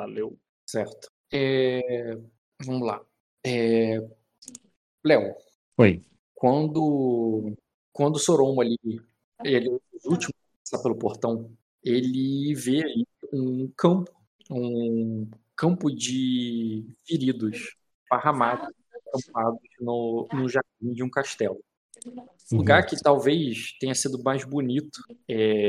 [0.00, 0.38] Valeu.
[0.64, 1.10] Certo.
[1.30, 2.16] É,
[2.64, 3.04] vamos lá.
[3.44, 3.98] É,
[5.04, 5.34] Léo.
[5.76, 6.02] Oi.
[6.34, 7.54] Quando,
[7.92, 8.78] quando o Soromo ali,
[9.44, 14.10] ele é o último a passar pelo portão, ele vê ali um campo,
[14.50, 17.76] um campo de feridos,
[18.08, 18.70] parramados,
[19.06, 21.62] acampados no, no jardim de um castelo.
[22.06, 22.58] Uhum.
[22.58, 25.02] Lugar que talvez tenha sido mais bonito.
[25.28, 25.68] É,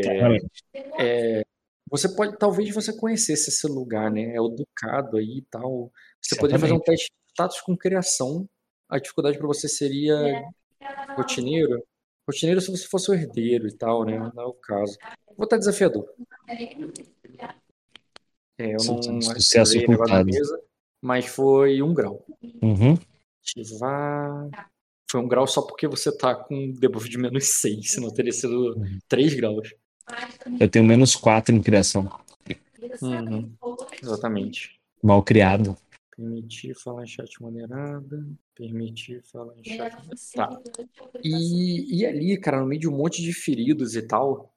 [0.98, 1.44] é,
[1.92, 4.34] você pode, talvez você conhecesse esse lugar, né?
[4.34, 5.92] É o Ducado aí e tal.
[6.22, 8.48] Você poderia fazer um teste de status com criação.
[8.88, 10.42] A dificuldade para você seria
[11.18, 11.84] rotineiro.
[12.26, 14.18] Rotineiro se você fosse o herdeiro e tal, né?
[14.34, 14.98] Não é o caso.
[15.36, 16.10] Vou estar desafiador.
[18.58, 20.62] É, eu não Sucesso ativei o negócio na mesa,
[21.02, 22.26] mas foi um grau.
[22.62, 22.98] Uhum.
[23.42, 24.70] Ativar.
[25.10, 28.76] Foi um grau só porque você tá com debuff de menos 6, senão teria sido
[29.10, 29.74] 3 graus.
[30.60, 32.12] Eu tenho menos 4 em criação.
[33.02, 33.52] Uhum,
[34.02, 34.80] exatamente.
[35.02, 35.76] Mal criado.
[36.16, 38.26] Permitir falar em chat moderada.
[38.56, 39.96] Permitir falar em chat
[40.36, 40.62] Tá.
[41.24, 44.54] E, e ali, cara, no meio de um monte de feridos e tal,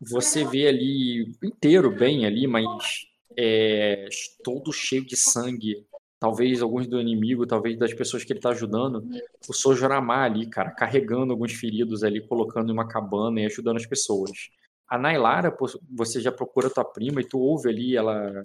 [0.00, 4.08] você vê ali inteiro bem ali, mas é,
[4.42, 5.86] todo cheio de sangue.
[6.22, 9.04] Talvez alguns do inimigo, talvez das pessoas que ele tá ajudando.
[9.48, 13.86] O Sojoramar ali, cara, carregando alguns feridos ali, colocando em uma cabana e ajudando as
[13.86, 14.30] pessoas.
[14.86, 15.52] A Nailara,
[15.90, 18.40] você já procura tua prima e tu ouve ali ela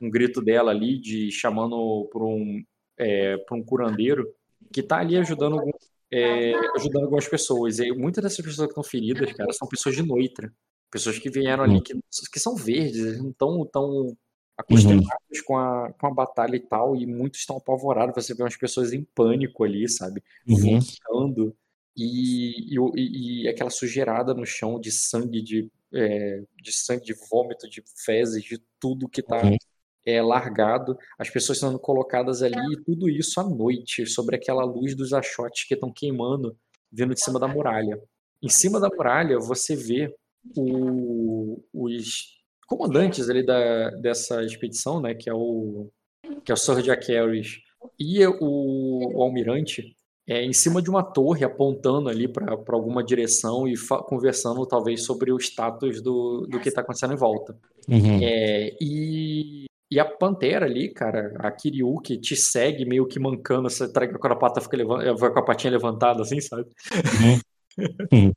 [0.00, 2.62] um grito dela ali de chamando por um
[2.96, 4.32] é, por um curandeiro
[4.72, 5.72] que tá ali ajudando algum-
[6.12, 7.80] é, ajudando algumas pessoas.
[7.80, 10.52] E muitas dessas pessoas que estão feridas, cara, são pessoas de Noitra.
[10.88, 11.94] Pessoas que vieram ali, que,
[12.32, 14.16] que são verdes, não estão tão
[14.58, 18.14] acostumados com, a, com a batalha e tal, e muitos estão apavorados.
[18.14, 20.22] Você vê umas pessoas em pânico ali, sabe?
[20.46, 20.56] Uhum.
[20.56, 21.56] Vomitando.
[21.96, 27.68] E, e, e- aquela sujeirada no chão de sangue, de, é, de sangue, de vômito,
[27.68, 29.56] de fezes, de tudo que tá Uhum.
[30.06, 34.94] é, largado, as pessoas sendo colocadas ali, e tudo isso à noite, sobre aquela luz
[34.94, 36.56] dos achotes que estão queimando,
[36.90, 38.00] vindo de cima da muralha.
[38.42, 40.14] Em cima da muralha, você vê
[40.56, 42.37] o- os
[42.68, 45.88] comandantes ali da, dessa expedição, né, que é o
[46.44, 47.58] que é o Sir Jack Harris,
[47.98, 49.96] e o, o almirante
[50.28, 53.74] é, em cima de uma torre, apontando ali para alguma direção e
[54.06, 57.56] conversando talvez sobre o status do, do que está acontecendo em volta.
[57.88, 58.20] Uhum.
[58.22, 63.70] É, e, e a Pantera ali, cara, a Kiryu, que te segue meio que mancando,
[63.70, 64.18] você tá ligado?
[64.18, 66.66] quando a pata fica levan- vai com a patinha levantada, assim, sabe?
[68.12, 68.32] Uhum.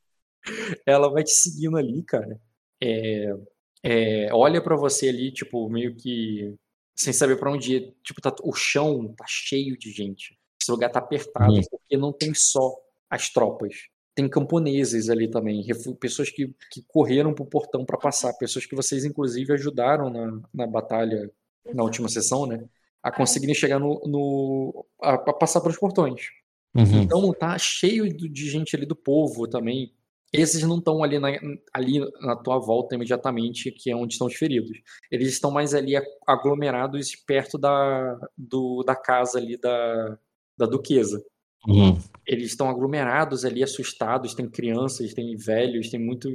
[0.86, 2.40] Ela vai te seguindo ali, cara.
[2.82, 3.34] É,
[3.82, 6.54] é, olha pra você ali, tipo, meio que
[6.94, 7.94] sem saber pra onde ir.
[8.04, 10.38] Tipo, tá, o chão tá cheio de gente.
[10.60, 11.60] Esse lugar tá apertado, Uhum.
[11.70, 12.74] porque não tem só
[13.10, 13.88] as tropas.
[14.14, 15.66] Tem camponeses ali também,
[15.98, 20.66] pessoas que, que correram pro portão pra passar, pessoas que vocês, inclusive, ajudaram na, na
[20.66, 21.30] batalha,
[21.74, 22.62] na última sessão, né?
[23.02, 24.00] A conseguirem chegar no.
[24.06, 26.26] no a, a passar pelos portões.
[26.74, 27.02] Uhum.
[27.02, 29.92] Então tá cheio de gente ali do povo também.
[30.32, 31.28] Esses não estão ali na,
[31.74, 34.78] ali na tua volta imediatamente, que é onde estão os feridos.
[35.10, 35.94] Eles estão mais ali
[36.26, 40.18] aglomerados perto da, do, da casa ali da,
[40.56, 41.22] da duquesa.
[41.66, 41.98] Uhum.
[42.26, 44.34] Eles estão aglomerados ali, assustados.
[44.34, 46.28] Tem crianças, tem velhos, tem muito.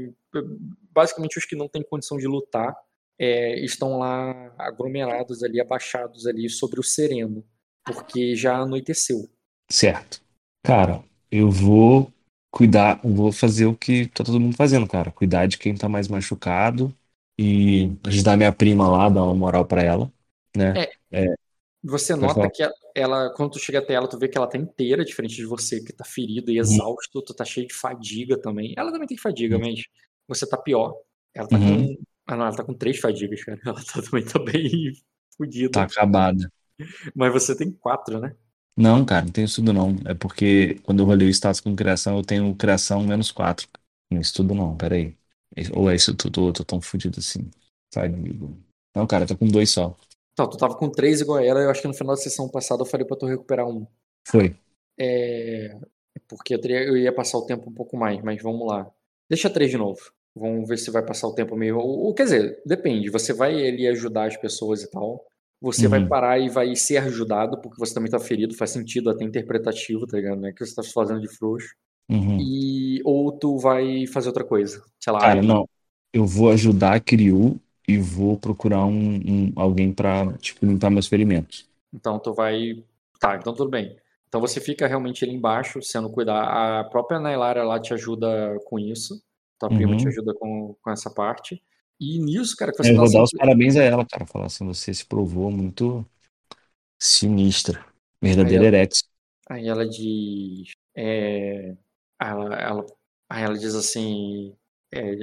[0.91, 2.75] Basicamente, os que não têm condição de lutar
[3.19, 7.43] é, estão lá aglomerados ali, abaixados ali sobre o sereno,
[7.83, 9.27] porque já anoiteceu.
[9.69, 10.21] Certo.
[10.63, 12.11] Cara, eu vou
[12.51, 15.11] cuidar, vou fazer o que tá todo mundo fazendo, cara.
[15.11, 16.93] Cuidar de quem tá mais machucado
[17.37, 20.11] e ajudar minha prima lá, dar uma moral pra ela,
[20.55, 20.81] né?
[21.83, 22.51] Você Pode nota falar.
[22.51, 22.63] que
[22.95, 25.81] ela, quando tu chega até ela, tu vê que ela tá inteira, diferente de você,
[25.83, 26.51] que tá ferido Uhum.
[26.51, 28.73] e exausto, tu tá cheio de fadiga também.
[28.77, 29.83] Ela também tem fadiga, mas
[30.27, 30.95] você tá pior.
[31.33, 31.59] Ela tá Uhum.
[31.59, 31.95] com.
[32.25, 33.59] Ah, não, ela tá com três fadigas, cara.
[33.65, 34.91] Ela tá, também tá bem
[35.37, 35.71] fodida.
[35.71, 36.51] Tá acabada.
[37.15, 38.35] Mas você tem quatro, né?
[38.77, 39.95] Não, cara, não tenho isso tudo não.
[40.05, 43.67] É porque quando eu rolei o status com criação, eu tenho criação menos 4.
[44.11, 45.17] Não é isso tudo não, peraí.
[45.73, 47.49] Ou é isso tudo, ou eu tô tão fudido assim.
[47.93, 48.55] Sai, amigo.
[48.95, 49.95] Não, cara, eu tô com dois só.
[50.33, 52.47] Então, tu tava com três igual a ela, eu acho que no final da sessão
[52.47, 53.87] passada eu falei pra tu recuperar um.
[54.27, 54.55] Foi.
[54.99, 55.75] É.
[56.27, 58.91] Porque eu, teria, eu ia passar o tempo um pouco mais, mas vamos lá.
[59.29, 59.99] Deixa três de novo.
[60.35, 61.77] Vamos ver se vai passar o tempo meio.
[61.79, 63.09] Ou, ou, quer dizer, depende.
[63.09, 65.25] Você vai ali ajudar as pessoas e tal.
[65.61, 66.07] Você vai Uhum.
[66.07, 70.17] parar e vai ser ajudado, porque você também tá ferido, faz sentido, até interpretativo, tá
[70.17, 70.39] ligado?
[70.39, 71.73] Não é que você tá fazendo de frouxo.
[72.09, 72.37] Uhum.
[72.39, 73.01] E.
[73.03, 74.83] Ou tu vai fazer outra coisa.
[74.99, 75.19] Sei lá.
[75.19, 75.67] Cara, não.
[76.13, 81.07] Eu vou ajudar a Kiryu e vou procurar um, um- alguém pra, tipo, limpar meus
[81.07, 81.67] ferimentos.
[81.93, 82.83] Então tu vai.
[83.19, 83.97] Tá, então tudo bem.
[84.27, 86.79] Então você fica realmente ali embaixo, sendo cuidar.
[86.81, 89.21] A própria Nailara lá te ajuda com isso.
[89.59, 89.97] Tua prima Uhum.
[89.97, 91.61] te ajuda com, com essa parte.
[91.99, 94.25] E nisso, cara, que você Eu tá vou dar os parabéns a ela, cara.
[94.25, 96.05] Falar assim, você se provou muito
[96.99, 97.85] sinistra.
[98.23, 99.03] Aí Verdadeira ela, Erex.
[99.49, 100.71] aí ela diz.
[100.95, 101.75] É,
[102.19, 102.85] ela, ela,
[103.29, 104.55] aí ela diz assim.
[104.91, 105.15] é,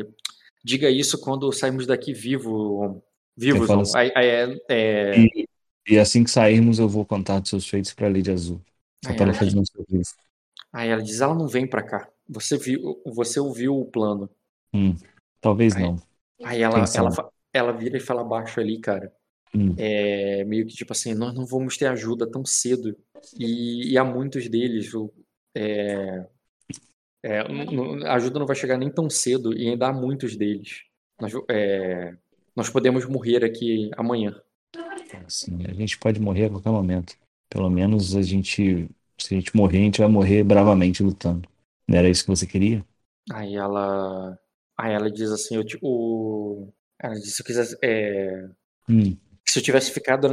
[0.65, 3.03] diga isso quando sairmos daqui vivo,
[3.37, 5.49] vivos, assim, Aí, aí, é, é, e,
[5.89, 8.61] e assim que sairmos, eu vou contar dos seus feitos pra Lady Azul.
[9.05, 10.15] Só pra ela fazer um serviço.
[10.73, 12.09] aí ela diz, ela não vem pra cá.
[12.29, 14.31] Você viu, você ouviu o plano.
[14.73, 14.97] Hum,
[15.41, 16.14] talvez Aí, não.
[16.43, 17.11] Aí ela, ela,
[17.53, 19.13] ela vira e fala baixo ali, cara.
[19.55, 19.85] Hum,
[20.17, 22.97] É meio que tipo assim, nós não vamos ter ajuda tão cedo.
[23.39, 25.13] E, e há muitos deles, o-
[25.55, 26.27] é,
[27.23, 27.41] é,
[28.07, 30.83] a ajuda não vai chegar nem tão cedo e ainda há muitos deles.
[31.21, 32.17] Nós, é,
[32.57, 34.35] nós podemos morrer aqui amanhã.
[35.27, 37.17] assim, a gente pode morrer a qualquer momento.
[37.49, 38.89] Pelo menos a gente,
[39.19, 41.49] se a gente morrer, a gente vai morrer bravamente lutando.
[41.89, 42.85] Não era isso que você queria?
[43.33, 44.39] Aí ela,
[44.77, 46.69] aí ela diz assim, eu, o,
[47.01, 48.49] ela diz, se eu quisesse, é,
[48.89, 49.17] Hum,
[49.47, 50.29] se eu tivesse ficado,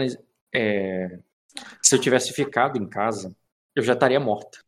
[0.53, 1.19] é,
[1.81, 3.35] se eu tivesse ficado em casa,
[3.75, 4.59] eu já estaria morta.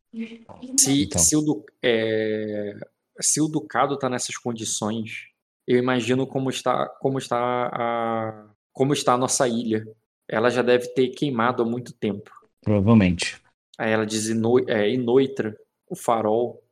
[0.78, 2.76] Se, então, se, o, é,
[3.20, 5.28] se o Ducado está nessas condições,
[5.66, 9.86] eu imagino como está, como está a, como está a nossa ilha.
[10.28, 12.30] Ela já deve ter queimado há muito tempo.
[12.62, 13.42] provavelmente.
[13.76, 16.62] Aí ela diz Ino, é, Inoitra, o farol.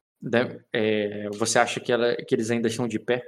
[0.73, 3.25] É, você acha que, ela, que eles ainda estão de pé?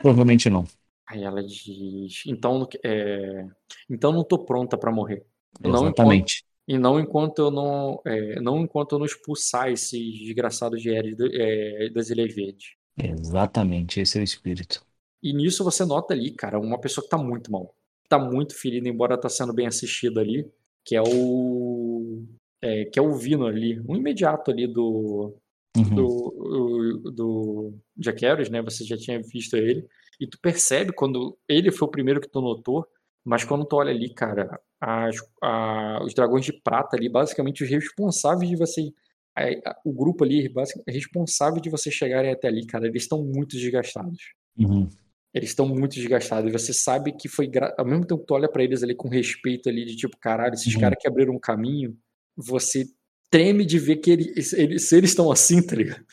[0.00, 0.64] Provavelmente não.
[1.06, 3.46] Aí ela diz, então, é,
[3.88, 5.24] então não estou pronta para morrer.
[5.60, 6.44] Não enquanto, Exatamente.
[6.68, 11.16] e não enquanto eu não, é, não enquanto eu não expulsar esses desgraçados de Ares
[11.16, 12.74] do- é, das Ilhas Verdes.
[12.96, 14.00] Exatamente.
[14.00, 14.84] Esse é o espírito.
[15.22, 17.74] E nisso você nota ali, cara, uma pessoa que tá muito mal.
[18.08, 20.48] Tá muito ferida, embora tá sendo bem assistida ali,
[20.84, 22.22] que é o.
[22.62, 25.34] é, que é o Vino ali, um imediato ali do.
[25.76, 25.94] Uhum.
[25.94, 28.60] do, do Jack Harris, né?
[28.62, 29.86] Você já tinha visto ele.
[30.20, 31.38] E tu percebe quando.
[31.48, 32.86] Ele foi o primeiro que tu notou,
[33.24, 37.70] mas quando tu olha ali, cara, as, a- os dragões de prata ali, basicamente os
[37.70, 38.92] responsáveis de você.
[39.36, 43.22] a- a- o grupo ali, basicamente, responsável de vocês chegarem até ali, cara, eles estão
[43.24, 44.34] muito desgastados.
[44.58, 44.88] Uhum.
[45.32, 46.50] Eles estão muito desgastados.
[46.52, 47.46] Você sabe que foi.
[47.46, 50.16] gra- Ao mesmo tempo que tu olha pra eles ali com respeito ali, de tipo,
[50.18, 50.80] caralho, esses Uhum.
[50.80, 51.96] caras que abriram um caminho,
[52.36, 52.84] você
[53.30, 56.04] treme de ver que eles, eles, se eles estão assim, tá ligado?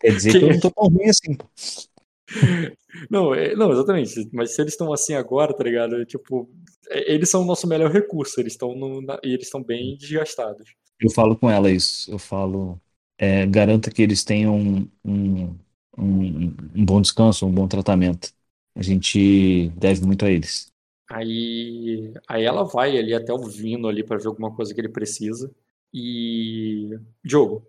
[0.00, 1.34] Quer dizer que eu não tô tão ruim assim.
[1.34, 1.46] pô.
[3.10, 4.28] Não, é- não, exatamente.
[4.32, 6.00] Mas se eles estão assim agora, tá ligado?
[6.00, 6.48] É, Tipo,
[6.90, 8.40] é- eles são o nosso melhor recurso.
[8.40, 8.72] Eles estão
[9.22, 10.74] e eles estão bem desgastados.
[11.00, 12.10] Eu falo com ela isso.
[12.10, 12.80] Eu falo,
[13.18, 15.58] é, garanta que eles tenham um, um,
[15.98, 18.32] um, um bom descanso, um bom tratamento.
[18.74, 20.72] A gente deve muito a eles.
[21.10, 24.88] Aí, aí ela vai ali até o Vino ali pra ver alguma coisa que ele
[24.88, 25.54] precisa.
[25.94, 26.98] E.
[27.24, 27.64] Diogo,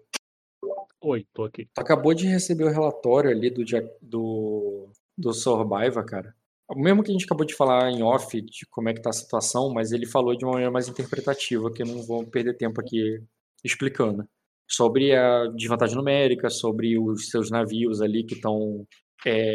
[0.99, 1.67] Oi, tô aqui.
[1.71, 3.63] tu acabou de receber o relatório ali do,
[4.01, 6.35] do, do Sorbaiva, cara.
[6.67, 9.11] O mesmo que a gente acabou de falar em off de como é que tá
[9.11, 12.57] a situação, mas ele falou de uma maneira mais interpretativa, que eu não vou perder
[12.57, 13.21] tempo aqui
[13.63, 14.27] explicando.
[14.67, 18.87] Sobre a desvantagem numérica, sobre os seus navios ali que estão.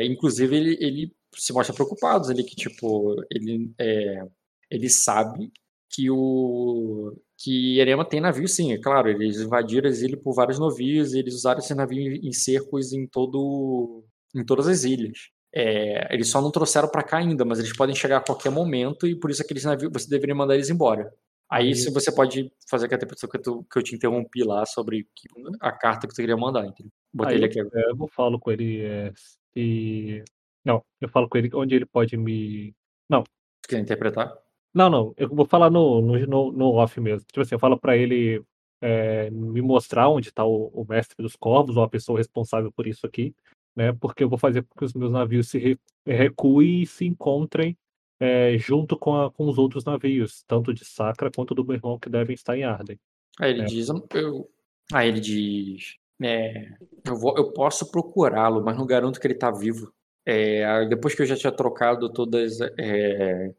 [0.05, 4.25] inclusive, ele, ele se mostra preocupado ali, que tipo, ele, é,
[4.70, 5.50] ele sabe
[5.93, 10.58] que o que Erema tem navio sim, é claro, eles invadiram as ilhas por vários
[10.58, 14.04] navios, eles usaram esse navio em cercos em todo
[14.34, 15.31] em todas as ilhas.
[15.52, 19.06] É, eles só não trouxeram para cá ainda, mas eles podem chegar a qualquer momento
[19.06, 21.12] e por isso aqueles navios você deveria mandar eles embora.
[21.50, 25.09] Aí, se você pode fazer aquela interpretação que eu, que eu te interrompi lá sobre
[25.16, 25.28] que-
[25.61, 26.92] a carta que tu queria mandar, entendeu?
[27.12, 27.70] Botei Aí ele eu aqui.
[27.73, 29.12] pego, falo com ele é,
[29.52, 30.23] se.
[30.64, 32.73] Não, eu falo com ele onde ele pode me.
[33.09, 33.25] Não,
[33.68, 34.32] quer interpretar?
[34.74, 35.14] Não, não.
[35.16, 37.26] Eu vou falar no, no, no, no off mesmo.
[37.26, 38.42] Tipo assim, eu falo pra ele
[38.80, 42.86] é, me mostrar onde tá o, o mestre dos corvos, ou a pessoa responsável por
[42.86, 43.34] isso aqui,
[43.74, 43.92] né?
[43.92, 47.76] Porque eu vou fazer com que os meus navios se re- recuem e se encontrem
[48.18, 51.98] é, junto com, a- com os outros navios, tanto de Sacra quanto do meu irmão,
[51.98, 52.98] que devem estar em Arden.
[53.38, 53.64] Aí ele É.
[53.64, 54.50] diz, eu,
[54.92, 56.68] aí ele diz, é,
[57.06, 59.92] eu, vou, eu posso procurá-lo, mas não garanto que ele tá vivo.
[60.26, 63.54] É, depois que eu já tinha trocado todas, é,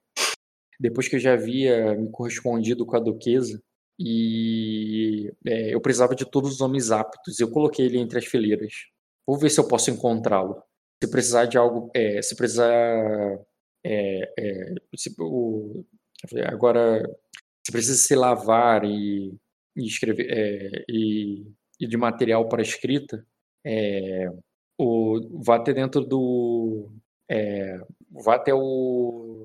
[0.82, 3.62] depois que eu já havia me correspondido com a duquesa
[4.00, 8.74] e é, eu precisava de todos os homens aptos, eu coloquei ele entre as fileiras.
[9.28, 10.62] Vou ver se eu posso encontrá-lo.
[11.04, 12.68] Se precisar de algo, é, se precisar,
[13.84, 15.86] é, é, se- o-
[16.48, 17.04] agora
[17.66, 19.34] se precisa se lavar e,
[19.76, 21.46] e escrever é, e,
[21.80, 23.26] e de material para escrita,
[23.66, 24.30] é,
[24.80, 26.92] o, vá até dentro do
[28.12, 28.60] vá até o,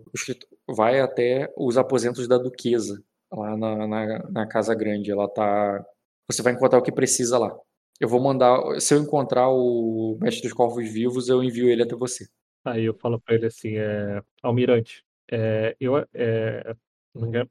[0.07, 5.11] o escrito- vai até os aposentos da duquesa lá na, na, na casa grande.
[5.11, 5.85] Ela tá,
[6.28, 7.56] você vai encontrar o que precisa lá.
[8.00, 11.94] Eu vou mandar, se eu encontrar o mestre dos corvos vivos, eu envio ele até
[11.94, 12.26] você.
[12.64, 16.75] Aí eu falo pra ele assim, é, Almirante, é, eu, é,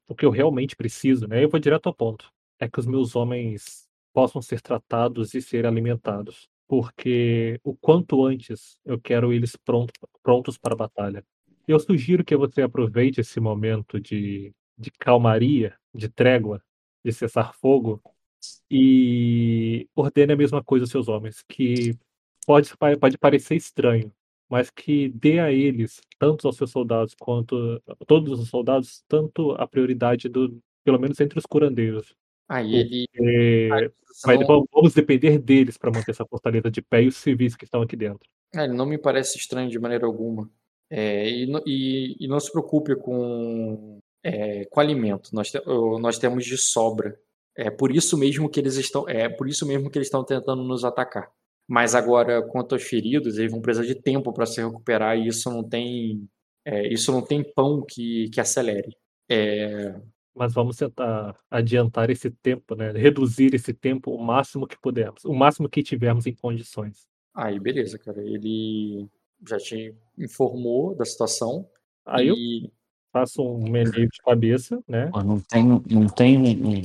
[0.07, 1.43] o que eu realmente preciso, né?
[1.43, 2.31] Eu vou direto ao ponto.
[2.59, 6.47] É que os meus homens possam ser tratados e ser alimentados.
[6.67, 9.93] Porque o quanto antes eu quero eles pronto,
[10.23, 11.23] prontos para a batalha.
[11.67, 16.61] Eu sugiro que você aproveite esse momento de, de calmaria, de trégua,
[17.03, 18.01] de cessar fogo
[18.69, 21.97] e ordene a mesma coisa aos seus homens, que
[22.45, 24.11] pode, pode parecer estranho,
[24.49, 29.51] mas que dê a eles, tanto aos seus soldados quanto a todos os soldados, tanto
[29.53, 32.15] a prioridade do, pelo menos entre os curandeiros.
[32.47, 33.79] Aí ele.
[34.23, 34.37] Vai,
[34.71, 37.97] vamos depender deles para manter essa fortaleza de pé e os civis que estão aqui
[37.97, 38.29] dentro.
[38.55, 40.49] É, ele não me parece estranho de maneira alguma.
[40.89, 45.29] É, e, e, e, não se preocupe com, é, com alimento.
[45.33, 45.59] Nós, te,
[45.99, 47.19] nós temos de sobra.
[47.57, 49.07] É por isso mesmo que eles estão.
[49.07, 51.31] É por isso mesmo que eles estão tentando nos atacar.
[51.67, 55.49] Mas agora, quanto aos feridos, eles vão precisar de tempo para se recuperar e isso
[55.49, 56.27] não tem.
[56.63, 58.95] É, isso não tem pão que, que acelere.
[59.29, 59.95] É,
[60.35, 62.91] mas vamos tentar adiantar esse tempo, né?
[62.91, 67.07] Reduzir esse tempo o máximo que pudermos, o máximo que tivermos em condições.
[67.33, 68.21] Aí, beleza, cara.
[68.21, 69.07] Ele
[69.47, 71.67] já te informou da situação.
[72.05, 72.65] Aí e...
[72.65, 72.71] eu
[73.11, 75.09] faço um meneio de cabeça, né?
[75.13, 76.81] não tem, não tem um,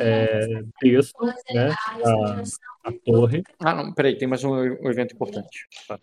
[0.00, 1.70] é, texto, né?
[2.04, 2.42] A,
[2.84, 3.42] a, torre.
[3.58, 5.66] Ah, não, peraí, tem mais um, um evento importante.
[5.88, 5.98] Tá.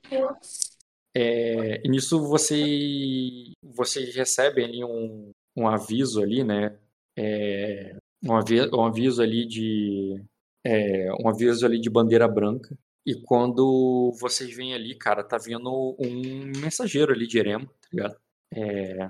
[1.16, 6.78] É, e nisso você, vocês recebem ali um, um aviso ali, né?
[7.18, 10.24] é, um, aviso, um aviso ali de
[10.64, 12.78] é, um aviso ali de bandeira branca.
[13.08, 18.18] E quando vocês vêm ali, cara, tá vindo um mensageiro ali de Erema, tá ligado?
[18.54, 19.10] É,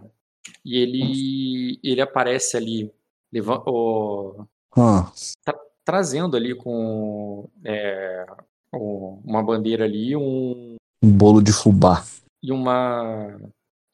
[0.63, 2.93] e ele ele aparece ali,
[3.33, 4.45] leva, ó,
[4.77, 5.11] ah.
[5.43, 8.23] tá, trazendo ali com é,
[8.71, 12.05] uma bandeira ali, um, um bolo de fubá.
[12.43, 13.35] E uma,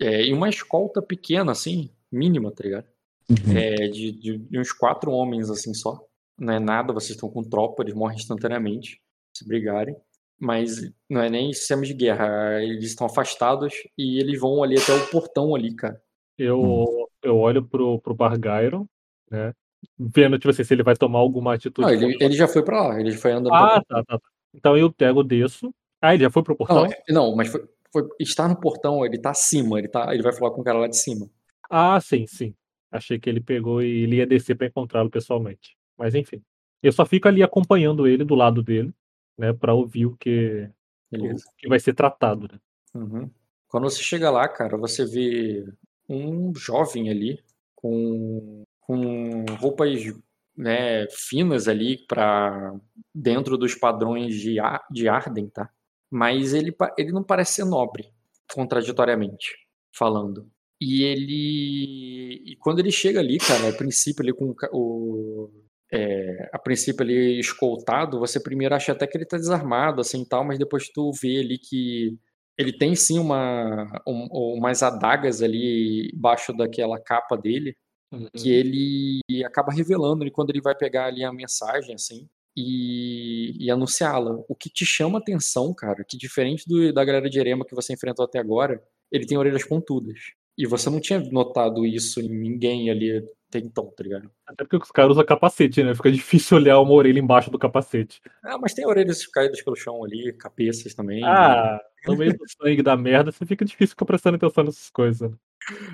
[0.01, 2.87] é, e uma escolta pequena, assim, mínima, tá ligado?
[3.29, 3.57] Uhum.
[3.57, 6.05] É, de, de, de, uns quatro homens, assim, só.
[6.37, 9.01] Não é nada, vocês estão com tropa, eles morrem instantaneamente
[9.33, 9.95] se brigarem.
[10.39, 14.93] Mas não é nem sistema de guerra, eles estão afastados e eles vão ali até
[14.93, 16.01] o portão ali, cara.
[16.37, 17.05] Eu, uhum.
[17.23, 18.85] eu olho pro, pro Bargyron,
[19.29, 19.53] né?
[19.97, 21.87] Vendo, tipo assim, se ele vai tomar alguma atitude.
[21.87, 24.19] Não, ele, ele já foi pra lá, ele foi andando Ah, tá, tá, tá.
[24.53, 25.73] Então eu pego, desço.
[26.01, 26.87] Ah, ele já foi pro portão?
[27.07, 30.33] Não, não mas foi, foi, estar no portão, ele tá acima, ele, tá, ele vai
[30.33, 31.29] falar com o cara lá de cima.
[31.69, 32.53] Ah, sim, sim.
[32.91, 35.77] Achei que ele pegou e ele ia descer para encontrá-lo pessoalmente.
[35.97, 36.41] Mas enfim.
[36.81, 38.93] Eu só fico ali acompanhando ele do lado dele,
[39.37, 40.69] né, para ouvir o que,
[41.11, 42.47] o que vai ser tratado.
[42.51, 42.59] Né?
[42.95, 43.29] Uhum.
[43.67, 45.65] Quando você chega lá, cara, você vê
[46.07, 47.39] um jovem ali
[47.75, 50.13] com, com roupas
[50.55, 52.73] né, finas ali para
[53.13, 55.69] dentro dos padrões de, Ar, de Arden, tá?
[56.09, 58.13] Mas ele, ele não parece ser nobre,
[58.53, 60.49] contraditoriamente falando.
[60.79, 62.43] E ele.
[62.45, 65.49] E quando ele chega ali, cara, a princípio ali com o.
[65.93, 70.43] É, a princípio ali escoltado, você primeiro acha até que ele tá desarmado, assim tal,
[70.43, 72.17] mas depois tu vê ali que
[72.57, 77.75] ele tem sim uma, um, umas adagas ali embaixo daquela capa dele,
[78.11, 78.27] uhum.
[78.35, 84.43] que ele acaba revelando quando ele vai pegar ali a mensagem, assim, e, e anunciá-la.
[84.47, 87.93] O que te chama atenção, cara, que diferente do, da galera de Erema que você
[87.93, 88.81] enfrentou até agora,
[89.11, 90.19] ele tem orelhas pontudas.
[90.57, 93.23] E você não tinha notado isso em ninguém ali
[93.53, 94.31] até então, tá ligado?
[94.47, 95.93] Até porque os caras usam capacete, né?
[95.93, 98.19] Fica difícil olhar uma orelha embaixo do capacete.
[98.43, 101.23] Ah, mas tem orelhas caídas pelo chão ali, cabeças também.
[101.23, 105.29] Ah, no meio do sangue da merda, você fica difícil ficar prestando atenção nessas coisas.
[105.29, 105.37] Né?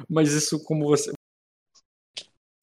[0.10, 1.12] Mas isso, como você.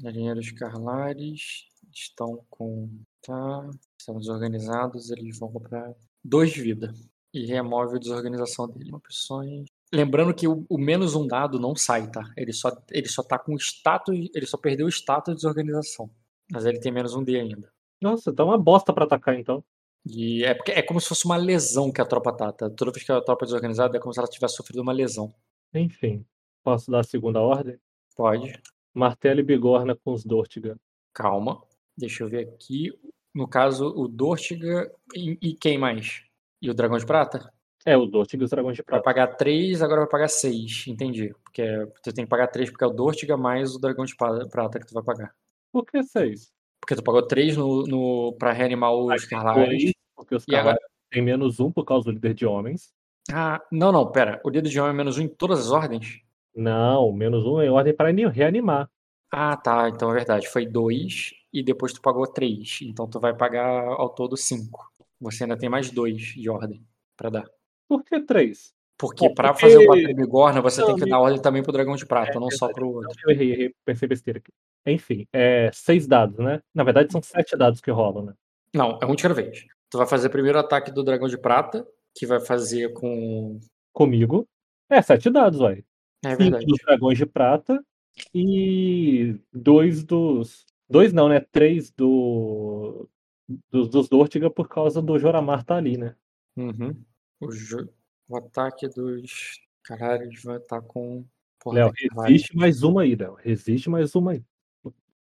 [0.01, 2.89] Marinheiros Carlares estão com.
[3.23, 3.71] Tá.
[3.99, 6.95] Estão desorganizados, eles vão comprar dois de vida.
[7.35, 8.95] E remove a desorganização dele.
[8.95, 9.67] Opções.
[9.93, 12.33] Lembrando que o, o, menos um dado não sai, tá?
[12.37, 14.29] Ele só, ele só tá com status.
[14.35, 16.11] Ele só perdeu o status de desorganização.
[16.51, 17.73] Mas ele tem menos um D ainda.
[18.01, 19.65] Nossa, tá uma bosta pra atacar então.
[20.05, 22.71] E é, porque é como se fosse uma lesão que a tropa tá, tá?
[22.71, 25.35] Toda vez que a tropa é desorganizada é como se ela tivesse sofrido uma lesão.
[25.75, 26.25] Enfim.
[26.63, 27.79] Posso dar a segunda ordem?
[28.17, 28.61] Pode.
[28.95, 30.77] Martelo e bigorna com os Dortiga.
[31.13, 31.63] Calma.
[31.97, 32.93] Deixa eu ver aqui.
[33.35, 36.23] No caso, o Dortiga e, e quem mais?
[36.61, 37.53] E o Dragão de Prata?
[37.87, 39.05] É, o Dortiga e os Dragões de Prata.
[39.05, 41.33] Vai pagar 3, agora vai pagar 6, entendi.
[41.45, 44.81] Porque tu tem que pagar 3 porque é o Dortiga mais o Dragão de Prata
[44.81, 45.33] que tu vai pagar.
[45.73, 46.53] Por que 6?
[46.81, 49.93] Porque tu pagou 3 no, no, pra reanimar os Carlares.
[50.17, 50.91] Porque os Carlares agora...
[51.13, 52.93] tem menos 1 por causa do líder de homens.
[53.33, 54.41] Ah, não, não, pera.
[54.45, 56.23] O líder de homem é menos 1 em todas as ordens?
[56.57, 58.91] Não, menos 1 é ordem para reanimar.
[59.31, 59.89] Ah, tá.
[59.89, 60.49] Então é verdade.
[60.49, 62.81] Foi 2 e depois tu pagou 3.
[62.83, 64.93] Então tu vai pagar ao todo 5.
[65.21, 66.85] Você ainda tem mais 2 de ordem
[67.17, 67.56] para dar.
[67.89, 68.75] Por que três?
[68.99, 71.73] Porque pra porque- fazer o Batalha Bigorna, você Não, tem que dar ordem também pro
[71.73, 73.11] Dragão de Prata, É, não só pro outro.
[73.25, 74.51] Eu errei, errei, pensei besteira aqui.
[74.87, 76.63] Enfim, é seis dados, né?
[76.75, 78.35] Na verdade, são sete dados que rolam, né?
[78.75, 79.67] Não, é um de cada vez.
[79.91, 83.61] Tu vai fazer primeiro o ataque do Dragão de Prata, que vai fazer com.
[83.93, 84.47] Comigo.
[84.89, 85.85] É, sete dados, vai.
[86.25, 86.67] É Cinco verdade.
[86.67, 87.85] dos dragões de prata
[88.35, 90.65] e dois dos.
[90.89, 91.41] Dois não, né?
[91.41, 93.09] Três do.
[93.71, 96.15] Dos, dos Dortiga por causa do Joramar tá ali, né?
[96.57, 96.97] Uhum.
[97.41, 97.89] O, jo-
[98.29, 99.61] o ataque dos.
[99.83, 101.25] Caralho, eles vai estar com.
[101.61, 101.93] Porra, Léo,
[102.27, 103.35] resiste mais uma aí, Léo.
[103.37, 104.45] Resiste mais uma aí.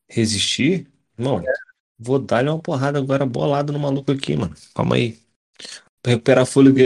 [0.08, 0.90] Resistir?
[1.18, 1.42] Não.
[1.98, 4.54] Vou dar-lhe uma porrada agora bolada no maluco aqui, mano.
[4.74, 5.18] Calma aí.
[6.02, 6.84] Pra recuperar fôlego é,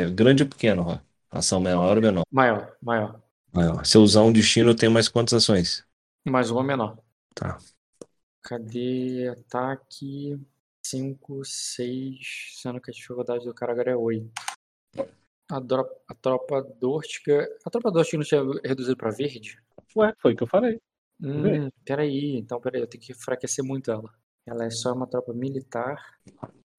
[0.00, 1.00] é- é grande ou pequeno, ó?
[1.30, 2.24] Ação maior ou menor?
[2.30, 3.20] Maior, maior.
[3.52, 3.84] Maior.
[3.84, 5.84] Se eu usar um destino, eu tenho mais quantas ações?
[6.26, 6.98] Mais uma menor.
[7.34, 7.58] Tá.
[8.42, 10.38] Cadê ataque?
[10.90, 12.54] 5, 6.
[12.60, 14.30] Sendo que a dificuldade do cara agora é 8.
[15.50, 15.58] A,
[16.08, 17.46] a tropa Dortiga.
[17.64, 19.60] A tropa Dortiga não tinha reduzido pra verde?
[19.96, 20.80] Ué, foi o que eu falei.
[21.22, 24.12] Hum, peraí, então peraí, eu tenho que enfraquecer muito ela.
[24.46, 26.18] Ela é só uma tropa militar.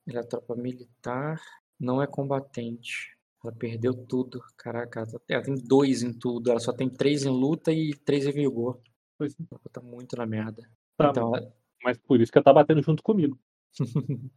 [0.07, 1.41] Ela é tropa militar,
[1.79, 3.15] não é combatente.
[3.43, 4.41] Ela perdeu tudo.
[4.57, 6.51] Caraca, ela tem dois em tudo.
[6.51, 8.79] Ela só tem três em luta e três em vigor.
[9.17, 9.43] Pois é.
[9.51, 10.61] Ela tá muito na merda.
[10.97, 13.39] Tá, Então, ela- Mas por isso que ela tá batendo junto comigo.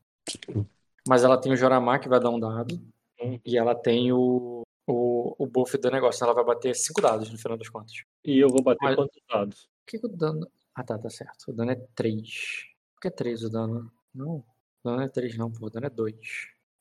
[1.08, 2.74] mas ela tem o Joramar que vai dar um dado.
[3.20, 3.38] Hum.
[3.44, 6.24] E ela tem o, o, o buff do negócio.
[6.24, 7.92] Ela vai bater cinco dados no final das contas.
[8.24, 9.68] E eu vou bater Olha- quantos dados?
[9.84, 10.48] Por que, que o dano.
[10.74, 11.50] Ah, tá, tá certo.
[11.50, 12.64] O dano é 3.
[12.94, 13.90] Por que é 3 o dano?
[14.14, 14.36] Não.
[14.36, 14.44] O
[14.84, 15.66] dano é 3, não, pô.
[15.66, 16.16] O dano é 2.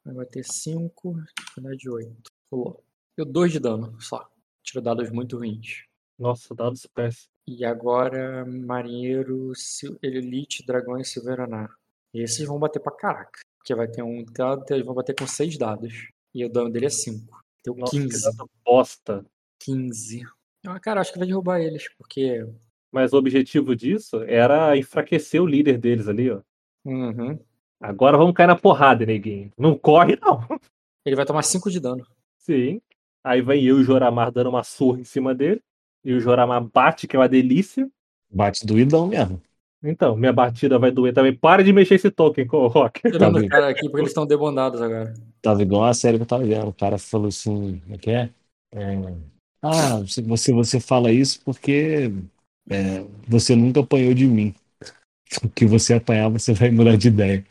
[0.05, 2.29] Vai bater 5, dificuldade 8.
[2.49, 2.83] Pulou.
[3.17, 4.29] Deu 2 de dano só.
[4.63, 5.85] Tirou dados muito ruins.
[6.17, 7.29] Nossa, dados péssimos.
[7.47, 10.97] E agora, Marinheiro, Sil- Elite, Dragão
[12.13, 12.21] e.
[12.21, 13.39] Esses vão bater pra caraca.
[13.57, 14.23] Porque vai ter um
[14.69, 16.09] eles vão bater com 6 dados.
[16.33, 17.39] E o dano dele é 5.
[17.63, 18.23] Deu Nossa, que 15.
[18.23, 19.25] dado bosta.
[19.59, 20.23] 15.
[20.65, 22.45] Ah, cara, acho que vai derrubar eles, porque.
[22.91, 26.41] Mas o objetivo disso era enfraquecer o líder deles ali, ó.
[26.85, 27.39] Uhum.
[27.79, 29.51] Agora vamos cair na porrada, neguinho.
[29.57, 30.39] Não corre, não.
[31.05, 32.05] Ele vai tomar 5 de dano.
[32.37, 32.81] Sim.
[33.23, 35.61] Aí vem eu e o Joramar dando uma surra em cima dele.
[36.03, 37.89] E o Joramar bate, que é uma delícia.
[38.29, 39.41] Bate doidão mesmo.
[39.83, 41.33] Então, minha batida vai doer também.
[41.33, 43.01] Para de mexer esse token, Rock.
[43.01, 43.43] Tirando bem.
[43.43, 45.13] os caras aqui porque eles estão debondados agora.
[45.41, 46.67] Tava igual a série que eu tava vendo.
[46.67, 48.29] O cara falou assim, como é que é?
[48.73, 49.13] É,
[49.61, 50.21] Ah, você,
[50.53, 52.11] você, fala isso porque
[52.69, 54.53] é, você nunca apanhou de mim.
[55.43, 57.45] O que você apanhar, você vai mudar de ideia.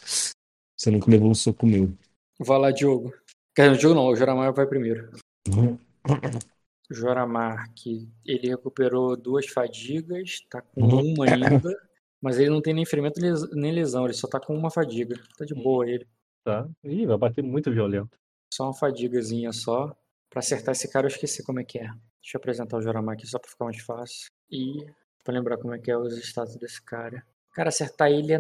[0.77, 1.91] Você nunca levou um soco meu.
[2.39, 3.13] Vai lá, Diogo.
[3.55, 5.11] Quer dizer, Diogo não, o Joramar vai primeiro.
[5.49, 11.15] O Joramar, que ele recuperou duas fadigas, tá com Uhum.
[11.15, 11.88] uma ainda,
[12.21, 13.21] mas ele não tem nem ferimento
[13.53, 15.17] nem lesão, ele só tá com uma fadiga.
[15.37, 16.07] Tá de boa ele.
[16.45, 16.69] Tá?
[16.85, 18.19] Ih, vai bater muito violento.
[18.53, 19.95] Só uma fadigazinha só.
[20.31, 21.87] Pra acertar esse cara eu esqueci como é que é.
[22.23, 24.29] Deixa eu apresentar o Joramar aqui só pra ficar mais fácil.
[24.51, 24.87] E
[25.25, 27.25] pra lembrar como é que é os status desse cara.
[27.55, 28.39] Cara, acertar ele é.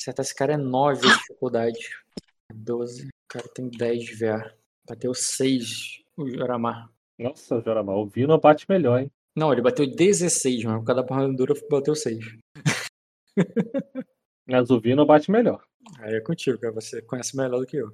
[0.00, 1.90] Acertar esse cara é 9 a dificuldade.
[2.52, 3.06] 12.
[3.06, 4.54] O cara tem 10 de VA.
[4.88, 6.90] Bateu 6 o Joramar.
[7.18, 9.10] Nossa, Joramar, o Vino bate melhor, hein?
[9.36, 12.18] Não, ele bateu 16, mas por causa da porradura bateu 6.
[14.46, 15.62] Mas o Vino bate melhor.
[16.00, 16.72] Aí é contigo, cara.
[16.74, 17.88] Você conhece melhor do que eu.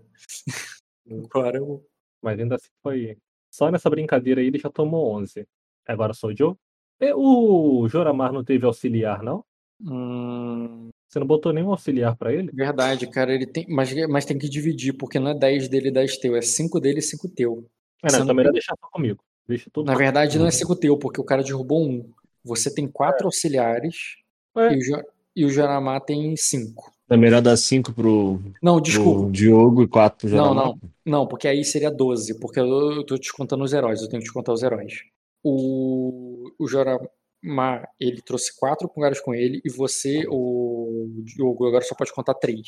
[1.25, 1.85] Agora eu.
[2.23, 3.17] Mas ainda assim foi.
[3.51, 5.47] Só nessa brincadeira aí ele já tomou 11.
[5.87, 6.55] Agora sou o Joe.
[7.01, 9.45] E o Joramar não teve auxiliar, não?
[9.81, 12.51] Hum, Você não botou nenhum auxiliar pra ele?
[12.53, 13.33] verdade, cara.
[13.35, 13.67] Ele tem.
[13.69, 16.35] Mas, mas tem que dividir, porque não é 10 dele e 10 teu.
[16.35, 17.69] É 5 dele e 5 teu.
[18.03, 19.23] Você não, não então melhor deixar só comigo.
[19.47, 19.87] Deixa tudo.
[19.87, 22.11] Na verdade, não é 5 teu, porque o cara derrubou um.
[22.43, 24.17] Você tem 4 auxiliares
[24.57, 24.73] É.
[24.73, 25.05] e, o Jo-
[25.37, 26.93] e o Joramar tem 5.
[27.09, 29.21] É melhor dar 5 pro, Não, desculpa.
[29.23, 30.65] pro Diogo e 4 pro Não, Joramar.
[30.67, 30.81] não.
[31.05, 34.27] Não, porque aí seria 12, porque eu, eu tô descontando os heróis, eu tenho que
[34.27, 34.95] descontar os heróis.
[35.45, 41.95] O, o Joramar, ele trouxe 4 pungares com ele, e você, o Diogo, agora só
[41.95, 42.61] pode contar 3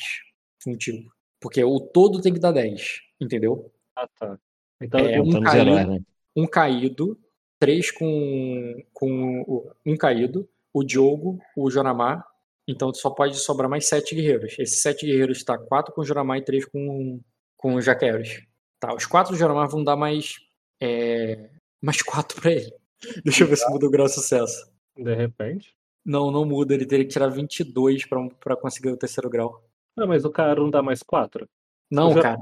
[0.63, 1.11] contigo.
[1.41, 3.71] Porque o todo tem que dar 10, entendeu?
[3.95, 4.37] Ah, tá.
[4.81, 5.69] Então É, um Contando caído.
[5.69, 5.99] heróis, né?
[6.35, 7.19] Um caído,
[7.59, 12.25] 3 com, com um caído, o Diogo, o Joramar.
[12.71, 14.55] Então só pode sobrar mais 7 guerreiros.
[14.59, 17.19] Esses 7 guerreiros tá 4 com o Joramar e 3 com,
[17.57, 18.45] com os Jaqueiros.
[18.79, 20.35] Tá, os 4 do Joramar vão dar mais.
[20.81, 21.49] É,
[21.81, 22.71] mais 4 pra ele.
[23.25, 24.69] Deixa eu ver se muda o grau de sucesso.
[24.97, 25.73] de repente.
[26.05, 26.73] Não, não muda.
[26.73, 29.63] Ele teria que tirar 22 pra, pra conseguir o terceiro grau.
[29.97, 31.47] Ah, mas o cara não dá mais 4?
[31.91, 32.37] Não, Jo- cara.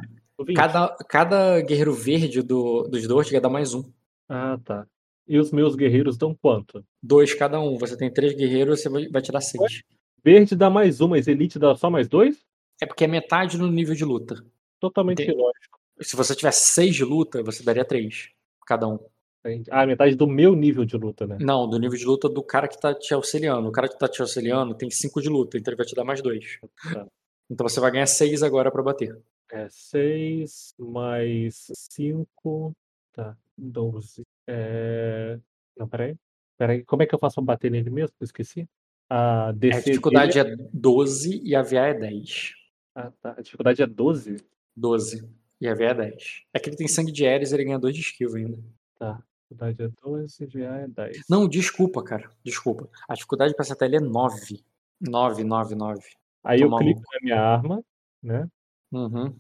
[0.56, 3.84] Cada, cada guerreiro verde do, dos dois ia dar mais um.
[4.30, 4.86] Ah, tá.
[5.28, 6.86] E os meus guerreiros dão quanto?
[7.02, 7.76] Dois cada um.
[7.80, 9.82] Você tem três guerreiros, você vai, vai tirar seis.
[10.24, 12.46] Verde dá mais um, mas Elite dá só mais dois?
[12.82, 14.44] É porque é metade no nível de luta.
[14.80, 15.38] Totalmente Entendi.
[15.38, 15.80] ilógico.
[16.02, 18.30] Se você tivesse seis de luta, você daria três.
[18.66, 19.00] cada um.
[19.72, 21.38] Ah, metade do meu nível de luta, né?
[21.40, 23.70] Não, do nível de luta do cara que tá te auxiliando.
[23.70, 26.04] O cara que tá te auxiliando tem 5 de luta, então ele vai te dar
[26.04, 26.60] mais 2.
[26.94, 27.08] Tá.
[27.50, 29.18] Então você vai ganhar 6 agora pra bater.
[29.50, 32.76] É 6 mais 5.
[33.14, 34.24] Tá, 12.
[34.46, 35.40] É...
[35.78, 36.16] Não, peraí.
[36.58, 38.16] Peraí, como é que eu faço pra bater nele mesmo?
[38.20, 38.68] Eu esqueci.
[39.10, 40.64] A É, DC a dificuldade dele...
[40.64, 42.54] é 12 e a VA é 10.
[42.96, 43.36] Ah, tá.
[43.38, 44.38] A dificuldade é 12?
[44.76, 45.28] 12.
[45.62, 46.44] E a VA é 10.
[46.54, 48.58] É que ele tem sangue de Ares ele ganha 2 de esquiva ainda.
[49.00, 49.12] Tá.
[49.12, 51.22] A dificuldade é 12, VA é 10.
[51.30, 52.30] Não, desculpa, cara.
[52.44, 52.90] Desculpa.
[53.08, 54.64] A dificuldade pra acertar ele é 9.
[55.02, 56.02] 9, 9, 9.
[56.44, 57.14] Aí eu Tô clico maluco.
[57.14, 57.84] na minha arma,
[58.22, 58.48] né?
[58.92, 59.26] Uhum.
[59.26, 59.34] Ué.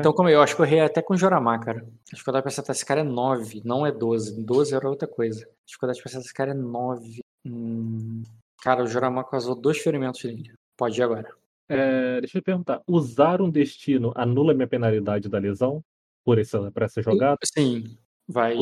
[0.00, 1.80] Então, como eu, eu acho que eu errei até com o Joramar, cara.
[2.10, 4.42] A dificuldade pra acertar esse cara é 9, não é 12.
[4.42, 5.44] 12 era outra coisa.
[5.44, 7.20] A dificuldade pra acertar esse cara é 9.
[7.44, 8.11] Hum...
[8.62, 10.52] Cara, o Joramar causou dois ferimentos nele.
[10.76, 11.28] Pode ir agora.
[11.68, 12.80] É, deixa eu perguntar.
[12.86, 15.82] Usar um destino anula minha penalidade da lesão
[16.24, 17.38] por essa, por essa jogada?
[17.44, 17.96] Sim,
[18.28, 18.54] vai.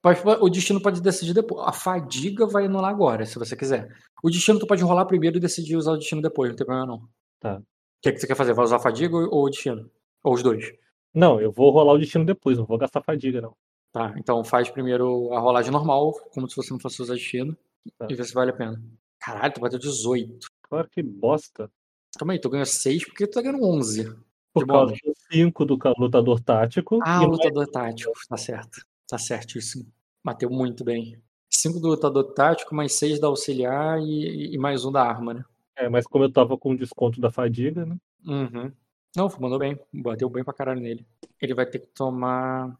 [0.00, 1.66] pode- O destino pode decidir depois.
[1.66, 3.92] A fadiga vai anular agora, se você quiser.
[4.22, 6.86] O destino tu pode rolar primeiro e decidir usar o destino depois, não tem problema
[6.86, 6.96] não.
[6.98, 7.08] O
[7.40, 7.60] Tá.
[8.00, 8.54] que, que você quer fazer?
[8.54, 9.90] Vai usar a fadiga ou ou o destino?
[10.22, 10.72] Ou os dois?
[11.12, 13.56] Não, eu vou rolar o destino depois, não vou gastar fadiga, não.
[13.90, 17.56] Tá, então faz primeiro a rolagem normal, como se você não fosse usar destino,
[17.98, 18.06] Tá.
[18.10, 18.80] e vê se vale a pena.
[19.20, 20.48] Caralho, tu bateu 18.
[20.62, 21.70] Claro que bosta.
[22.18, 24.14] Calma aí, tu ganhou 6 porque tu tá ganhando 11.
[24.52, 26.98] Por causa do 5 do lutador tático.
[27.02, 28.80] Ah, o mais- lutador tático, tá certo.
[29.08, 29.86] Tá certíssimo.
[30.24, 31.20] Bateu muito bem.
[31.50, 35.44] 5 do lutador tático, mais 6 da auxiliar e, e mais um da arma, né?
[35.76, 37.96] é, mas como eu tava com desconto da fadiga, né?
[38.24, 38.72] Uhum.
[39.14, 39.78] Não, mandou bem.
[39.92, 41.06] Bateu bem pra caralho nele.
[41.40, 42.74] Ele vai ter que tomar.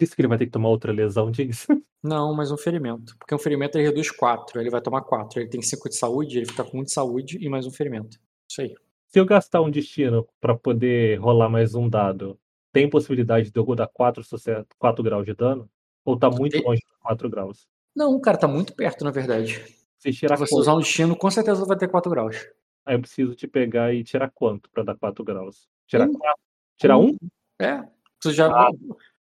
[0.00, 1.66] Disse que ele vai ter que tomar outra lesão disso.
[2.02, 3.16] Não, mas um ferimento.
[3.18, 4.60] Porque um ferimento ele reduz 4.
[4.60, 5.40] Ele vai tomar 4.
[5.40, 8.18] Ele tem 5 de saúde, ele fica com 1 de saúde e mais um ferimento.
[8.48, 8.74] Isso aí.
[9.08, 12.38] Se eu gastar um destino pra poder rolar mais um dado,
[12.72, 14.22] tem possibilidade de eu rodar 4,
[14.78, 15.68] 4 graus de dano?
[16.04, 16.62] Ou tá muito Tem.
[16.62, 17.66] longe de 4 graus?
[17.96, 19.64] Não, cara tá muito perto, na verdade.
[19.98, 20.60] Se Se tirar você quanto?
[20.60, 22.36] usar um destino, com certeza vai ter 4 graus.
[22.86, 25.68] Aí eu preciso te pegar e tirar quanto pra dar 4 graus?
[25.86, 26.12] Tirar Um.
[26.12, 26.40] 4?
[26.76, 27.16] Tirar 1?
[27.60, 27.82] É.
[28.22, 28.46] Você já.
[28.48, 28.70] Ah.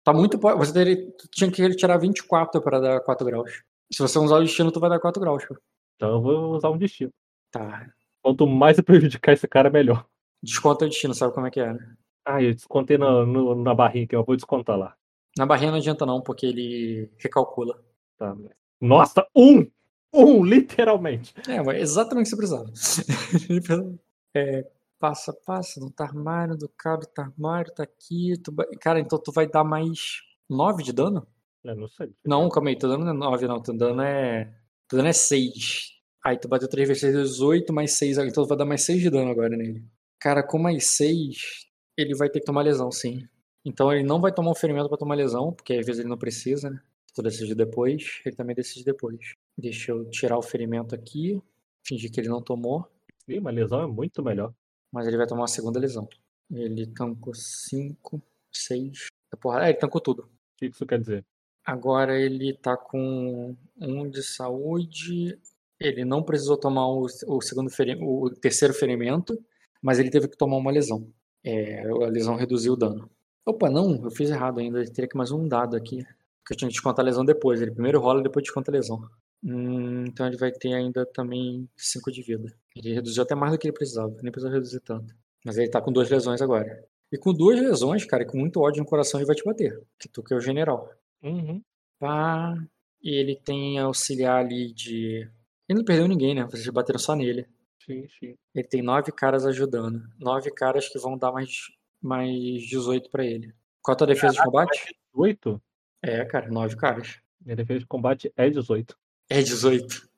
[0.05, 0.39] Tá muito.
[0.39, 1.13] Você teria...
[1.33, 3.63] tinha que tirar 24 pra dar 4 graus.
[3.93, 5.45] Se você usar o destino, tu vai dar 4 graus.
[5.45, 5.57] pô.
[5.97, 7.11] Então eu vou usar um destino.
[7.51, 7.91] Tá.
[8.23, 10.07] Quanto mais eu prejudicar esse cara, melhor.
[10.43, 11.97] Desconta o destino, sabe como é que é, né?
[12.27, 14.95] Ah, eu descontei na, no- na barrinha aqui, eu vou descontar lá.
[15.37, 17.83] Na barrinha não adianta não, porque ele recalcula.
[18.19, 18.37] Tá.
[18.81, 19.67] Nossa, um!
[20.13, 21.35] Um, literalmente.
[21.49, 23.99] É, é exatamente o que você precisava.
[24.35, 24.67] é,
[25.05, 28.39] passa, passa, no tá armário, do cara, do tá armário, tá aqui.
[28.43, 31.27] tu Cara, então tu vai dar mais 9 de dano?
[31.63, 32.11] Eu não sei.
[32.25, 33.63] Não, calma aí, tô dando não é 9, não.
[33.63, 34.47] Tô dando é.
[34.89, 35.91] Tô dando é 6.
[36.25, 38.17] Aí tu bateu 3 vezes 6, 18, mais 6.
[38.17, 39.85] Então tu vai dar mais 6 de dano agora nele.
[40.19, 41.67] Cara, com mais 6,
[41.99, 43.29] ele vai ter que tomar lesão, sim.
[43.63, 46.19] Então ele não vai tomar um ferimento pra tomar lesão, porque às vezes ele não
[46.19, 46.81] precisa, né?
[47.15, 49.35] Tu decide depois, ele também decide depois.
[49.57, 51.43] Deixa eu tirar o ferimento aqui,
[51.87, 52.89] fingir que ele não tomou,
[53.29, 54.53] Ih, uma lesão é muito melhor.
[54.95, 56.09] Mas ele vai tomar uma segunda lesão.
[56.49, 59.09] Ele tancou 5, 6.
[59.41, 60.23] Porra, é, ele tancou tudo.
[60.23, 61.27] O que isso quer dizer?
[61.67, 65.37] Agora ele tá com um de saúde.
[65.81, 69.37] Ele não precisou tomar o, o segundo o terceiro ferimento,
[69.83, 71.13] mas ele teve que tomar uma lesão.
[71.43, 73.11] É, a lesão reduziu o dano.
[73.45, 74.79] Opa, não, eu fiz errado ainda.
[74.79, 76.05] Eu teria que mais um dado aqui.
[76.39, 77.61] Porque eu tinha que descontar a lesão depois.
[77.61, 79.03] Ele primeiro rola e depois desconta a lesão.
[79.45, 82.51] Hum, então ele vai ter ainda também 5 de vida.
[82.75, 84.17] Ele reduziu até mais do que ele precisava.
[84.23, 85.15] Nem precisou reduzir tanto.
[85.45, 86.83] Mas ele tá com duas lesões agora.
[87.13, 89.81] E com duas lesões, cara, e com muito ódio no coração, ele vai te bater.
[89.99, 90.91] Que tu que é o general.
[91.23, 91.63] Uhum.
[91.99, 92.57] Pá.
[93.03, 95.29] E ele tem auxiliar ali de.
[95.69, 96.45] Ele não perdeu ninguém, né?
[96.45, 97.47] Vocês bateram só nele.
[97.85, 98.35] Sim, sim.
[98.55, 100.03] Ele tem nove caras ajudando.
[100.19, 103.53] Nove caras que vão dar mais, mais 18 pra ele.
[103.83, 104.97] Qual a tua defesa de combate?
[105.13, 105.63] 18?
[106.03, 107.21] É, cara, nove caras.
[107.45, 108.97] Minha defesa de combate é 18.
[109.29, 110.09] É 18.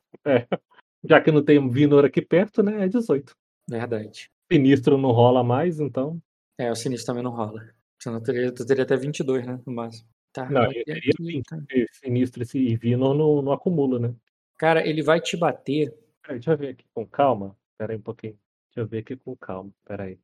[1.04, 2.84] Já que não tem Vinor aqui perto, né?
[2.84, 3.34] É 18.
[3.68, 4.30] Verdade.
[4.50, 6.20] Sinistro não rola mais, então.
[6.58, 7.68] É, o sinistro também não rola.
[8.00, 9.60] Senão teria, teria até 22, né?
[9.66, 10.08] No máximo.
[10.32, 10.48] Tá.
[10.50, 11.44] Não, eu teria aqui, 20.
[11.44, 11.56] tá.
[11.92, 14.14] Sinistro e Vinor não, não acumula, né?
[14.58, 15.92] Cara, ele vai te bater.
[16.22, 17.56] Peraí, deixa eu ver aqui com calma.
[17.78, 18.38] Peraí um pouquinho.
[18.68, 19.70] Deixa eu ver aqui com calma.
[19.84, 20.18] Peraí.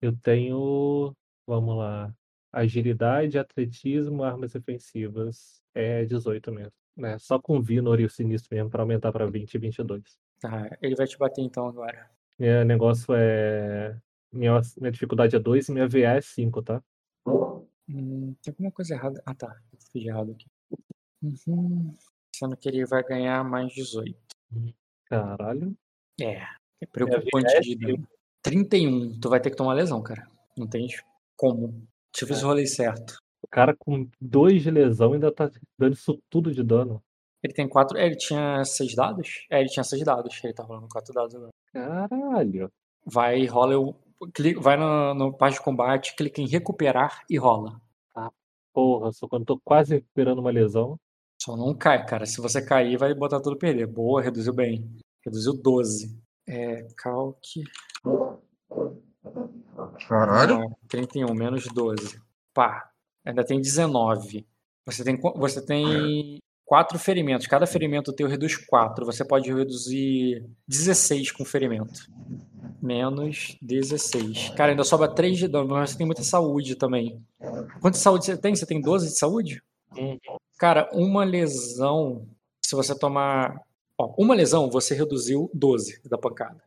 [0.00, 1.14] Eu tenho.
[1.46, 2.14] Vamos lá.
[2.52, 5.60] Agilidade, atletismo, armas defensivas.
[5.74, 6.72] É 18 mesmo.
[6.96, 7.18] Né?
[7.18, 10.02] Só com o Vinor e o Sinistro mesmo pra aumentar pra 20 e 22.
[10.40, 12.08] Tá, ele vai te bater então agora.
[12.38, 13.98] Meu negócio é.
[14.32, 16.82] Minha, minha dificuldade é 2 e minha VA é 5, tá?
[17.88, 19.22] Hum, tem alguma coisa errada.
[19.24, 19.56] Ah, tá.
[19.72, 20.46] Eu fiz errado aqui.
[21.22, 21.94] Uhum.
[22.34, 24.16] Sendo que ele vai ganhar mais 18.
[25.06, 25.76] Caralho.
[26.20, 26.42] É.
[26.80, 28.08] É preocupante de dano.
[28.42, 29.18] 31.
[29.20, 30.28] Tu vai ter que tomar lesão, cara.
[30.56, 30.88] Não tem
[31.36, 31.86] como.
[32.14, 33.16] Se eu rolei certo.
[33.44, 37.02] O cara com dois de lesão ainda tá dando isso tudo de dano.
[37.42, 37.98] Ele tem quatro.
[37.98, 39.46] É, ele tinha seis dados?
[39.50, 40.40] É, ele tinha seis dados.
[40.42, 41.50] Ele tá rolando quatro dados agora.
[41.70, 42.72] Caralho.
[43.04, 43.74] Vai, rola
[44.62, 47.78] Vai no, no parte de combate, clica em recuperar e rola.
[48.72, 50.98] Porra, só quando eu tô quase recuperando uma lesão.
[51.40, 52.24] Só não cai, cara.
[52.24, 53.86] Se você cair, vai botar tudo perder.
[53.86, 54.90] Boa, reduziu bem.
[55.22, 56.18] Reduziu 12.
[56.48, 57.62] É, calque.
[60.08, 60.62] Caralho.
[60.62, 62.20] Ah, 31, menos 12.
[62.54, 62.90] Pá.
[63.24, 64.46] Ainda tem 19.
[64.86, 67.46] Você tem, você tem quatro ferimentos.
[67.46, 69.06] Cada ferimento teu reduz 4.
[69.06, 72.08] Você pode reduzir 16 com ferimento.
[72.82, 74.50] Menos 16.
[74.50, 77.22] Cara, ainda sobra 3 de dano, mas você tem muita saúde também.
[77.80, 78.54] Quanto de saúde você tem?
[78.54, 79.62] Você tem 12 de saúde?
[79.96, 80.18] Uhum.
[80.58, 82.28] Cara, uma lesão.
[82.64, 83.58] Se você tomar.
[83.98, 86.62] Ó, uma lesão, você reduziu 12 da pancada.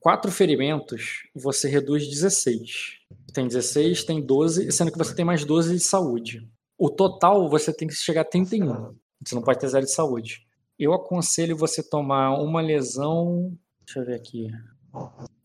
[0.00, 3.00] Quatro ferimentos, você reduz 16.
[3.34, 6.48] Tem 16, tem 12, sendo que você tem mais 12 de saúde.
[6.78, 8.94] O total, você tem que chegar a 31.
[9.24, 10.46] Você não pode ter zero de saúde.
[10.78, 13.52] Eu aconselho você tomar uma lesão.
[13.84, 14.46] Deixa eu ver aqui.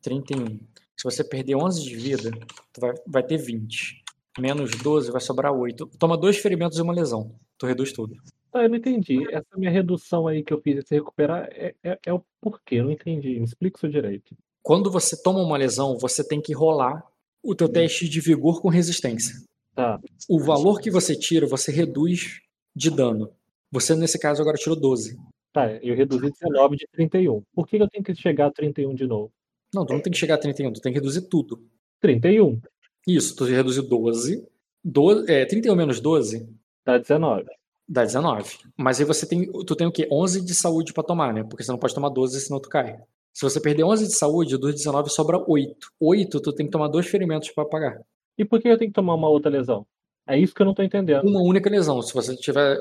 [0.04, 0.60] 31.
[0.96, 2.32] Se você perder 11 de vida,
[2.78, 4.04] vai, vai ter 20.
[4.40, 5.88] Menos 12, vai sobrar 8.
[5.98, 7.36] Toma dois ferimentos e uma lesão.
[7.58, 8.16] Tu reduz tudo.
[8.52, 9.26] Tá, eu não entendi.
[9.34, 12.76] Essa minha redução aí que eu fiz de se recuperar é, é, é o porquê,
[12.76, 13.40] eu não entendi.
[13.40, 14.36] Me explica isso direito.
[14.62, 17.04] Quando você toma uma lesão, você tem que rolar
[17.44, 19.36] o teu teste de vigor com resistência.
[19.76, 20.00] Tá.
[20.28, 22.42] O valor que você tira, você reduz
[22.76, 23.32] de dano.
[23.72, 25.18] Você, nesse caso, agora tirou 12.
[25.52, 27.42] Tá, eu reduzi 19 de 31.
[27.54, 29.32] Por que eu tenho que chegar a 31 de novo?
[29.74, 31.64] Não, tu não tem que chegar a 31, tu tem que reduzir tudo.
[32.02, 32.60] 31,
[33.08, 34.48] Isso, tu reduziu 12.
[34.84, 36.48] 12 é, 31 menos 12
[36.86, 37.46] dá 19.
[37.88, 38.58] dá 19.
[38.78, 40.08] Mas aí você tem, tu tem o quê?
[40.12, 41.44] 11 de saúde pra tomar, né?
[41.44, 43.00] Porque você não pode tomar 12, senão tu cai.
[43.34, 45.76] Se você perder 11 de saúde, dos 19 sobra 8.
[46.00, 48.02] 8, tu tem que tomar dois ferimentos pra pagar.
[48.38, 49.86] E por que eu tenho que tomar uma outra lesão?
[50.28, 51.28] É isso que eu não tô entendendo.
[51.28, 52.02] Uma única lesão.
[52.02, 52.78] Se você tiver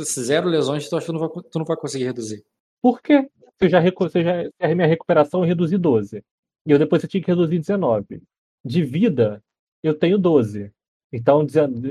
[0.00, 2.44] zero lesões, tu acha que tu não vai, tu não vai conseguir reduzir.
[2.80, 3.28] Por quê?
[3.58, 6.22] Se eu já, se já a minha recuperação eu reduzi 12.
[6.66, 8.22] E eu depois eu tinha que reduzir 19.
[8.64, 9.42] De vida,
[9.82, 10.70] eu tenho 12.
[11.12, 11.46] Então,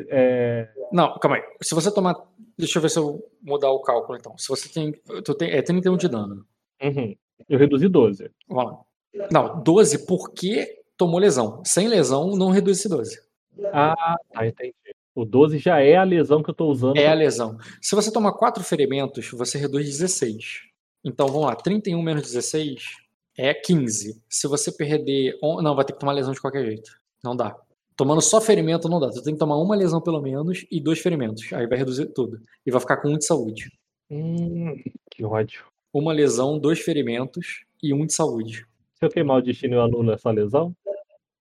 [0.09, 1.43] é, Não, calma aí.
[1.61, 2.15] Se você tomar.
[2.57, 4.37] Deixa eu ver se eu mudar o cálculo então.
[4.37, 4.91] Se você tem.
[5.23, 6.45] Tu tem é 31 de dano.
[6.81, 7.15] uhum,
[7.49, 8.29] eu reduzi 12.
[8.47, 8.79] Vamos lá.
[9.31, 11.61] Não, 12 porque tomou lesão.
[11.65, 13.19] Sem lesão, não reduz esse 12.
[13.73, 14.73] Ah, tá, entendi.
[15.13, 16.97] O 12 já é a lesão que eu tô usando.
[16.97, 17.57] É a lesão.
[17.81, 20.61] Se você tomar 4 ferimentos, você reduz 16.
[21.03, 21.55] Então vamos lá.
[21.55, 22.85] 31 menos 16
[23.37, 24.21] é 15.
[24.29, 25.37] Se você perder.
[25.41, 26.91] Não, vai ter que tomar lesão de qualquer jeito.
[27.23, 27.55] Não dá.
[27.95, 29.09] Tomando só ferimento não dá.
[29.09, 31.51] Tu tem que tomar uma lesão pelo menos e dois ferimentos.
[31.51, 32.41] Aí vai reduzir tudo.
[32.65, 33.71] E vai ficar com um de saúde.
[34.09, 34.75] Hum,
[35.09, 35.65] que ódio.
[35.93, 38.65] Uma lesão, dois ferimentos e um de saúde.
[38.93, 40.75] Se eu queimar o destino, eu anulo essa lesão?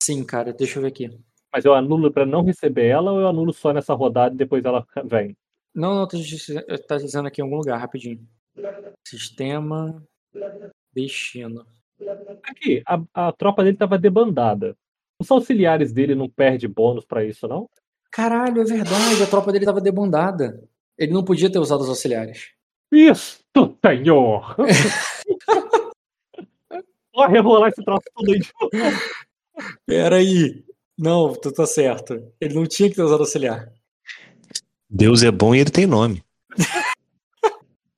[0.03, 1.11] Sim, cara, deixa eu ver aqui.
[1.53, 4.65] Mas eu anulo pra não receber ela ou eu anulo só nessa rodada e depois
[4.65, 5.37] ela vem?
[5.75, 6.17] Não, não, tá
[6.89, 8.27] tá dizendo aqui em algum lugar, rapidinho.
[9.07, 10.03] Sistema.
[10.93, 11.65] Destino.
[12.43, 14.77] Aqui, a, a tropa dele tava debandada.
[15.21, 17.69] Os auxiliares dele não perdem bônus pra isso, não?
[18.11, 20.67] Caralho, é verdade, a tropa dele tava debandada.
[20.99, 22.53] Ele não podia ter usado os auxiliares.
[22.93, 23.39] Isso,
[23.85, 24.57] senhor!
[27.15, 28.71] Vou rerolar esse troço tudo aí de novo.
[29.87, 30.65] Peraí.
[30.99, 32.33] Não, tu tá certo.
[32.41, 33.73] Ele não tinha que ter usado auxiliar.
[34.89, 36.23] Deus é bom e ele tem nome.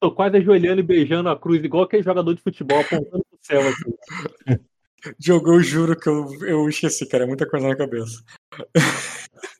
[0.00, 3.60] Tô quase ajoelhando e beijando a cruz, igual aquele jogador de futebol apontando pro céu
[3.60, 4.58] assim.
[5.18, 7.24] Diogo, eu juro que eu, eu esqueci, cara.
[7.24, 8.22] É muita coisa na cabeça.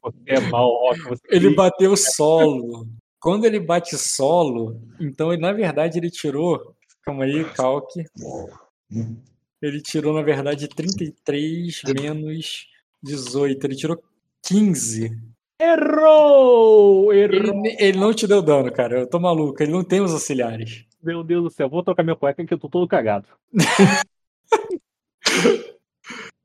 [0.02, 1.00] Você é mal, Rock.
[1.02, 2.86] Você Ele bateu solo.
[3.22, 6.74] Quando ele bate solo, então ele, na verdade ele tirou.
[7.04, 8.04] Calma aí, calque.
[9.62, 12.66] Ele tirou, na verdade, 33 menos
[13.00, 13.64] 18.
[13.64, 14.02] Ele tirou
[14.42, 15.16] 15.
[15.60, 17.12] Errou!
[17.12, 17.14] Errou!
[17.14, 18.98] Ele, ele não te deu dano, cara.
[19.02, 19.62] Eu tô maluco.
[19.62, 20.84] Ele não tem os auxiliares.
[21.00, 23.28] Meu Deus do céu, vou trocar minha cueca que eu tô todo cagado.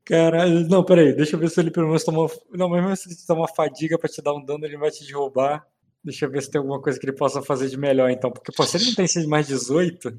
[0.04, 2.30] Caralho, não, peraí, deixa eu ver se ele pelo menos tomou.
[2.52, 5.66] Não, mesmo se ele tomar fadiga pra te dar um dano, ele vai te derrubar.
[6.02, 8.30] Deixa eu ver se tem alguma coisa que ele possa fazer de melhor, então.
[8.30, 10.16] Porque, pô, se ele não tem sido mais 18.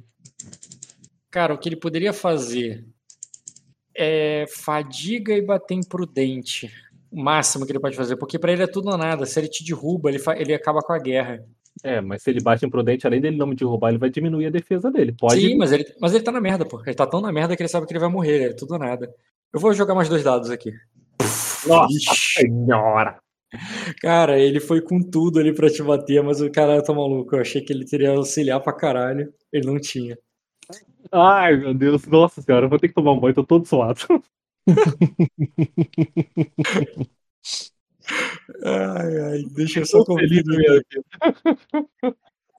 [1.31, 2.85] Cara, o que ele poderia fazer
[3.95, 6.71] é fadiga e bater imprudente.
[7.11, 9.25] O máximo que ele pode fazer, porque pra ele é tudo ou nada.
[9.25, 11.43] Se ele te derruba, ele, ele acaba com a guerra.
[11.83, 14.51] É, mas se ele bate imprudente, além dele não me derrubar, ele vai diminuir a
[14.51, 15.13] defesa dele.
[15.17, 15.39] Pode.
[15.39, 16.81] Sim, mas ele, mas ele tá na merda, pô.
[16.85, 18.49] Ele tá tão na merda que ele sabe que ele vai morrer.
[18.49, 19.13] É tudo ou nada.
[19.53, 20.71] Eu vou jogar mais dois dados aqui.
[21.67, 22.41] Nossa Ixi.
[22.41, 23.19] senhora!
[24.01, 27.35] Cara, ele foi com tudo ali pra te bater, mas o cara tá maluco.
[27.35, 29.33] Eu achei que ele teria auxiliar pra caralho.
[29.51, 30.17] Ele não tinha.
[31.11, 34.01] Ai, meu Deus, nossa senhora, eu vou ter que tomar um banho, tô todo suado.
[38.63, 40.43] Ai, ai, deixa eu só conferir.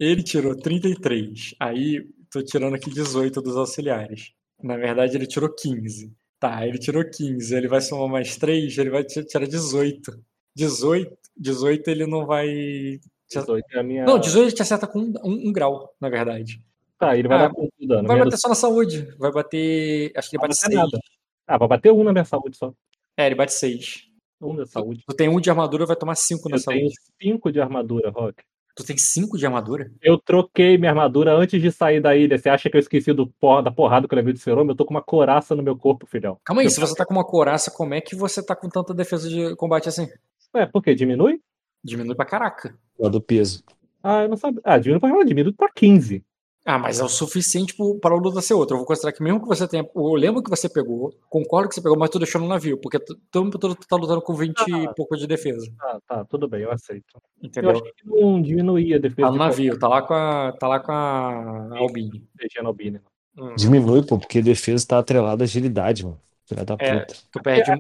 [0.01, 1.55] Ele tirou 33.
[1.59, 4.33] Aí, tô tirando aqui 18 dos auxiliares.
[4.63, 6.13] Na verdade, ele tirou 15.
[6.39, 7.55] Tá, ele tirou 15.
[7.55, 10.19] Ele vai somar mais 3, ele vai tirar 18.
[10.57, 13.01] 18, 18 ele não vai.
[13.31, 14.05] 18 é a minha.
[14.05, 16.63] Não, 18 ele te acerta com um, um, um grau, na verdade.
[16.99, 18.09] Tá, ele vai Ah, dar quanto dano?
[18.09, 19.09] Vai bater só na saúde.
[19.19, 20.13] Vai bater.
[20.17, 20.75] Acho que ele Não bate vai 6.
[20.81, 21.01] bater nada.
[21.47, 22.73] Ah, vai bater um na minha saúde só.
[23.17, 24.07] É, ele bate 6.
[24.41, 25.03] Um da saúde.
[25.07, 26.95] Tu tem um de armadura, vai tomar 5 na Eu tenho saúde.
[27.23, 28.43] 5 de armadura, Rock.
[28.77, 29.91] Tu tem 5 de armadura?
[30.01, 32.39] Eu troquei minha armadura antes de sair da ilha.
[32.39, 34.71] Você acha que eu esqueci do porra, da porrada que eu levei do Ferome?
[34.71, 36.39] Eu tô com uma coraça no meu corpo, filhão.
[36.45, 38.69] Calma aí, Eu- se você tá com uma coraça, como é que você tá com
[38.69, 40.09] tanta defesa de combate assim?
[40.55, 40.95] Ué, por quê?
[40.95, 41.41] Diminui?
[41.83, 42.75] Diminui pra caraca.
[42.99, 43.63] Lá do peso.
[44.03, 44.61] Ah, eu não sabia.
[44.65, 46.25] Ah, diminui pra, diminui pra 15.
[46.67, 48.75] Ah, mas é o suficiente para o luta ser outro.
[48.75, 49.89] Eu vou considerar que mesmo que você tenha.
[49.95, 52.99] Eu lembro que você pegou, concordo que você pegou, mas tu deixou no navio, porque
[52.99, 55.67] tu, todo todo tu tá lutando com 20 e pouco de defesa.
[55.81, 57.07] Ah, tá, tudo bem, eu aceito.
[57.15, 57.71] Eu Entendeu?
[57.71, 60.53] achei que não diminuía a defesa Tá no de navio, tá lá com a.
[60.53, 62.29] tá lá com a Albini.
[62.39, 63.01] qualquer Albini.
[63.39, 63.55] Hum.
[63.57, 66.21] Diminui, pô, porque defesa tá atrelada à agilidade, mano.
[66.45, 67.01] Filha da É.
[67.01, 67.15] puta.
[67.33, 67.79] Tu perde um.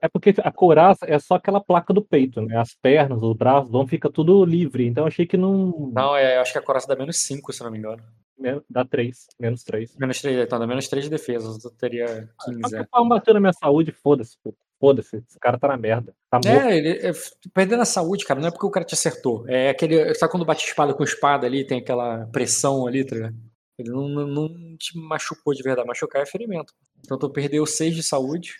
[0.00, 2.56] É porque a couraça é só aquela placa do peito, né?
[2.58, 4.86] As pernas, os braços, vão fica tudo livre.
[4.86, 5.90] Então eu achei que não.
[5.92, 8.02] Não, é, eu acho que a coraça dá menos 5, se não me engano.
[8.38, 9.96] Men- Dá 3, menos 3.
[9.96, 11.58] Menos 3, então dá menos 3 de defesa.
[11.58, 12.60] Tu teria De 15.
[12.60, 14.36] qualquer É, forma, bateu na minha saúde, foda-se.
[14.78, 16.14] Foda-se, esse cara tá na merda.
[16.30, 16.48] Tá morto.
[16.68, 16.90] é ele.
[17.08, 17.12] É,
[17.54, 19.48] perdendo a saúde, cara, não é porque o cara te acertou.
[19.48, 20.14] É aquele.
[20.14, 23.34] Sabe quando bate espada com espada ali, tem aquela pressão ali, tá ligado?
[23.78, 25.88] Ele não, não, não te machucou de verdade.
[25.88, 26.74] Machucar é ferimento.
[27.02, 28.56] Então tu perdeu 6 de saúde.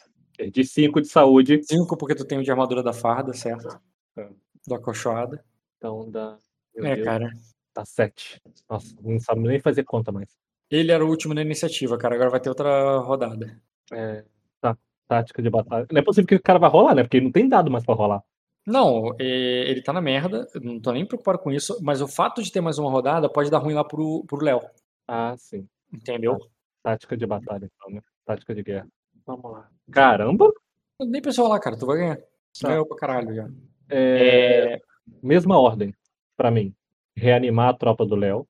[0.52, 1.62] De 5 de saúde.
[1.62, 3.80] 5 porque tu tem o de armadura da farda, certo?
[4.16, 4.28] É.
[4.68, 5.44] Da cochoada.
[5.78, 6.38] Então dá.
[6.74, 7.30] Meu É, Deus, cara.
[7.74, 8.40] Dá 7.
[8.68, 10.28] Nossa, não sabe nem fazer conta mais.
[10.70, 12.14] Ele era o último na iniciativa, cara.
[12.14, 13.60] Agora vai ter outra rodada.
[13.92, 14.24] É,
[14.60, 14.76] tá.
[15.06, 15.86] Tática de batalha.
[15.92, 17.02] Não é possível que o cara vai rolar, né?
[17.02, 18.22] Porque ele não tem dado mais pra rolar.
[18.66, 20.48] Não, é, ele tá na merda.
[20.60, 21.78] Não tô nem preocupado com isso.
[21.82, 24.60] Mas o fato de ter mais uma rodada pode dar ruim lá pro pro Léo.
[25.06, 25.68] Ah, sim.
[25.92, 26.36] Entendeu?
[26.82, 28.00] Tática de batalha, então, né?
[28.24, 28.88] Tática de guerra.
[29.26, 29.68] Vamos lá.
[29.90, 30.52] Caramba!
[31.00, 31.76] Nem pensou lá, cara.
[31.76, 32.16] Tu vai ganhar.
[32.60, 32.68] Tá.
[32.68, 33.48] ganhou pra caralho já.
[33.88, 34.80] É, É,
[35.22, 35.94] Mesma ordem,
[36.36, 36.74] pra mim.
[37.14, 38.46] Reanimar a tropa do Léo.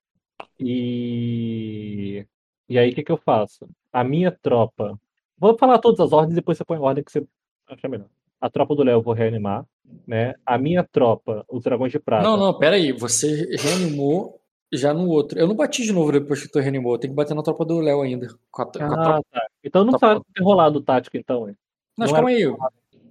[0.59, 2.27] E.
[2.69, 3.69] E aí, o que, que eu faço?
[3.93, 4.99] A minha tropa.
[5.39, 7.25] Vou falar todas as ordens, depois você põe a ordem que você
[7.69, 8.09] acha melhor.
[8.41, 9.65] A tropa do Léo eu vou reanimar,
[10.07, 10.35] né?
[10.45, 12.23] A minha tropa, os dragões de prata.
[12.25, 12.93] Não, não, pera aí.
[12.93, 14.41] Você reanimou
[14.73, 15.39] já no outro.
[15.39, 16.99] Eu não bati de novo depois que tu reanimou.
[16.99, 18.29] Tem que bater na tropa do Léo ainda.
[18.51, 19.47] Com a, com a Ah, tá.
[19.65, 21.57] Então não Tropa- precisa ter rolado o tático, então, hein?
[21.97, 22.45] Não, calma aí.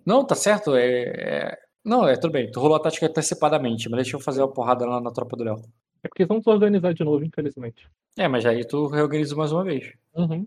[0.05, 0.75] Não, tá certo.
[0.75, 0.83] É...
[0.83, 2.49] é- Não, é tudo bem.
[2.51, 5.43] Tu rolou a tática antecipadamente, mas deixa eu fazer uma porrada lá na tropa do
[5.43, 5.61] Léo.
[6.03, 7.89] É porque vamos organizar de novo, infelizmente.
[8.17, 9.91] É, mas aí tu reorganiza mais uma vez.
[10.15, 10.45] Uhum.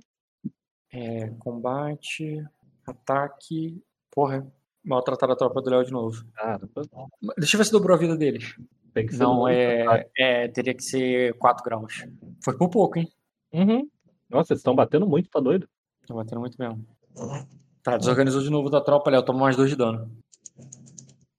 [0.93, 2.43] É, combate,
[2.87, 3.83] ataque.
[4.11, 4.47] Porra,
[4.89, 6.25] maltratar a tropa do Léo de novo.
[6.35, 6.69] Caramba,
[7.39, 8.57] Deixa eu ver se dobrou a vida deles.
[8.95, 10.49] tem que ser Não, é, é.
[10.49, 12.05] Teria que ser 4 graus.
[12.43, 13.09] Foi por pouco, hein?
[13.53, 13.89] Uhum.
[14.29, 15.69] Nossa, eles estão batendo muito, tá doido?
[16.07, 16.85] Tá batendo muito mesmo.
[17.83, 19.23] Tá, desorganizou de novo da tropa, Léo.
[19.23, 20.11] Toma mais 2 de dano.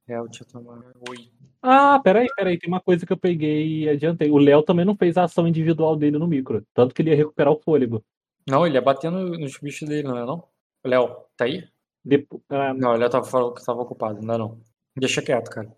[0.08, 1.30] Léo, deixa eu tomar 8.
[1.62, 4.32] Ah, peraí, peraí, tem uma coisa que eu peguei e adiantei.
[4.32, 7.18] O Léo também não fez a ação individual dele no micro, tanto que ele ia
[7.18, 8.04] recuperar o fôlego.
[8.48, 10.48] Não, ele ia batendo nos bichos dele, não é não?
[10.86, 11.68] Léo, tá aí?
[12.04, 14.60] Depo- ah, Não, ele tava, falou que tava ocupado, não dá não.
[14.98, 15.72] Deixa quieto, cara.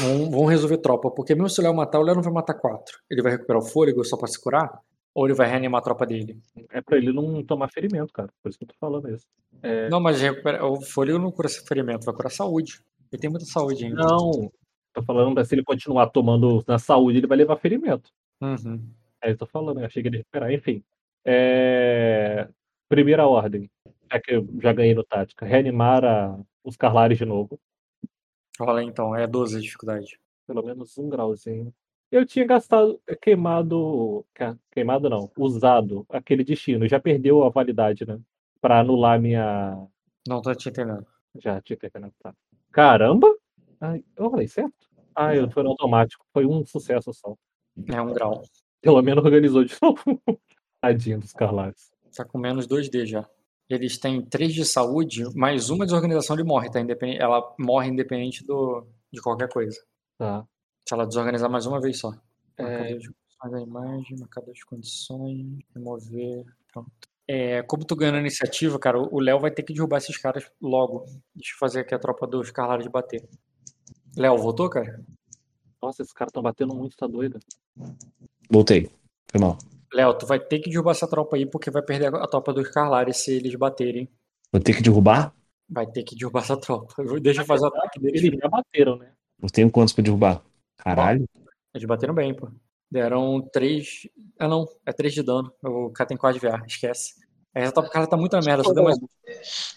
[0.00, 2.54] Vamos, vamos resolver tropa, porque mesmo se o Léo matar, o Léo não vai matar
[2.54, 2.98] quatro.
[3.10, 4.80] Ele vai recuperar o fôlego só pra se curar?
[5.14, 6.40] Ou ele vai reanimar a tropa dele?
[6.72, 8.28] é pra ele não tomar ferimento, cara.
[8.42, 9.26] Por isso que eu tô falando isso.
[9.62, 12.80] É, Não, mas recupera- o fôlego não cura ferimento, vai curar saúde.
[13.12, 14.02] Ele tem muita saúde ainda.
[14.02, 14.50] Não,
[14.92, 18.10] tô falando se ele continuar tomando na saúde, ele vai levar ferimento.
[18.40, 18.84] Uhum.
[19.22, 20.50] É, eu tô falando, eu achei que ele ia recuperar.
[20.52, 20.82] Enfim.
[21.24, 22.48] É,
[22.88, 23.70] Primeira ordem.
[24.10, 25.44] É que eu já ganhei no tática.
[25.46, 27.58] Reanimar a- os Carlares de novo.
[28.60, 30.18] Rola então, é 12 a dificuldade.
[30.46, 31.74] Pelo menos um grauzinho.
[32.10, 34.24] Eu tinha gastado, queimado.
[34.70, 36.86] Queimado não, usado aquele destino.
[36.86, 38.20] Já perdeu a validade, né?
[38.60, 39.76] Pra anular minha.
[40.28, 41.04] Não tô te entendendo.
[41.42, 42.14] Já tinha terminado.
[42.22, 42.32] Tá.
[42.70, 43.26] Caramba!
[43.80, 44.72] Ai, eu falei certo?
[45.14, 46.24] Ah, eu foi no automático.
[46.32, 47.34] Foi um sucesso só.
[47.92, 48.42] É um grau.
[48.80, 50.22] Pelo menos organizou de novo.
[50.80, 51.90] Tadinho dos Carlares.
[52.14, 53.28] Tá com menos 2D já.
[53.68, 56.80] Eles têm 3 de saúde, mais uma desorganização ele morre, tá?
[56.80, 59.80] Independente, ela morre independente do, de qualquer coisa.
[60.18, 60.46] Tá.
[60.86, 62.12] Se ela desorganizar mais uma vez só.
[62.58, 62.62] É.
[62.62, 66.90] Marcador de condições da imagem, marcador de condições, remover, pronto.
[67.26, 70.44] É, como tu ganhando a iniciativa, cara, o Léo vai ter que derrubar esses caras
[70.60, 71.06] logo.
[71.34, 73.26] Deixa eu fazer aqui a tropa dos Carlares bater.
[74.14, 75.02] Léo, voltou, cara?
[75.82, 77.38] Nossa, esses caras estão batendo muito, tá doido.
[78.50, 78.90] Voltei.
[79.30, 79.56] Foi mal.
[79.94, 82.68] Léo, tu vai ter que derrubar essa tropa aí porque vai perder a tropa dos
[82.68, 84.10] Carlares se eles baterem.
[84.50, 85.32] Vou ter que derrubar?
[85.68, 86.92] Vai ter que derrubar essa tropa.
[87.22, 88.22] Deixa eu fazer o ataque deles.
[88.24, 89.12] Eles já bateram, né?
[89.40, 90.42] Eu tenho quantos pra derrubar?
[90.76, 91.24] Caralho.
[91.72, 92.50] Eles bateram bem, pô.
[92.90, 94.08] Deram 3.
[94.38, 94.66] Ah, não.
[94.84, 95.52] É 3 de dano.
[95.62, 97.14] O cara tem 4 de VA, esquece.
[97.54, 98.64] Essa top cara tá muito na merda.
[98.64, 98.98] Só deu mais...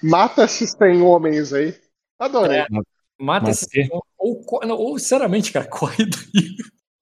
[0.02, 1.76] Mata esses 100 homens aí.
[2.18, 2.62] Adorei.
[2.62, 2.68] É.
[3.20, 3.68] Mata esses.
[3.68, 3.90] Matei.
[3.92, 6.56] Ou, ou, ou, sinceramente, cara, corre daí.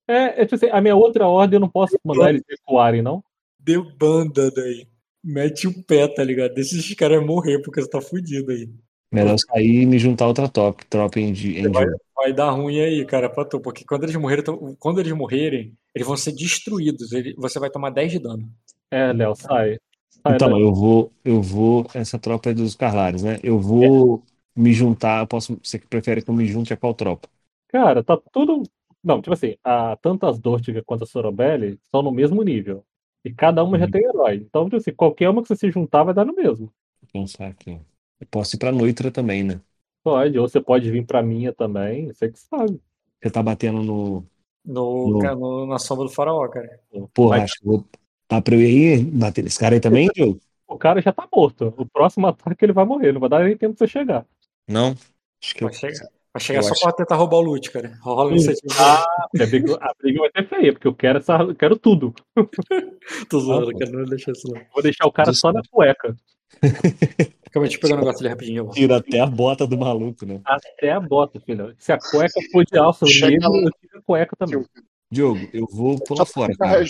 [0.08, 3.24] É, é tipo assim, a minha outra ordem eu não posso mandar eles recuarem, não?
[3.60, 4.88] Deu banda daí.
[5.24, 6.54] Mete o pé, tá ligado?
[6.54, 8.70] Deixa esses caras morrer, porque você tá fudido aí.
[9.12, 11.34] Melhor sair e me juntar a outra top, tropa em,
[11.74, 11.86] vai,
[12.16, 13.60] vai dar ruim aí, cara, pra tu.
[13.60, 14.44] Porque quando eles, morrerem,
[14.80, 17.12] quando eles morrerem, eles vão ser destruídos.
[17.12, 18.50] Ele- você vai tomar 10 de dano.
[18.92, 19.78] É, Léo, sai.
[20.10, 20.60] sai Então, daí.
[20.60, 23.40] eu vou, eu vou, essa tropa é dos Carlares, né?
[23.44, 24.24] Eu vou
[24.56, 27.30] me juntar, posso, você que prefere que eu me junte a qual tropa?
[27.68, 28.64] Cara, tá tudo.
[29.06, 32.86] Não, tipo assim, a, tanto as Dortiga quanto a Sorobelli são no mesmo nível.
[33.24, 33.92] E cada uma já Uhum.
[33.92, 34.36] tem herói.
[34.38, 36.74] Então, tipo assim, qualquer uma que você se juntar vai dar no mesmo.
[37.02, 37.80] Vou pensar aqui.
[38.20, 39.62] Eu posso ir pra Noitra também, né?
[40.04, 42.80] Pode, ou você pode vir pra minha também, você que sabe.
[43.22, 44.26] Você tá batendo no.
[44.64, 46.80] No, No- ca- no- na sombra do faraó, cara.
[47.14, 47.86] Porra, Mas- acho que eu vou.
[48.28, 50.40] Dá pra eu ir aí bater nesse cara aí também, Diogo?
[50.68, 51.74] O cara já tá morto.
[51.78, 54.26] O próximo ataque ele vai morrer, não vai dar nem tempo de você chegar.
[54.68, 54.96] Não?
[55.42, 55.68] Acho que eu.
[55.68, 57.98] Vai chegar, vai chegar eu só acho- pra tentar roubar o loot, cara.
[58.02, 58.74] Rola a iniciativa.
[58.80, 59.06] Ah,
[59.42, 62.14] a briga, a briga vai ser feia, porque eu quero, essa, eu quero tudo.
[63.30, 63.92] Tô zoando, Ah, cara.
[63.92, 64.62] Não deixa isso não.
[64.74, 66.16] Vou deixar o cara só na cueca.
[67.52, 68.70] Calma deixa eu pegar um negócio ali rapidinho.
[68.72, 70.42] Tira até a bota do maluco, né?
[70.46, 71.74] Até a bota, filho.
[71.78, 73.12] Se a cueca for de alça lá.
[73.12, 74.66] eu tiro a cueca também.
[75.10, 76.84] Diogo, eu vou pular fora, cara.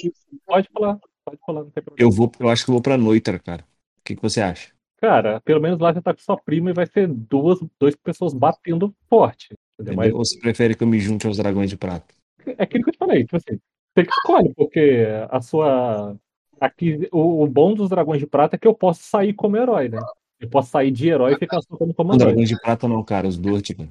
[0.46, 2.10] Pode falar, pode falar, não tem problema.
[2.10, 3.62] Eu vou, eu acho que eu vou pra Noitra, cara.
[4.00, 4.70] O que, que você acha?
[4.98, 8.34] Cara, pelo menos lá você tá com sua prima e vai ser duas, duas pessoas
[8.34, 9.50] batendo forte.
[9.96, 10.14] Mas?
[10.14, 12.16] Ou você prefere que eu me junte aos dragões de prata?
[12.58, 13.60] é aquilo que eu te falei, tipo assim,
[13.94, 16.16] você que escolhe, porque a sua.
[16.60, 19.90] Aqui, o, o bom dos dragões de prata é que eu posso sair como herói,
[19.90, 20.00] né?
[20.40, 22.26] Eu posso sair de herói e ficar só como comandante.
[22.26, 23.88] dragões de prata não, cara, os dois, tipo.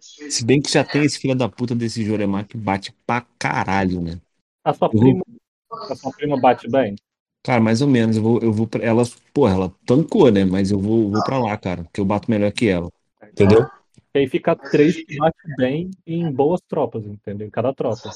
[0.00, 4.00] Se bem que já tem esse filho da puta desse Joremar que bate pra caralho,
[4.00, 4.20] né?
[4.64, 5.22] A sua prima.
[5.70, 6.96] A sua prima bate bem?
[7.44, 9.02] Cara, mais ou menos, eu vou, eu vou pra ela,
[9.34, 10.44] porra, ela tancou, né?
[10.44, 12.88] Mas eu vou, vou pra lá, cara, porque eu bato melhor que ela.
[13.30, 13.66] Entendeu?
[14.14, 17.46] E aí fica três que bate bem em boas tropas, entendeu?
[17.46, 18.10] Em cada tropa.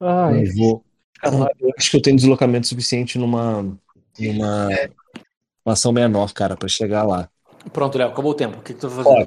[0.00, 0.84] Ai, Eu vou.
[1.14, 1.50] caralho.
[1.60, 3.62] Eu acho que eu tenho deslocamento suficiente numa.
[4.18, 4.68] numa.
[5.64, 7.28] uma ação menor, cara, pra chegar lá.
[7.72, 8.58] Pronto, Léo, acabou o tempo.
[8.58, 9.22] O que, que tu vai fazer?
[9.22, 9.26] Ó.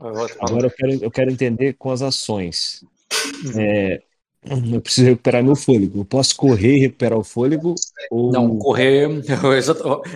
[0.00, 0.50] Eu vou te falar.
[0.50, 2.84] Agora eu quero, eu quero entender com as ações.
[3.56, 4.02] É,
[4.72, 6.00] eu preciso recuperar meu fôlego.
[6.00, 7.74] Eu posso correr e recuperar o fôlego?
[8.10, 8.30] Ou...
[8.32, 9.08] Não, correr.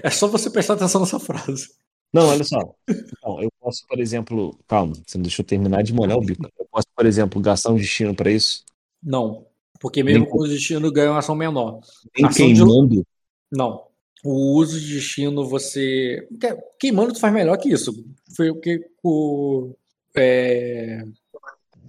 [0.02, 1.68] É só você prestar atenção nessa frase.
[2.12, 2.58] Não, olha só.
[2.88, 4.58] Eu posso, por exemplo.
[4.66, 6.46] Calma, você não deixou terminar de molhar o bico.
[6.58, 8.64] Eu posso, por exemplo, gastar um destino pra isso?
[9.02, 9.46] Não.
[9.80, 11.80] Porque mesmo Nem- com o destino ganha uma ação menor.
[12.16, 13.06] Nem Ação de- queimando.
[13.52, 13.84] Não.
[14.24, 16.26] O uso de destino você.
[16.40, 17.92] que- Queimando tu faz melhor que isso.
[18.36, 19.72] Foi o que o.
[20.16, 21.04] é,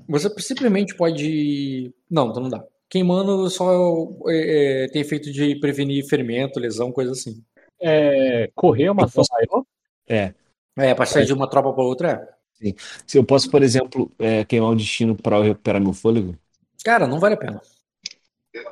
[0.09, 1.93] Você simplesmente pode.
[2.09, 2.63] Não, então não dá.
[2.89, 7.43] Queimando só é, é, tem efeito de prevenir ferimento, lesão, coisa assim.
[7.79, 9.63] É, correr é uma ação maior?
[10.07, 10.33] É.
[10.77, 12.73] É, pra sair de uma tropa pra outra é.
[13.05, 16.35] Se eu posso, por exemplo, é, queimar o destino pra eu recuperar meu fôlego?
[16.83, 17.61] Cara, não vale a pena.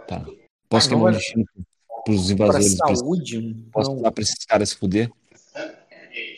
[0.08, 0.26] Tá.
[0.68, 1.46] Posso Ah, queimar o vai- destino
[2.04, 2.76] pros Pra invasores?
[2.78, 4.02] Pra, saúde, posso não.
[4.02, 5.10] dar pra esses caras se fuder?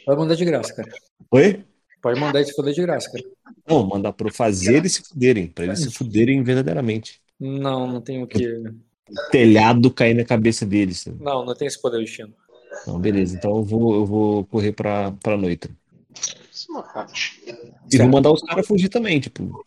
[0.05, 0.91] Pode mandar de graça, cara.
[1.31, 1.63] Oi?
[2.01, 3.23] Pode mandar se foder de graça, cara.
[3.67, 5.47] Não, mandar eu fazer eles se fuderem.
[5.47, 7.21] Pra eles se fuderem verdadeiramente.
[7.39, 8.63] Não, não tem o que.
[9.31, 11.05] telhado cair na cabeça deles.
[11.19, 12.33] Não, não tem esse poder destino.
[12.81, 13.35] Então, beleza.
[13.35, 15.69] Então eu vou, eu vou correr pra, pra noite.
[17.91, 19.65] E vou mandar os caras fugir também, tipo.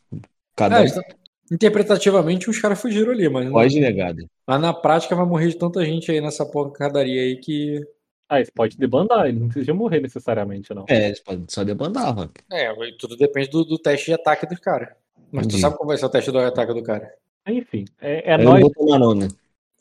[0.55, 1.03] Cada É, um então,
[1.51, 4.27] interpretativamente os caras fugiram ali, mas, pode negado.
[4.47, 7.81] mas na prática vai morrer de tanta gente aí nessa porcadaria aí que.
[8.33, 10.87] Ah, isso pode debandar, ele não precisa morrer necessariamente, não.
[10.89, 12.41] É, eles podem só debandar, Rock.
[12.51, 14.89] É, tudo depende do, do teste de ataque dos caras.
[15.31, 15.61] Mas tu Entendi.
[15.61, 17.13] sabe qual vai ser o teste do ataque do cara?
[17.47, 18.61] Enfim, é, é Eu não nós.
[18.63, 19.29] vou tomar, não, né?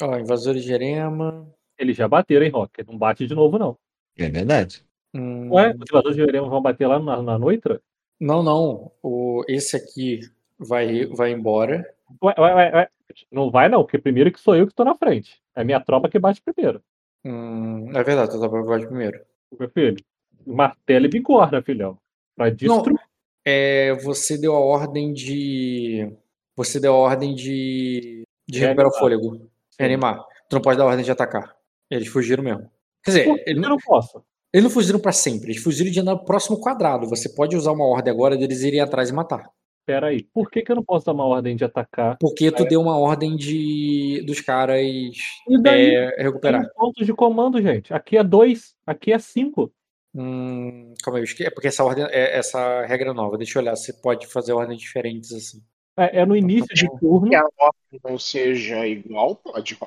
[0.01, 1.47] Ó, invasores de Jerema.
[1.79, 2.83] Eles já bateram, hein, Rock?
[2.85, 3.77] Não bate de novo, não.
[4.17, 4.83] É verdade.
[5.13, 7.81] Hum, Ué, os invasores de Veremos vão bater lá na, na Noitra?
[8.19, 8.91] Não, não.
[9.01, 10.19] O, esse aqui
[10.59, 11.89] vai, vai embora.
[12.21, 12.89] Ué, ué, ué, ué.
[13.31, 15.41] Não vai, não, porque primeiro que sou eu que tô na frente.
[15.55, 16.83] É minha tropa que bate primeiro.
[17.23, 19.19] Hum, é verdade, tu pra baixo primeiro.
[19.59, 19.97] Meu filho.
[20.45, 21.97] Martelo e bigorna, filhão.
[22.35, 22.99] Pra destruir.
[23.45, 26.11] É, você deu a ordem de.
[26.55, 28.23] Você deu a ordem de.
[28.47, 29.49] De recuperar o fôlego.
[29.79, 30.23] Reanimar.
[30.49, 31.55] Tu não pode dar a ordem de atacar.
[31.89, 32.69] Eles fugiram mesmo.
[33.03, 34.23] Quer dizer, que eles eu não, não posso?
[34.53, 35.51] eles não fugiram pra sempre.
[35.51, 37.07] Eles fugiram de andar no próximo quadrado.
[37.07, 39.49] Você pode usar uma ordem agora deles irem atrás e matar.
[39.91, 40.23] Pera aí.
[40.23, 42.17] Por que, que eu não posso dar uma ordem de atacar?
[42.17, 45.93] Porque tu deu uma ordem de dos caras E daí?
[45.93, 46.61] é, recuperar.
[46.61, 47.93] Tem pontos de comando, gente.
[47.93, 49.69] Aqui é dois, aqui é cinco.
[50.15, 53.37] Hum, calma aí, é porque essa ordem é essa regra nova.
[53.37, 55.61] Deixa eu olhar se pode fazer ordens diferentes assim.
[55.97, 57.27] É, é no início de turno.
[57.27, 59.77] Que a ordem não seja igual, pode.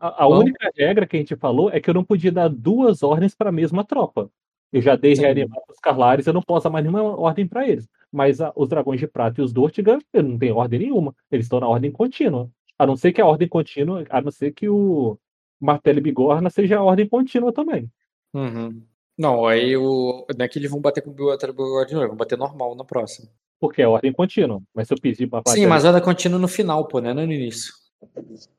[0.00, 3.02] A, a única regra que a gente falou é que eu não podia dar duas
[3.02, 4.30] ordens para a mesma tropa.
[4.72, 7.88] Eu já dei reanimar os Carlares, eu não posso dar mais nenhuma ordem para eles.
[8.12, 11.14] Mas a, os Dragões de Prata e os Dortigan, eu não tenho ordem nenhuma.
[11.30, 12.48] Eles estão na ordem contínua.
[12.78, 15.18] A não ser que a ordem contínua, a não ser que o
[15.60, 17.90] Martelo e Bigorna seja a ordem contínua também.
[18.32, 18.82] Uhum.
[19.18, 20.26] Não, aí o.
[20.36, 22.38] Não é que eles vão bater com o Martelo e Bigorna de novo, vão bater
[22.38, 23.28] normal na próxima.
[23.58, 24.62] Porque é ordem contínua.
[24.74, 27.12] Mas se eu pedir pra Sim, mas a ordem contínua no final, pô, né?
[27.12, 27.74] Não no início.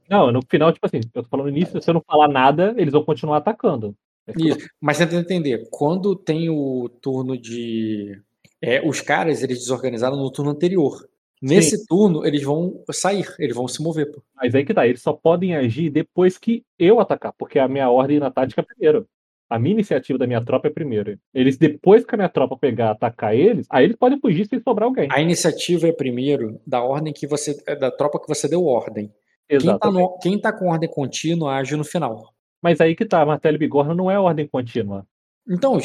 [0.07, 2.75] Não, no final, tipo assim, eu tô falando no início, se eu não falar nada,
[2.77, 3.95] eles vão continuar atacando.
[4.27, 4.67] É Isso.
[4.79, 8.19] Mas tenta entender, quando tem o turno de.
[8.61, 11.07] É, os caras, eles desorganizaram no turno anterior.
[11.41, 11.85] Nesse Sim.
[11.87, 14.21] turno, eles vão sair, eles vão se mover, pô.
[14.35, 17.89] Mas aí que tá, eles só podem agir depois que eu atacar, porque a minha
[17.89, 19.07] ordem na tática é primeiro.
[19.49, 21.17] A minha iniciativa da minha tropa é primeiro.
[21.33, 24.87] Eles, depois que a minha tropa pegar atacar eles, aí eles podem fugir se sobrar
[24.87, 25.07] alguém.
[25.11, 27.55] A iniciativa é primeiro da ordem que você.
[27.75, 29.11] da tropa que você deu ordem.
[29.49, 29.99] Quem tá, Exatamente.
[30.03, 32.31] no- quem tá com ordem contínua age no final.
[32.61, 35.05] Mas aí que tá, Martelo e Bigorna não é ordem contínua.
[35.49, 35.77] Então,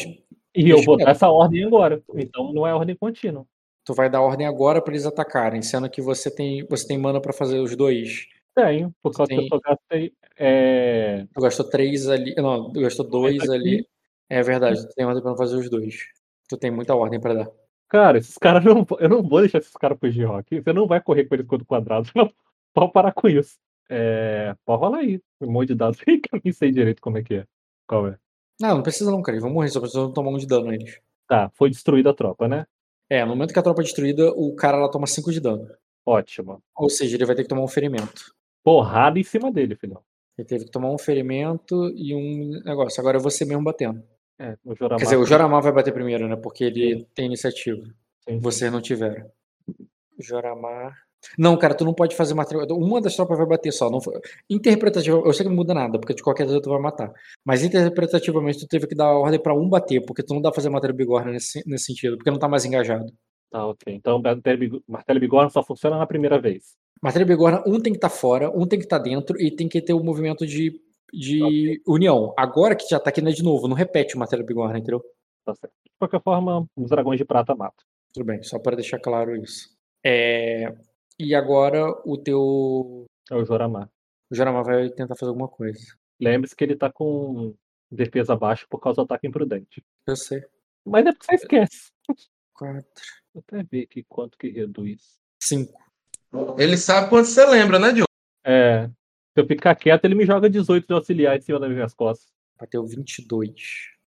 [0.54, 2.02] E eu vou dar essa ordem agora.
[2.14, 3.46] Então não é ordem contínua.
[3.84, 7.20] tu vai dar ordem agora pra eles atacarem, sendo que você tem, você tem mana
[7.20, 8.26] pra fazer os dois.
[8.54, 9.42] Tenho, por causa que Sim.
[9.44, 10.12] eu só gastei.
[10.38, 11.26] É...
[11.34, 12.34] Tu gastou três ali.
[12.36, 13.86] Não, tu gastou dois aqui- ali.
[14.28, 16.06] É verdade, tu tem ordem pra fazer os dois.
[16.48, 17.48] Tu tem muita ordem pra dar.
[17.88, 18.84] Cara, esses caras não.
[18.98, 20.60] Eu não vou deixar esses caras fugir, Rock.
[20.60, 22.08] Você não vai correr com eles contra o quadrado.
[22.16, 22.30] Não.
[22.74, 23.56] Pode parar com isso.
[23.88, 24.54] É...
[24.64, 25.20] Pode rolar aí.
[25.40, 27.46] Um monte de dados aí que eu nem sei direito como é que é.
[27.86, 28.18] Qual é?
[28.60, 29.36] Não, não precisa não, cara.
[29.36, 31.00] Eles vão morrer, só precisa tomar um de dano eles.
[31.28, 32.66] Tá, foi destruída a tropa, né?
[33.10, 35.68] É, no momento que a tropa é destruída, o cara lá toma 5 de dano.
[36.04, 36.62] Ótimo.
[36.76, 38.34] Ou seja, ele vai ter que tomar um ferimento.
[38.64, 40.02] Porrada em cima dele, filhão.
[40.36, 43.00] Ele teve que tomar um ferimento e um negócio.
[43.00, 44.02] Agora é você mesmo batendo.
[44.38, 44.98] É, o Joramar.
[44.98, 46.36] Quer dizer, o Joramar vai bater primeiro, né?
[46.36, 47.82] Porque ele tem iniciativa.
[48.28, 48.38] Sim.
[48.38, 49.30] Vocês não tiveram.
[50.18, 51.05] Joramar.
[51.38, 52.34] Não, cara, tu não pode fazer.
[52.70, 53.90] Uma das tropas vai bater só.
[53.90, 54.14] Não foi...
[54.48, 57.12] Interpretativa, eu sei que não muda nada, porque de qualquer jeito tu vai matar.
[57.44, 60.56] Mas interpretativamente tu teve que dar ordem pra um bater, porque tu não dá pra
[60.56, 63.12] fazer matéria bigorna nesse, nesse sentido, porque não tá mais engajado.
[63.50, 63.94] Tá, ok.
[63.94, 66.74] Então martelo Big- martelo bigorna só funciona na primeira vez.
[67.02, 69.80] Matéria bigorna, um tem que estar fora, um tem que estar dentro e tem que
[69.82, 70.80] ter o movimento de,
[71.12, 72.32] de união.
[72.36, 75.02] Agora que já tá aqui, né, de novo, não repete o matéria bigorna, entendeu?
[75.44, 75.72] Tá certo.
[75.84, 77.84] De qualquer forma, os dragões de prata matam.
[78.12, 79.68] Tudo bem, só para deixar claro isso.
[80.04, 80.72] É,
[81.18, 83.06] E agora o teu.
[83.30, 83.90] É o Joramar.
[84.30, 85.78] O Joramar vai tentar fazer alguma coisa.
[86.20, 87.54] Lembre-se que ele tá com
[87.90, 89.84] defesa baixa por causa do ataque imprudente.
[90.06, 90.44] Eu sei.
[90.84, 91.92] Mas é porque você esquece.
[92.54, 92.84] Quatro,
[93.34, 95.18] Vou até ver aqui quanto que reduz.
[95.42, 95.78] cinco.
[96.58, 98.08] Ele sabe quanto você lembra, né, Diogo?
[98.44, 98.86] É.
[98.86, 102.32] Se eu ficar quieto, ele me joga 18 de auxiliar em cima das minhas costas.
[102.58, 103.52] Bateu 22.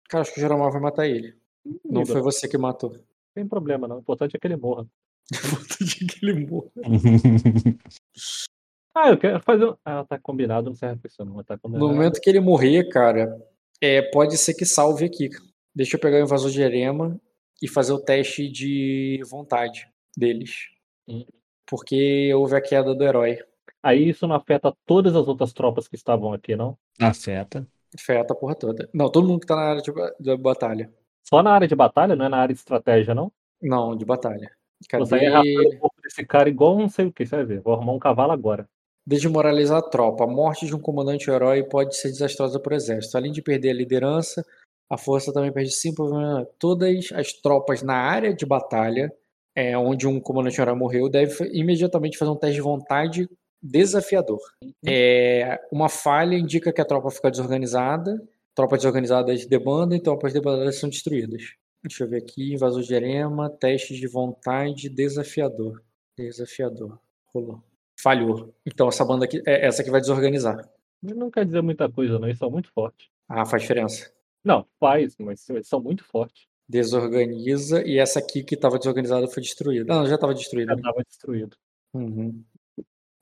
[0.09, 1.37] Cara, acho que o Joramar vai matar ele.
[1.85, 2.93] Não Amigo, foi você que matou.
[2.93, 3.01] Não
[3.35, 3.97] tem problema, não.
[3.97, 4.87] O importante é que ele morra.
[6.09, 6.71] que ele morra.
[8.93, 9.67] Ah, eu quero fazer.
[9.67, 11.43] um- Ah, tá combinado, não serve pra isso, não.
[11.45, 11.87] Tá No combinado.
[11.95, 13.41] momento que ele morrer, cara,
[13.81, 15.29] é, pode ser que salve aqui.
[15.75, 17.19] Deixa eu pegar o invasor de Erema
[17.63, 20.67] e fazer o teste de vontade deles.
[21.09, 21.25] Hum.
[21.67, 23.39] Porque houve a queda do herói.
[23.81, 26.77] Aí isso não afeta todas as outras tropas que estavam aqui, não?
[27.01, 27.65] Afeta.
[27.97, 28.91] Afeta a porra toda.
[28.93, 30.93] Não, todo mundo que tá na área de, da batalha.
[31.23, 33.33] Só na área de batalha, não é na área de estratégia, não?
[33.63, 34.51] Não, de batalha.
[34.89, 35.27] Cadê?
[35.27, 37.61] arrastando o corpo desse cara igual não sei o que, você vai ver.
[37.61, 38.69] Vou arrumar um cavalo agora.
[39.07, 40.25] Desmoralizar a tropa.
[40.25, 43.17] A morte de um comandante herói pode ser desastrosa para o exército.
[43.17, 44.45] Além de perder a liderança,
[44.89, 46.09] a força também perde cinco.
[46.59, 49.13] Todas as tropas na área de batalha,
[49.55, 53.29] é, onde um comandante herói morreu, devem imediatamente fazer um teste de vontade
[53.63, 54.41] desafiador.
[54.87, 58.21] É, uma falha indica que a tropa fica desorganizada.
[58.55, 61.55] Tropas desorganizadas debandam, então tropas debandadas são destruídas.
[61.83, 62.53] Deixa eu ver aqui.
[62.53, 65.83] Invasor de Erema, teste de vontade desafiador.
[66.17, 66.99] Desafiador.
[67.33, 67.63] Rolou.
[67.99, 68.55] Falhou.
[68.67, 70.69] Então essa banda aqui, é essa que vai desorganizar.
[71.03, 72.29] Não quer dizer muita coisa, não.
[72.29, 73.09] Eles são muito fortes.
[73.29, 74.13] Ah, faz diferença.
[74.45, 76.47] Não, faz, mas eles são muito fortes.
[76.69, 79.93] Desorganiza e essa aqui que estava desorganizada foi destruída.
[79.93, 80.73] Não, já estava destruída.
[80.73, 80.83] Já né?
[80.83, 81.57] tava destruído.
[81.93, 82.45] Uhum.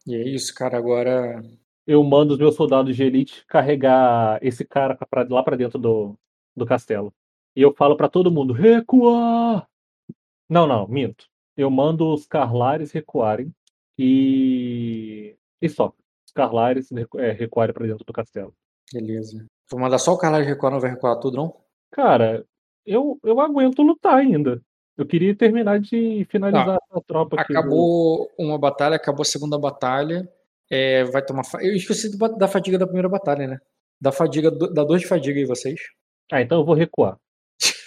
[0.06, 0.76] E é isso, cara.
[0.76, 1.42] Agora.
[1.86, 6.18] Eu mando os meus soldados de elite carregar esse cara pra, lá pra dentro do,
[6.54, 7.14] do castelo.
[7.58, 9.66] E eu falo pra todo mundo: recuar!
[10.48, 11.26] Não, não, minto.
[11.56, 13.52] Eu mando os carlares recuarem
[13.98, 15.34] e.
[15.60, 15.92] E só.
[16.24, 18.54] Os carlares é, recuarem pra dentro do castelo.
[18.92, 19.44] Beleza.
[19.68, 21.56] Vou mandar só o Carlos recuar, não vai recuar tudo, não?
[21.90, 22.46] Cara,
[22.86, 24.62] eu, eu aguento lutar ainda.
[24.96, 27.52] Eu queria terminar de finalizar a tropa aqui.
[27.52, 30.28] do- Acabou uma batalha, acabou a segunda batalha.
[30.70, 31.42] É, vai tomar.
[31.60, 33.58] Eu esqueci da fadiga da primeira batalha, né?
[34.00, 35.80] Da fadiga, da dor de fadiga aí, vocês.
[36.30, 37.18] Ah, então eu vou recuar.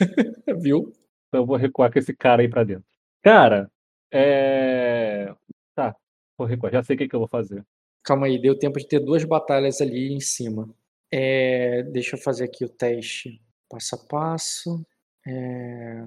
[0.61, 0.91] Viu?
[1.27, 2.85] Então eu vou recuar com esse cara aí pra dentro.
[3.23, 3.69] Cara,
[4.11, 5.33] é.
[5.75, 5.95] Tá,
[6.37, 6.71] vou recuar.
[6.71, 7.65] Já sei o que, que eu vou fazer.
[8.03, 10.73] Calma aí, deu tempo de ter duas batalhas ali em cima.
[11.11, 14.85] É, deixa eu fazer aqui o teste passo a passo.
[15.25, 16.05] É,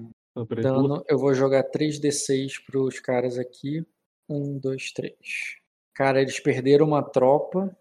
[0.61, 3.85] dano, eu vou jogar 3d6 pros caras aqui.
[4.29, 5.57] Um, dois, três.
[5.93, 7.75] Cara, eles perderam uma tropa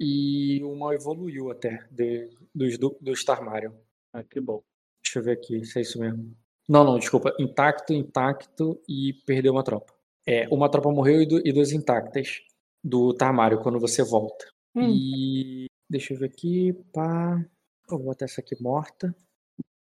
[0.00, 3.72] e uma evoluiu até de- dos, do, dos Tarmarion.
[4.12, 4.62] Ah, que bom.
[5.08, 6.36] Deixa eu ver aqui se é isso mesmo.
[6.68, 7.34] Não, não, desculpa.
[7.40, 9.94] Intacto, intacto e perdeu uma tropa.
[10.26, 12.42] É, uma tropa morreu e, du- e duas intactas
[12.84, 14.44] do Tarmário quando você volta.
[14.74, 14.90] Hum.
[14.90, 16.74] E deixa eu ver aqui.
[16.92, 17.42] Pá.
[17.90, 19.14] Eu vou botar essa aqui morta.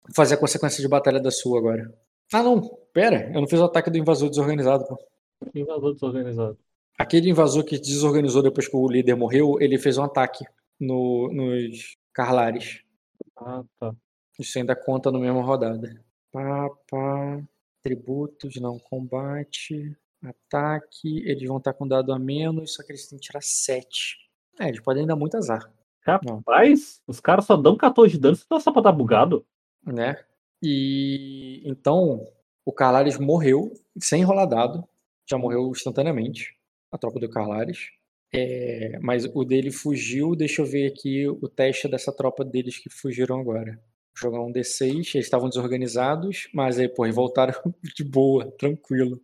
[0.08, 1.94] Vou fazer a consequência de batalha da sua agora.
[2.34, 2.60] Ah, não.
[2.92, 3.28] Pera.
[3.32, 4.98] Eu não fiz o ataque do invasor desorganizado, pô.
[5.54, 6.58] Invasor desorganizado.
[6.98, 10.44] Aquele invasor que desorganizou depois que o líder morreu, ele fez um ataque
[10.80, 12.82] no, nos Carlares.
[13.38, 13.96] Ah, tá.
[14.40, 16.04] Isso ainda conta na mesma rodada.
[16.32, 17.42] Pá, pá.
[17.84, 19.96] Tributos, não combate.
[20.24, 21.20] Ataque.
[21.28, 24.18] Eles vão estar com dado a menos, só que eles têm que tirar 7.
[24.60, 25.72] É, eles podem dar muito azar,
[26.06, 29.46] Rapaz, os caras só dão 14 de dano, senão só pra dar bugado.
[29.86, 30.18] né?
[30.62, 32.28] E então
[32.66, 34.88] o Carlares morreu sem rolar dado.
[35.30, 36.56] Já morreu instantaneamente.
[36.92, 37.90] A tropa do Carlares.
[38.34, 40.36] É, mas o dele fugiu.
[40.36, 43.80] Deixa eu ver aqui o teste dessa tropa deles que fugiram agora.
[44.16, 44.92] Jogar um D6.
[44.92, 47.54] Eles estavam desorganizados, mas aí, pô, eles voltaram
[47.96, 49.22] de boa, tranquilo.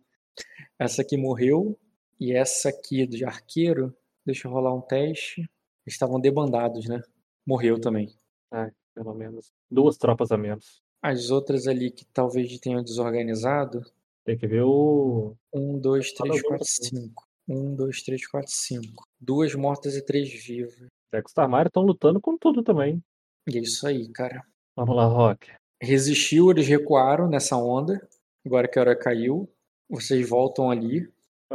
[0.78, 1.78] Essa aqui morreu.
[2.18, 3.96] E essa aqui de arqueiro.
[4.26, 5.40] Deixa eu rolar um teste.
[5.40, 7.00] Eles estavam debandados, né?
[7.46, 8.14] Morreu também.
[8.50, 9.50] Ai, pelo menos.
[9.70, 10.82] Duas tropas a menos.
[11.02, 13.82] As outras ali que talvez tenham desorganizado.
[14.24, 15.34] Tem que ver o.
[15.52, 17.26] Um, dois, três, quatro, cinco.
[17.48, 19.04] Um, dois, três, quatro, cinco.
[19.18, 20.76] Duas mortas e três vivas.
[21.12, 23.02] É que os Tarmários estão lutando com tudo também.
[23.48, 24.44] E é isso aí, cara.
[24.76, 25.50] Vamos lá, Rock.
[25.82, 28.06] Resistiu, eles recuaram nessa onda.
[28.44, 29.48] Agora que a hora caiu.
[29.88, 31.08] Vocês voltam ali.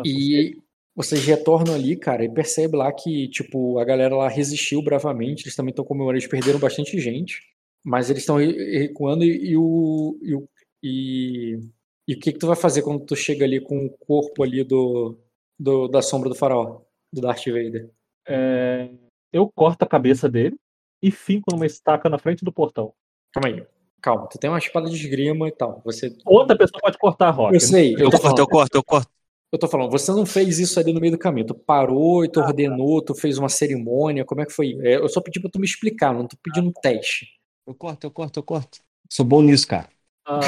[0.06, 0.62] E
[0.96, 5.44] vocês retornam ali, cara, e percebe lá que, tipo, a galera lá resistiu bravamente.
[5.44, 6.20] Eles também estão comemorando.
[6.20, 7.42] Eles perderam bastante gente.
[7.84, 10.18] Mas eles estão re- recuando e, e o.
[10.22, 10.50] E, o-
[10.84, 11.60] e,
[12.08, 14.64] e o que, que tu vai fazer quando tu chega ali com o corpo ali
[14.64, 15.18] do,
[15.60, 16.82] do da sombra do faraó?
[17.14, 17.90] Do Darth Vader?
[18.28, 18.90] É,
[19.34, 20.56] Eu corto a cabeça dele
[21.02, 22.94] e finco numa estaca na frente do portão.
[23.36, 23.64] Calma aí.
[24.02, 25.82] Calma, tu tem uma espada de esgrima e tal.
[25.84, 26.16] Você.
[26.26, 27.54] Outra pessoa pode cortar a Rock.
[27.56, 29.12] Eu sei, eu Eu corto, falando, eu corto, eu corto.
[29.52, 31.48] eu tô falando, você não fez isso ali no meio do caminho.
[31.48, 34.24] Tu parou e tu ordenou, tu fez uma cerimônia.
[34.24, 34.78] Como é que foi?
[34.82, 37.28] É, Eu só pedi pra tu me explicar, não tô pedindo um teste.
[37.68, 38.78] Eu corto, eu corto, eu corto.
[39.12, 39.90] Sou bom nisso, cara.
[40.26, 40.40] Ah,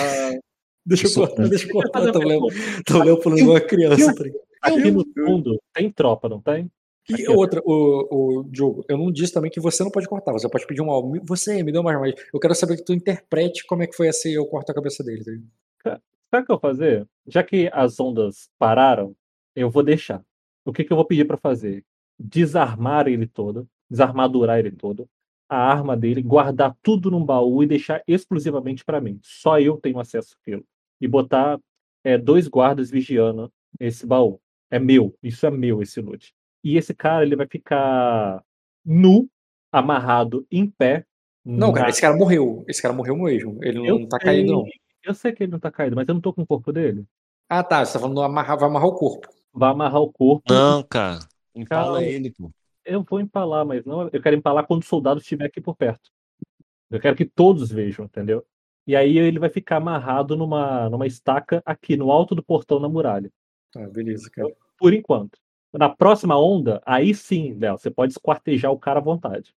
[0.86, 2.00] Deixa eu Isso- cortar, deixa eu cortar.
[2.12, 2.84] Tô uma olhando, pergunta.
[2.86, 4.14] tô olhando por uma criança.
[4.16, 4.24] tá
[4.62, 6.72] aqui no fundo tem tropa, não tem?
[7.10, 10.34] E Aqui, outra, o, o Diogo, eu não disse também que você não pode cortar,
[10.34, 11.20] você pode pedir um álbum.
[11.24, 12.14] Você, me deu mais mais.
[12.34, 14.76] Eu quero saber que tu interprete como é que foi essa e eu corto a
[14.76, 15.24] cabeça dele.
[15.84, 16.02] tá?
[16.30, 17.08] Sabe o que eu vou fazer?
[17.26, 19.16] Já que as ondas pararam,
[19.56, 20.22] eu vou deixar.
[20.66, 21.86] O que, que eu vou pedir pra fazer?
[22.20, 25.08] Desarmar ele todo, desarmadurar ele todo,
[25.50, 29.18] a arma dele, guardar tudo num baú e deixar exclusivamente pra mim.
[29.24, 30.66] Só eu tenho acesso àquilo.
[31.00, 31.58] E botar
[32.04, 34.42] é, dois guardas vigiando esse baú.
[34.70, 36.34] É meu, isso é meu esse loot.
[36.68, 38.44] E esse cara ele vai ficar
[38.84, 39.30] nu,
[39.72, 41.06] amarrado em pé.
[41.46, 42.66] Não, cara, esse cara morreu.
[42.68, 43.64] Esse cara morreu mesmo.
[43.64, 44.66] Ele eu não tá sei, caído, não.
[45.02, 47.06] Eu sei que ele não tá caído, mas eu não tô com o corpo dele.
[47.48, 47.86] Ah, tá.
[47.86, 49.30] Você tá falando amarrar, vai amarrar o corpo.
[49.54, 50.54] Vai amarrar o corpo.
[50.54, 51.20] Não, cara.
[51.56, 52.04] Empala Calma.
[52.04, 52.52] ele, pô.
[52.84, 54.10] Eu vou empalar, mas não.
[54.12, 56.12] Eu quero empalar quando o soldado estiver aqui por perto.
[56.92, 58.46] Eu quero que todos vejam, entendeu?
[58.86, 62.90] E aí ele vai ficar amarrado numa, numa estaca aqui no alto do portão na
[62.90, 63.32] muralha.
[63.72, 64.54] Tá, beleza, cara.
[64.78, 65.40] Por enquanto.
[65.74, 69.54] Na próxima onda, aí sim, Léo, você pode esquartejar o cara à vontade.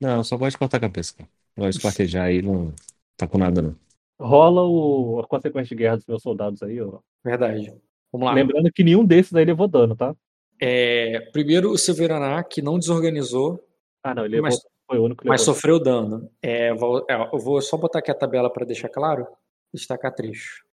[0.00, 1.28] Não, eu só gosto de cortar a cabeça, cara.
[1.56, 2.72] Não gosto de esquartejar aí, não
[3.16, 3.76] tá com nada, não.
[4.20, 6.98] Rola o, a consequência de guerra dos meus soldados aí, ó.
[7.24, 7.72] Verdade.
[8.12, 8.34] Vamos lá.
[8.34, 10.14] Lembrando que nenhum desses aí levou dano, tá?
[10.60, 13.64] É, primeiro, o Severaná, que não desorganizou,
[14.02, 15.54] Ah, não, ele levou, Mas- foi o único que mas levou.
[15.54, 16.30] sofreu dano.
[16.42, 19.26] É, vou- é, eu vou só botar aqui a tabela para deixar claro.
[19.72, 20.64] Destacar trecho.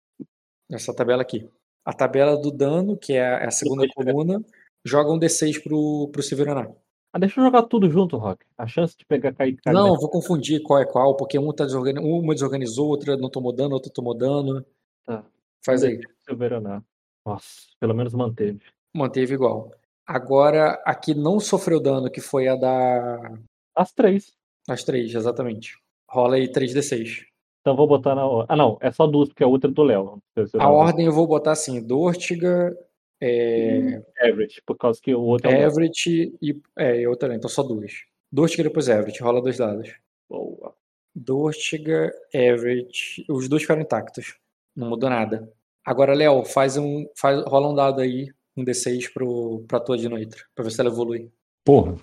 [0.71, 1.47] Essa tabela aqui.
[1.87, 4.43] A tabela do dano, que é a segunda coluna,
[4.83, 6.69] joga um D6 pro, pro Severaná.
[7.13, 8.45] Ah, deixa eu jogar tudo junto, Rock.
[8.57, 11.63] A chance de pegar cair cair Não, vou confundir qual é qual, porque um tá
[11.63, 12.01] desorgan...
[12.01, 14.65] uma desorganizou, outra não tomou dano, outra tomou dano.
[15.05, 15.23] Tá.
[15.65, 16.01] Faz aí.
[16.25, 16.83] Silveraná.
[17.25, 18.59] Nossa, pelo menos manteve.
[18.93, 19.71] Manteve igual.
[20.05, 23.33] Agora, a que não sofreu dano, que foi a da.
[23.73, 24.35] As três.
[24.67, 25.79] As três, exatamente.
[26.09, 27.27] Rola aí 3D6.
[27.67, 28.45] Então vou botar na ordem.
[28.47, 30.23] Ah, não, é só duas, porque a outra é do Léo.
[30.57, 32.73] A ordem eu vou botar assim: Dortiga,
[33.19, 35.63] é, Average, por causa que o outro é.
[35.63, 36.61] Everett e.
[36.77, 37.91] É, e outra, então só duas.
[38.31, 39.21] Dortiga e depois Everett.
[39.21, 39.93] Rola dois dados.
[40.29, 40.73] Boa.
[41.13, 43.25] Dortiga, Everett.
[43.27, 44.37] Os dois ficaram intactos.
[44.73, 45.51] Não mudou nada.
[45.83, 47.05] Agora, Léo, faz um.
[47.17, 50.79] Faz, rola um dado aí, um D6 pro, pra tua de noite, pra ver se
[50.79, 51.29] ela evolui.
[51.65, 51.97] Porra.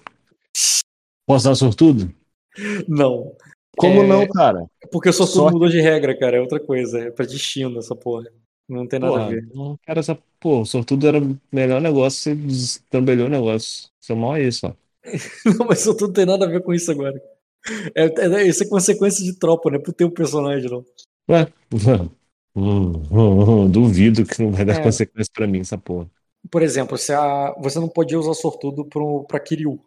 [1.26, 2.12] Posso dar sortudo?
[2.86, 3.34] Não.
[3.76, 4.66] Como É, não, cara?
[4.90, 5.52] Porque o sortudo Sorte.
[5.52, 6.36] mudou de regra, cara.
[6.36, 7.00] É outra coisa.
[7.00, 8.26] É pra destino essa porra.
[8.68, 9.44] Não tem nada a Porra, ver.
[9.52, 10.14] não quero essa.
[10.40, 13.90] Pô, o sortudo era o melhor negócio, você destrambelhou o negócio.
[14.00, 14.74] Seu mal é isso, ó.
[15.58, 17.20] Não, mas sortudo não tem nada a ver com isso agora.
[17.94, 20.84] É, é, isso é consequência de tropa, não é pro teu personagem, não.
[21.28, 21.46] Ué,
[22.54, 24.80] hum, hum, hum, duvido que não vai dar É.
[24.80, 26.10] consequência pra mim, essa porra.
[26.50, 29.78] Por exemplo, se a, você não podia usar sortudo pro, pra Kiryu.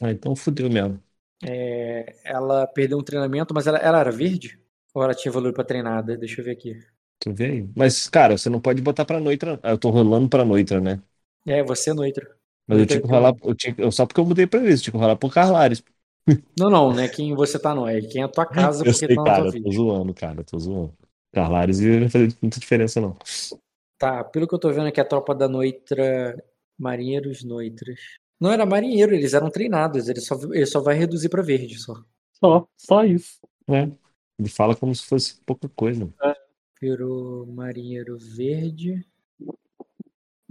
[0.00, 1.02] Ah, então fudeu mesmo.
[1.44, 4.60] É, ela perdeu um treinamento, mas ela, ela era verde?
[4.94, 6.16] Ou ela tinha valor pra treinada?
[6.16, 6.74] Deixa eu ver aqui.
[7.18, 7.70] Tu vê aí?
[7.76, 9.60] Mas, cara, você não pode botar pra Noitra.
[9.62, 11.00] Ah, eu tô rolando pra Noitra, né?
[11.46, 12.36] É, você é Noitra.
[12.66, 13.34] Mas eu tinha que rolar.
[13.42, 15.82] Eu tinha, eu- só porque eu mudei pra isso, tinha que rolar por Carlares.
[16.58, 17.86] Não, não, não é quem você tá, não.
[17.86, 19.70] É quem é a tua casa, Eu porque sei, tá na cara, tua eu tô
[19.70, 19.70] vida.
[19.70, 20.96] zoando, cara, eu tô zoando.
[21.32, 23.16] Carlares não vai fazer muita diferença, não.
[23.98, 26.36] Tá, pelo que eu tô vendo aqui, a tropa da Noitra.
[26.78, 28.00] Marinheiros Noitras.
[28.42, 30.08] Não era marinheiro, eles eram treinados.
[30.08, 31.94] Ele só, ele só vai reduzir pra verde só.
[32.32, 33.38] Só, só isso.
[33.68, 33.82] É.
[34.36, 36.12] Ele fala como se fosse pouca coisa.
[36.80, 39.06] Virou marinheiro verde.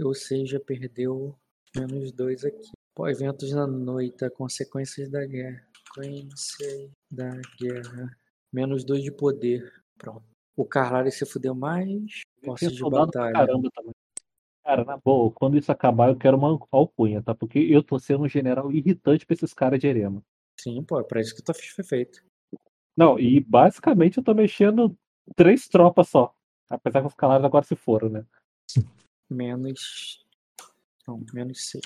[0.02, 1.36] Ou seja, perdeu
[1.76, 2.72] menos dois aqui.
[2.96, 5.62] Pô, eventos na noite, consequências da guerra.
[5.94, 8.18] Consequências da guerra.
[8.54, 9.70] Menos dois de poder.
[9.98, 10.24] Pronto.
[10.56, 12.22] O Carlari se fudeu mais.
[12.42, 13.34] Posse Tem de batalha.
[13.34, 13.94] caramba também.
[14.64, 17.34] Cara, na boa, quando isso acabar, eu quero uma alcunha, tá?
[17.34, 20.24] Porque eu tô sendo um general irritante pra esses caras de Erema.
[20.60, 22.24] Sim, pô, é pra isso que tua ficha foi feito.
[22.96, 24.96] Não, e basicamente eu tô mexendo
[25.36, 26.34] três tropas só.
[26.70, 28.26] Apesar que os calares agora se foram, né?
[29.30, 30.26] Menos.
[31.08, 31.84] Não, menos seis.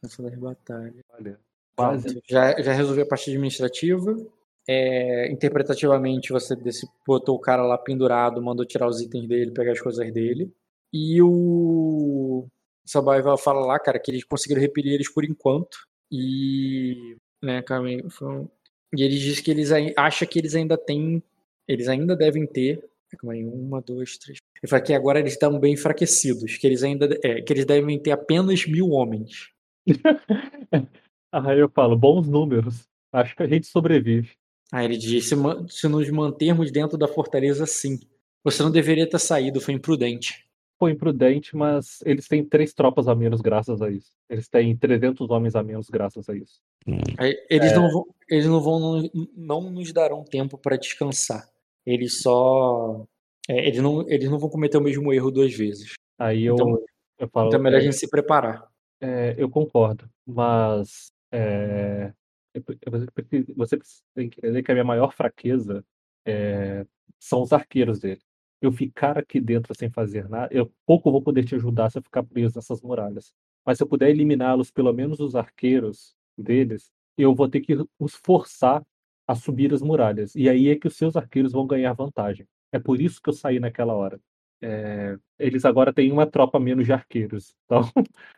[0.00, 1.00] Canção das batalhas.
[1.10, 1.38] Olha,
[1.76, 2.20] quase.
[2.28, 4.14] Já, já resolvi a parte administrativa.
[4.68, 9.72] É, interpretativamente, você desse, botou o cara lá pendurado, mandou tirar os itens dele, pegar
[9.72, 10.52] as coisas dele.
[10.92, 12.46] E o
[12.86, 15.76] Survival fala lá, cara, que eles conseguiram repelir eles por enquanto.
[16.10, 17.16] E.
[17.42, 17.62] Né,
[18.20, 18.48] um-
[18.94, 21.22] E eles dizem que eles acham que eles ainda têm.
[21.66, 22.84] Eles ainda devem ter.
[23.18, 24.38] Calma aí, uma, dois, três.
[24.62, 27.08] Ele fala que agora eles estão bem enfraquecidos, que eles ainda.
[27.22, 29.50] É, que eles devem ter apenas mil homens.
[31.32, 32.86] Aí eu falo, bons números.
[33.12, 34.32] Acho que a gente sobrevive.
[34.72, 35.34] Aí ele diz: se,
[35.68, 37.98] se nos mantermos dentro da fortaleza, sim.
[38.44, 40.46] Você não deveria ter saído, foi imprudente.
[40.82, 44.10] Foi imprudente, mas eles têm três tropas a menos graças a isso.
[44.28, 46.60] Eles têm 300 homens a menos graças a isso.
[47.16, 51.48] Aí eles não vão, eles não vão, não, nos darão tempo para descansar.
[51.86, 53.06] Eles só,
[53.48, 55.92] é, eles não, eles não vão cometer o mesmo erro duas vezes.
[56.18, 56.82] Aí eu, Então-
[57.20, 58.68] eu falo, Então é melhor a é, gente se preparar.
[59.00, 62.12] é, eu concordo, mas é,
[62.84, 63.78] você
[64.16, 65.84] tem que entender que a minha maior fraqueza
[66.26, 66.84] é,
[67.20, 68.20] são os arqueiros dele.
[68.62, 72.02] Eu ficar aqui dentro sem fazer nada, eu pouco vou poder te ajudar se eu
[72.02, 73.34] ficar preso nessas muralhas.
[73.66, 78.14] Mas se eu puder eliminá-los, pelo menos os arqueiros deles, eu vou ter que os
[78.14, 78.82] forçar
[79.26, 80.34] a subir as muralhas.
[80.34, 82.46] E aí é que os seus arqueiros vão ganhar vantagem.
[82.70, 84.20] É por isso que eu saí naquela hora.
[84.60, 87.82] É, eles agora têm uma tropa menos de arqueiros, então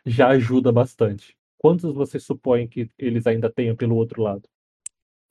[0.05, 1.37] já ajuda bastante.
[1.57, 4.43] Quantos você supõe que eles ainda tenham pelo outro lado?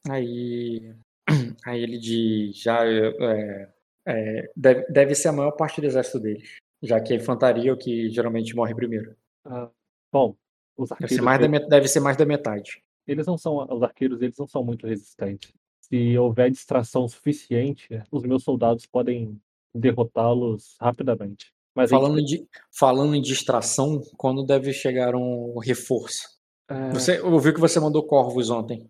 [0.09, 0.95] Aí,
[1.67, 3.73] aí ele diz, já é,
[4.07, 7.73] é, deve, deve ser a maior parte do exército deles, já que a infantaria é
[7.73, 9.15] o que geralmente morre primeiro.
[9.45, 9.71] Ah,
[10.13, 10.37] bom,
[10.77, 12.83] os Deve ser arqueiros mais da, deve ser mais da metade.
[13.07, 15.53] eles não são os arqueiros eles não são muito resistentes.
[15.81, 19.39] Se houver distração suficiente, os meus soldados podem
[19.75, 21.53] derrotá-los rapidamente.
[21.75, 26.23] Mas a gente Falando de, falando em distração, quando deve chegar um reforço?
[26.69, 28.89] É, Você, eu vi que você mandou corvos ontem.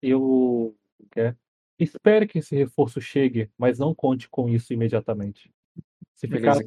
[0.00, 0.74] eu
[1.16, 1.34] é,
[1.84, 5.52] espere que esse reforço chegue, mas não conte com isso imediatamente.
[6.14, 6.62] Se Beleza,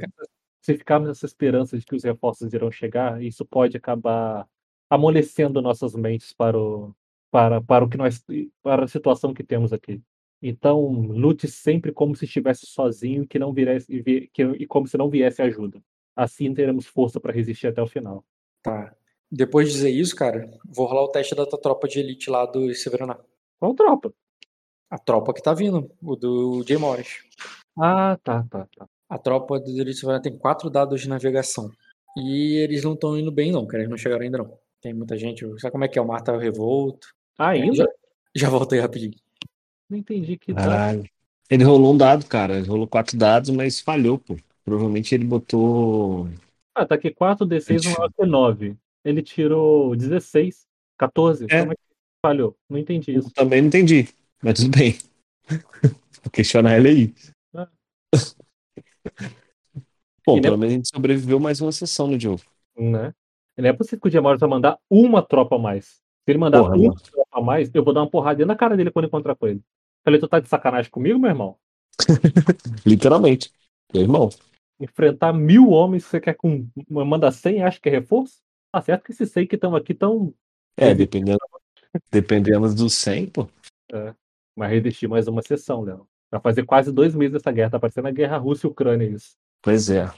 [0.62, 4.48] ficarmos nessa esperança de que os reforços irão chegar, isso pode acabar
[4.90, 6.96] amolecendo nossas mentes para o,
[7.30, 8.24] para, para o que nós,
[8.62, 10.02] para a situação que temos aqui.
[10.42, 14.88] Então, lute sempre como se estivesse sozinho que não viesse, e vi- que, e como
[14.88, 15.82] se não viesse ajuda.
[16.16, 18.24] Assim teremos força para resistir até o final.
[18.62, 18.96] Tá.
[19.32, 22.46] Depois de dizer isso, cara, vou rolar o teste da tua tropa de elite lá
[22.46, 23.20] do Severaná.
[23.60, 24.14] Qual tropa?
[24.94, 27.24] A tropa que tá vindo, o do Jay Morris.
[27.76, 28.88] Ah, tá, tá, tá.
[29.10, 31.72] A tropa do elite Severaná tem quatro dados de navegação.
[32.16, 33.82] E eles não estão indo bem, não, cara.
[33.82, 34.56] Eles não chegaram ainda, não.
[34.80, 35.48] Tem muita gente.
[35.60, 36.02] Sabe como é que é?
[36.02, 37.08] O mar tá revolto.
[37.40, 37.76] Ah, ainda?
[37.76, 37.88] Já,
[38.36, 39.16] já voltei rapidinho.
[39.90, 40.70] Não entendi que dado.
[40.70, 41.10] Caralho.
[41.50, 42.60] Ele rolou um dado, cara.
[42.60, 44.38] Ele rolou quatro dados, mas falhou, pô.
[44.64, 46.30] Provavelmente ele botou.
[46.76, 48.78] Ah, tá aqui 4d6 não é que 9.
[49.04, 50.68] Ele tirou 16,
[51.00, 51.48] 14.
[51.50, 51.62] É.
[51.62, 51.82] Como é que
[52.24, 52.56] falhou?
[52.70, 53.32] Não entendi Eu isso.
[53.34, 54.08] também não entendi.
[54.44, 54.98] Mas tudo bem.
[56.22, 57.14] Vou questionar ele aí.
[57.56, 57.70] Ah.
[60.26, 62.42] Bom, E pelo menos a gente sobreviveu mais uma sessão no jogo.
[62.78, 63.14] Né?
[63.58, 65.86] E Não é possível que o Diamora só mandar uma tropa a mais.
[65.86, 67.02] Se ele mandar Porra, uma mano.
[67.02, 69.62] tropa a mais, eu vou dar uma porradinha na cara dele quando encontrar com ele.
[70.04, 71.58] Falei, tu tá de sacanagem comigo, meu irmão?
[72.86, 73.52] Literalmente.
[73.94, 74.30] Meu irmão.
[74.80, 76.68] Enfrentar mil homens, você quer com.
[76.90, 78.40] Manda 100 e acha que é reforço?
[78.72, 80.34] Tá certo que esses 100 que estão aqui estão.
[80.76, 81.40] É, dependendo,
[82.12, 83.48] dependendo do 100, pô.
[84.56, 86.08] Mas resistir mais uma sessão, Léo.
[86.32, 87.72] Vai fazer quase dois meses essa guerra.
[87.72, 89.32] Tá parecendo a guerra Rússia e Ucrânia isso.
[89.62, 90.12] Pois é.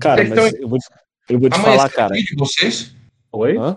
[0.00, 0.78] Cara, Vocês mas eu vou,
[1.28, 2.12] eu vou te Amanheceu falar, cara.
[2.12, 2.94] o dia de vocês?
[3.32, 3.56] Oi?
[3.56, 3.76] Hã?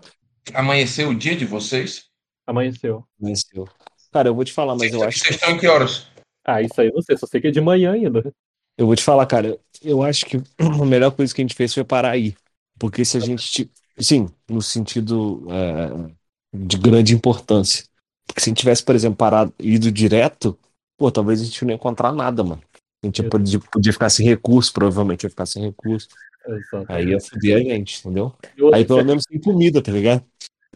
[0.54, 2.06] Amanheceu o dia de vocês?
[2.46, 3.06] Amanheceu.
[3.20, 3.68] Venceu.
[4.12, 6.08] Cara, eu vou te falar, mas Vocês, eu acho vocês estão em que horas?
[6.46, 8.34] Ah, isso aí eu não sei, só sei que é de manhã ainda.
[8.78, 10.38] Eu vou te falar, cara, eu acho que
[10.82, 12.36] a melhor coisa que a gente fez foi parar aí.
[12.80, 13.52] Porque se a gente.
[13.52, 16.10] ti- Sim, no sentido é,
[16.58, 17.84] de grande importância.
[18.30, 20.56] Porque se a gente tivesse, por exemplo, parado, ido direto,
[20.96, 22.62] pô, talvez a gente não ia encontrar nada, mano.
[23.04, 26.08] A gente Eu- podia, podia ficar sem recurso, provavelmente ia ficar sem recurso.
[26.48, 26.86] Exato.
[26.88, 28.34] Aí ia foder a gente, entendeu?
[28.56, 30.24] E outra, Aí pelo menos tem comida, tá ligado?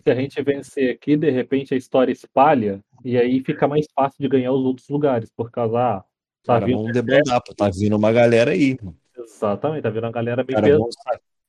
[0.03, 4.17] se a gente vencer aqui, de repente a história espalha e aí fica mais fácil
[4.19, 5.29] de ganhar os outros lugares.
[5.33, 5.99] Por causa, ah,
[6.43, 6.77] tá Cara, vindo.
[6.79, 7.53] vamos debandar, pô.
[7.53, 8.97] Tá vindo uma galera aí, mano.
[9.17, 10.95] Exatamente, tá vindo uma galera bem Cara, vamos,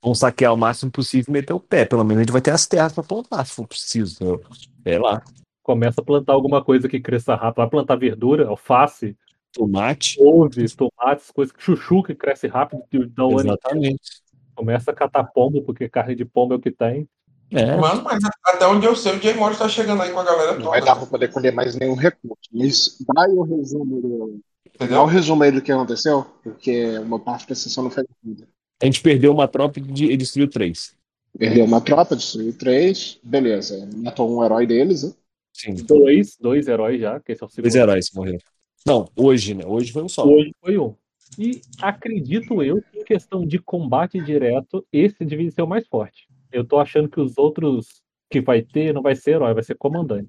[0.00, 1.84] vamos saquear o máximo possível e meter o pé.
[1.84, 4.40] Pelo menos a gente vai ter as terras pra plantar, se for preciso.
[4.84, 5.20] Sei lá.
[5.64, 7.56] Começa a plantar alguma coisa que cresça rápido.
[7.62, 9.16] Vai plantar verdura, alface,
[9.50, 10.18] Tomate.
[10.18, 13.48] couve, tomates, coisas, chuchu que cresce rápido, que dá um ano.
[13.48, 14.22] Exatamente.
[14.54, 17.08] Começa a catar pombo, porque carne de pombo é o que tem.
[17.50, 17.76] É.
[17.76, 20.58] Mano, mas até onde eu sei, o Jay Morris tá chegando aí com a galera
[20.58, 20.92] Não vai toda.
[20.92, 22.36] dar pra poder colher mais nenhum recurso.
[22.52, 24.40] Mas dá o resumo do.
[24.86, 28.46] Dá o resumo aí do que aconteceu, porque uma parte da sessão não foi cumprida.
[28.82, 30.94] A gente perdeu uma tropa de- e destruiu três.
[31.38, 33.88] Perdeu uma tropa, destruiu três, beleza.
[33.96, 35.12] Matou um herói deles, né?
[35.54, 35.74] Sim.
[35.86, 37.62] Dois, dois heróis já, que esse é o segundo.
[37.64, 38.38] Dois heróis morreram.
[38.86, 39.64] Não, hoje, né?
[39.64, 40.26] Hoje foi um só.
[40.26, 40.94] Hoje foi um.
[41.38, 46.26] E acredito eu que em questão de combate direto, esse devia ser o mais forte.
[46.52, 49.76] Eu tô achando que os outros que vai ter não vai ser herói, vai ser
[49.76, 50.28] comandante.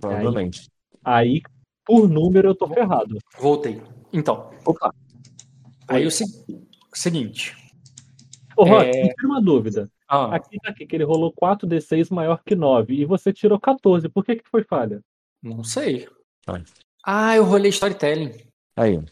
[0.00, 0.68] Provavelmente.
[1.02, 1.40] Aí,
[1.86, 3.18] por número, eu tô ferrado.
[3.38, 3.80] Voltei.
[4.12, 4.94] Então, Opa.
[5.88, 6.24] aí o se-
[6.92, 7.56] seguinte.
[8.56, 9.02] Ô, Rock, É.
[9.04, 9.90] me tira uma dúvida.
[10.14, 14.08] Ah, Aqui tá aqui que ele rolou 4d6 maior que 9 e você tirou 14.
[14.08, 15.00] Por que que foi falha?
[15.42, 16.08] não sei.
[16.46, 16.62] Vai.
[17.04, 18.32] Ah, eu rolei storytelling.
[18.76, 19.02] Aí, ó.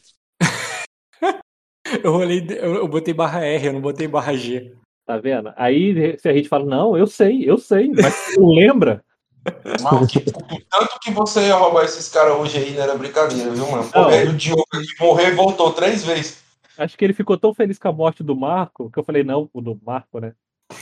[2.03, 2.46] Eu rolei.
[2.48, 4.74] Eu, eu botei barra R, eu não botei barra G.
[5.05, 5.53] Tá vendo?
[5.57, 9.05] Aí se a gente fala, não, eu sei, eu sei, mas você não lembra?
[9.82, 13.50] Mano, que- o tanto que você ia roubar esses caras hoje aí não era brincadeira,
[13.50, 13.90] viu, mano?
[13.90, 14.64] Pô, velho, o Diogo
[15.00, 16.42] morreu e voltou três vezes.
[16.78, 19.50] Acho que ele ficou tão feliz com a morte do Marco que eu falei, não,
[19.53, 20.32] o do Marco, né?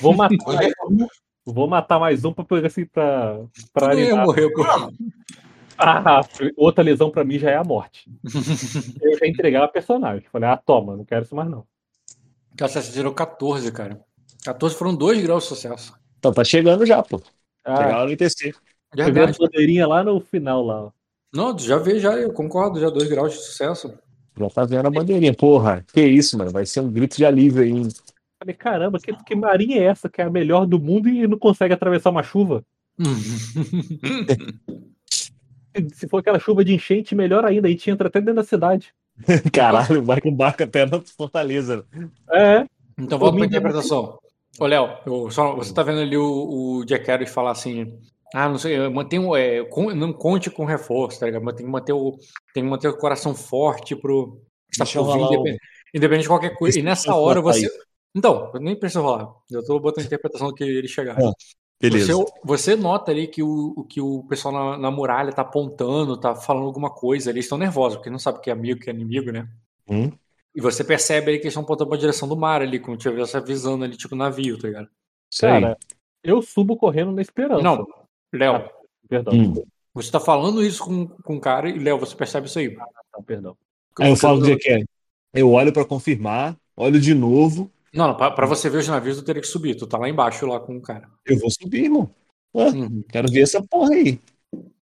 [0.00, 0.36] Vou matar
[0.90, 1.06] um.
[1.44, 3.40] Vou matar mais um pra pegar assim pra.
[3.72, 4.26] pra Eu ia animar.
[4.26, 4.62] morrer, pô.
[4.62, 4.92] Mano,
[5.78, 6.20] Ah,
[6.56, 8.10] outra lesão pra mim já é a morte.
[9.02, 10.26] Eu já entregar a personagem.
[10.30, 11.64] Falei, ah, toma, não quero isso mais não.
[12.56, 14.00] Cara, você tirou 14, cara.
[14.44, 15.94] 14 foram 2 graus de sucesso.
[16.18, 17.18] Então tá chegando já, pô.
[17.66, 18.52] Chegar Ah, lá no ITC.
[18.94, 20.84] você vê a bandeirinha lá no final lá.
[20.84, 20.90] ó.
[21.32, 23.94] Não, já vi, já, eu concordo, já 2 graus de sucesso.
[24.38, 25.32] Já tá vendo a bandeirinha.
[25.34, 26.50] Porra, que isso, mano.
[26.50, 27.88] Vai ser um grito de alívio aí.
[28.40, 31.38] Falei, caramba, que, que marinha é essa que é a melhor do mundo e não
[31.38, 32.64] consegue atravessar uma chuva?
[35.94, 37.68] Se for aquela chuva de enchente, melhor ainda.
[37.68, 38.92] A gente entra até dentro da cidade.
[39.52, 41.84] Caralho, vai com barco até na Fortaleza.
[42.32, 42.64] É,
[42.98, 44.18] Então volta pra interpretação.
[44.58, 47.98] Ô, Léo, eu só- você tá vendo ali o, o Jack Harris falar assim.
[48.34, 51.42] Ah, não sei, mantenha o- é, con- não conte com reforço, tá ligado?
[51.44, 52.16] Mas Tem que manter o,
[52.54, 54.40] tem que manter o coração forte pro.
[54.78, 55.60] Eu por vir, independente,
[55.94, 56.78] independente de qualquer coisa.
[56.78, 57.68] E nessa hora você.
[58.14, 59.32] Então, eu nem preciso rolar.
[59.50, 61.16] Eu tô botando a interpretação do que ele chegar.
[61.20, 61.32] Ah,
[61.80, 62.12] Beleza.
[62.14, 66.18] Você, você nota ali que o, o- que o pessoal na, na muralha tá apontando,
[66.18, 67.30] tá falando alguma coisa.
[67.30, 69.48] Eles estão nervosos, porque não sabe o que é amigo, o que é inimigo, né?
[69.88, 70.10] Hum?
[70.54, 73.08] E você percebe ali que eles estão apontando pra direção do mar ali, como se
[73.08, 74.88] estivesse avisando ali, tipo navio, tá ligado?
[75.40, 75.76] Cara,
[76.24, 77.62] eu subo correndo na esperança.
[77.62, 77.86] Não,
[78.34, 78.70] Léo, Ah,
[79.08, 79.54] Perdão, Hum.
[79.94, 82.74] você tá falando isso com, com o cara e, Léo, você percebe isso aí.
[82.74, 82.86] tá,
[83.24, 83.56] perdão.
[83.98, 84.82] Aí eu falo do que é.
[85.32, 87.70] Eu olho pra confirmar, olho de novo.
[87.92, 89.74] Não, não, pra, pra você ver os navios, tu teria que subir.
[89.76, 91.08] Tu tá lá embaixo lá com o cara.
[91.26, 92.08] Eu vou subir, irmão.
[92.54, 93.02] Uhum.
[93.08, 94.20] Quero ver essa porra aí.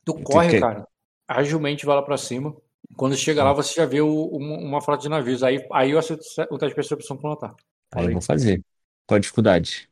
[0.06, 0.88] Tu corre, que- cara.
[1.28, 2.56] Agilmente vai lá pra cima.
[2.96, 5.42] Quando chega lá, você já vê o- uma, uma frota de navios.
[5.44, 6.22] Aí, aí eu aceito
[6.52, 7.56] o teste de percepção com notar.
[7.94, 8.62] Aí eu vou fazer.
[9.08, 9.90] Qual a dificuldade?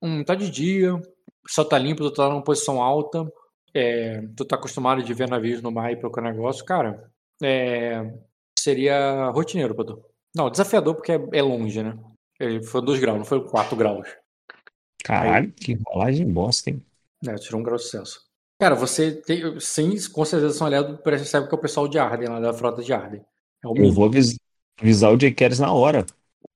[0.00, 1.02] Hum, tá de dia, o
[1.48, 3.30] céu tá limpo, tu tá numa posição alta,
[3.74, 7.10] é, tu tá acostumado de ver navios no mar e procurar negócio, cara,
[7.42, 8.12] é,
[8.58, 10.04] seria rotineiro pra tu.
[10.34, 11.96] Não, desafiador porque é, é longe, né?
[12.42, 14.08] Ele foi 2 graus, não foi 4 graus.
[15.04, 16.82] Caralho, que rolagem bosta, hein?
[17.26, 18.24] É, tirou um grau de sucesso.
[18.60, 19.58] Cara, você tem.
[19.60, 22.82] Sim, com certeza são aliados, percebe que é o pessoal de Arden, lá da frota
[22.82, 23.24] de Arden.
[23.62, 24.38] É o Eu vou avis-
[24.80, 26.04] avisar o Keres na hora.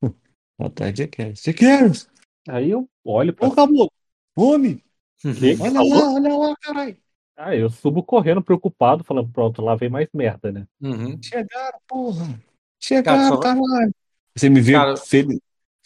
[0.75, 1.43] De Jay Keres.
[1.43, 2.09] Keres!
[2.49, 3.93] Aí eu olho pra Ô, caboclo!
[4.37, 4.83] Homem!
[5.21, 5.89] que que Olha falou?
[6.01, 6.97] lá, olha lá, caralho!
[7.37, 10.67] Ah, eu subo correndo, preocupado, falando, pronto, lá vem mais merda, né?
[10.81, 11.21] Uhum.
[11.23, 12.27] Chegaram, porra!
[12.27, 12.41] Cara,
[12.81, 13.95] Chegaram, só- caralho!
[14.35, 15.29] Você me vê Cara- fel-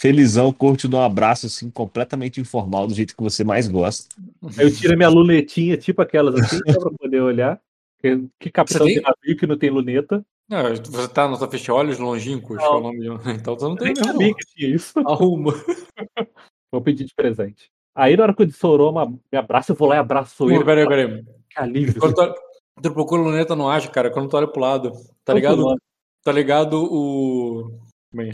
[0.01, 4.16] felizão, curte de um abraço assim, completamente informal, do jeito que você mais gosta.
[4.57, 7.61] Aí eu tiro a minha lunetinha, tipo aquelas assim, só pra poder olhar.
[7.98, 9.03] Que, que capitão Você de tem?
[9.03, 10.24] navio que não tem luneta?
[10.48, 13.09] Não, você tá no fecha olhos longínquos, que é o nome de...
[13.38, 14.34] Então você não tem nem sabia não.
[14.34, 14.98] que tinha isso.
[15.01, 15.53] Arruma.
[16.72, 17.70] Vou pedir de presente.
[17.94, 20.64] Aí na hora que o Soroma me abraça, eu vou lá e abraço ele.
[20.64, 21.24] Peraí, peraí.
[21.51, 22.01] Que alívio.
[22.01, 22.34] Quando tu,
[22.80, 24.09] tu procura luneta, não age, cara.
[24.11, 24.92] Quando tu olha pro lado,
[25.24, 25.76] tá ligado?
[26.22, 27.89] Tá ligado o.
[28.18, 28.30] É?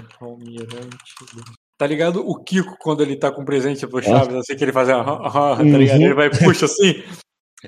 [1.79, 4.89] Tá ligado o Kiko quando ele tá com presente pro Chaves, assim que ele faz.
[4.89, 5.99] aham, aham, Tá ligado?
[5.99, 6.05] Uhum.
[6.07, 7.03] Ele vai e puxa assim.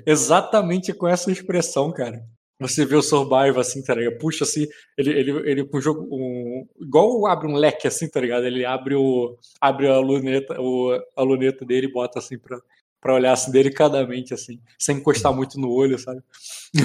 [0.05, 2.23] Exatamente com essa expressão, cara.
[2.59, 4.17] Você vê o Survival assim, tá ligado?
[4.17, 6.07] Puxa assim, ele, ele, ele com o jogo.
[6.11, 8.45] Um, igual abre um leque assim, tá ligado?
[8.45, 9.37] Ele abre o.
[9.61, 12.59] abre a luneta, o, a luneta dele e bota assim pra,
[12.99, 16.21] pra olhar assim delicadamente, assim, sem encostar muito no olho, sabe?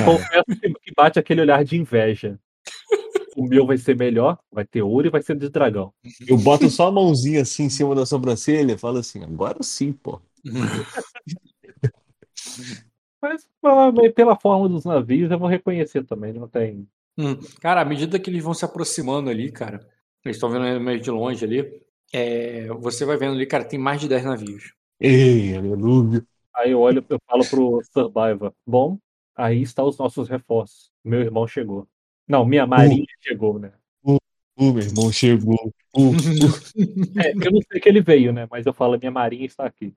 [0.05, 2.39] Confesso que que bate aquele olhar de inveja.
[3.37, 5.93] O meu vai ser melhor, vai ter ouro e vai ser de dragão.
[6.27, 9.93] Eu boto só a mãozinha assim em cima da sobrancelha e falo assim, agora sim,
[9.93, 10.21] pô.
[13.21, 16.87] Mas provavelmente pela forma dos navios eu vou reconhecer também, não tem.
[17.17, 19.81] Hum, Cara, à medida que eles vão se aproximando ali, cara,
[20.25, 21.81] eles estão vendo meio de longe ali,
[22.13, 24.75] é, você vai vendo ali, cara, tem mais de 10 navios.
[25.01, 26.25] Ei, aleluia.
[26.55, 28.53] Aí eu olho, eu falo pro Survivor.
[28.67, 28.99] Bom,
[29.35, 30.91] aí estão os nossos reforços.
[31.03, 31.89] Meu irmão chegou.
[32.29, 33.73] Não, minha marinha chegou, né?
[34.57, 35.73] O meu irmão chegou.
[35.97, 37.21] Uh, uh.
[37.21, 38.47] É, eu não sei que ele veio, né?
[38.51, 39.93] Mas eu falo, minha marinha está aqui.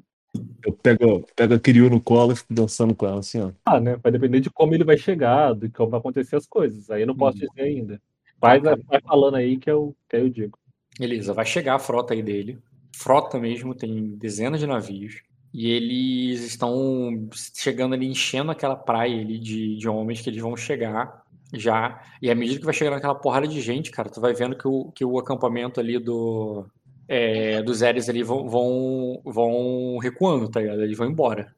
[0.65, 3.51] Eu pego, pego a Kiryu no colo e fico dançando com ela assim, ó.
[3.65, 3.95] Ah, né?
[3.97, 6.89] Vai depender de como ele vai chegar, de como vai acontecer as coisas.
[6.89, 8.01] Aí eu não posso dizer ainda.
[8.39, 10.57] Vai, vai falando aí que eu, que eu digo.
[10.99, 12.59] Beleza, vai chegar a frota aí dele.
[12.95, 15.21] Frota mesmo, tem dezenas de navios.
[15.53, 20.55] E eles estão chegando ali, enchendo aquela praia ali de, de homens que eles vão
[20.55, 21.23] chegar
[21.53, 22.01] já.
[22.21, 24.67] E à medida que vai chegando aquela porrada de gente, cara, tu vai vendo que
[24.67, 26.65] o, que o acampamento ali do,
[27.07, 30.81] é, dos Ares ali vão, vão, vão recuando, tá ligado?
[30.81, 31.55] Eles vão embora.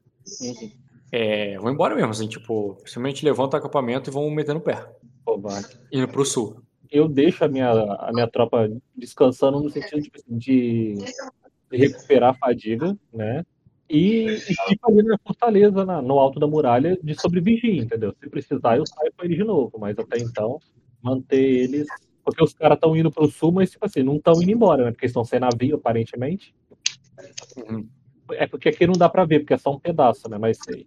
[1.12, 4.86] É, vão embora mesmo, assim, tipo, simplesmente levantam o acampamento e vão metendo o pé,
[5.24, 5.80] Covarde.
[5.90, 6.62] indo pro sul.
[6.90, 10.94] Eu deixo a minha, a minha tropa descansando no sentido tipo assim, de,
[11.70, 13.44] de recuperar a fadiga, né?
[13.90, 18.14] E, e fico ali na fortaleza, na- no alto da muralha, de sobrevigia, entendeu?
[18.22, 19.76] Se precisar, eu saio com eles de novo.
[19.80, 20.60] Mas até então,
[21.02, 21.88] manter eles.
[22.24, 24.92] Porque os caras estão indo pro sul, mas, tipo assim, não estão indo embora, né?
[24.92, 26.54] Porque estão sem navio, aparentemente.
[27.56, 27.88] Uhum.
[28.32, 30.38] É porque aqui não dá pra ver, porque é só um pedaço, né?
[30.38, 30.86] Mas sei.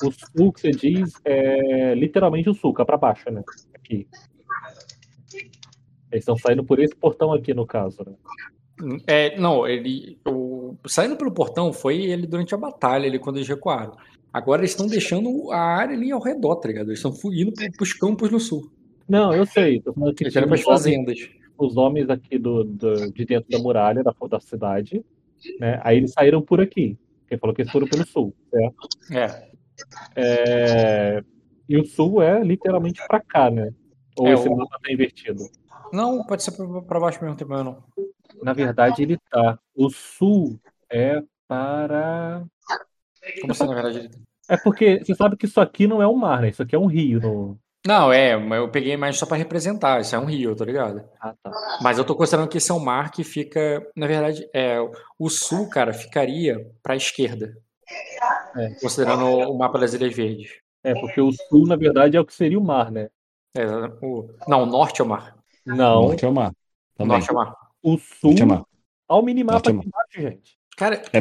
[0.00, 3.42] O sul que você diz é literalmente o sul, cá pra baixo, né?
[3.74, 4.06] Aqui.
[6.12, 8.14] Eles estão saindo por esse portão aqui, no caso, né?
[9.06, 10.18] É, não, ele.
[10.26, 13.96] O, saindo pelo portão foi ele durante a batalha, ele quando eles recuaram.
[14.32, 16.88] Agora eles estão deixando a área ali ao redor, tá ligado?
[16.88, 18.68] Eles estão indo pro- pros campos no sul.
[19.08, 19.80] Não, eu sei.
[19.80, 21.18] Tô falando que Eles fazendas.
[21.56, 25.04] os homens aqui do, do- de dentro da muralha da, da cidade,
[25.60, 25.78] né?
[25.84, 26.98] Aí eles saíram por aqui.
[27.28, 28.88] Quem falou que eles foram pelo sul, certo?
[29.12, 29.48] É.
[30.16, 31.22] É,
[31.68, 33.72] E o sul é literalmente pra cá, né?
[34.18, 35.44] Ou É, esse o- mapa tá invertido?
[35.92, 38.04] Não, pode ser pra, pra baixo mesmo, tem problema não.
[38.44, 39.58] Na verdade, ele tá.
[39.74, 40.58] O sul
[40.90, 42.44] é para.
[43.40, 43.98] Como assim, na verdade?
[43.98, 44.10] ele-
[44.48, 46.48] É porque você sabe que isso aqui não é um mar, né?
[46.50, 47.20] Isso aqui é um rio.
[47.20, 47.58] No...
[47.86, 50.00] Não, é, mas eu peguei mais só pra representar.
[50.00, 51.02] Isso é um rio, tá ligado?
[51.20, 51.50] Ah, tá.
[51.82, 53.86] Mas eu tô considerando que esse é um mar que fica.
[53.96, 54.76] Na verdade, é,
[55.18, 57.56] o sul, cara, ficaria pra esquerda.
[58.56, 58.70] É.
[58.80, 60.50] Considerando o mapa das Ilhas Verdes.
[60.82, 63.08] É, porque o sul, na verdade, é o que seria o mar, né?
[63.56, 63.64] É,
[64.02, 65.36] o, não, o norte é o mar.
[65.64, 66.50] Não, Norte é o mar.
[66.50, 67.16] O Também.
[67.18, 67.54] norte é o mar.
[67.84, 68.66] O sul é o
[69.06, 70.58] ao minimapa é aqui embaixo, gente.
[70.76, 71.20] Cara, É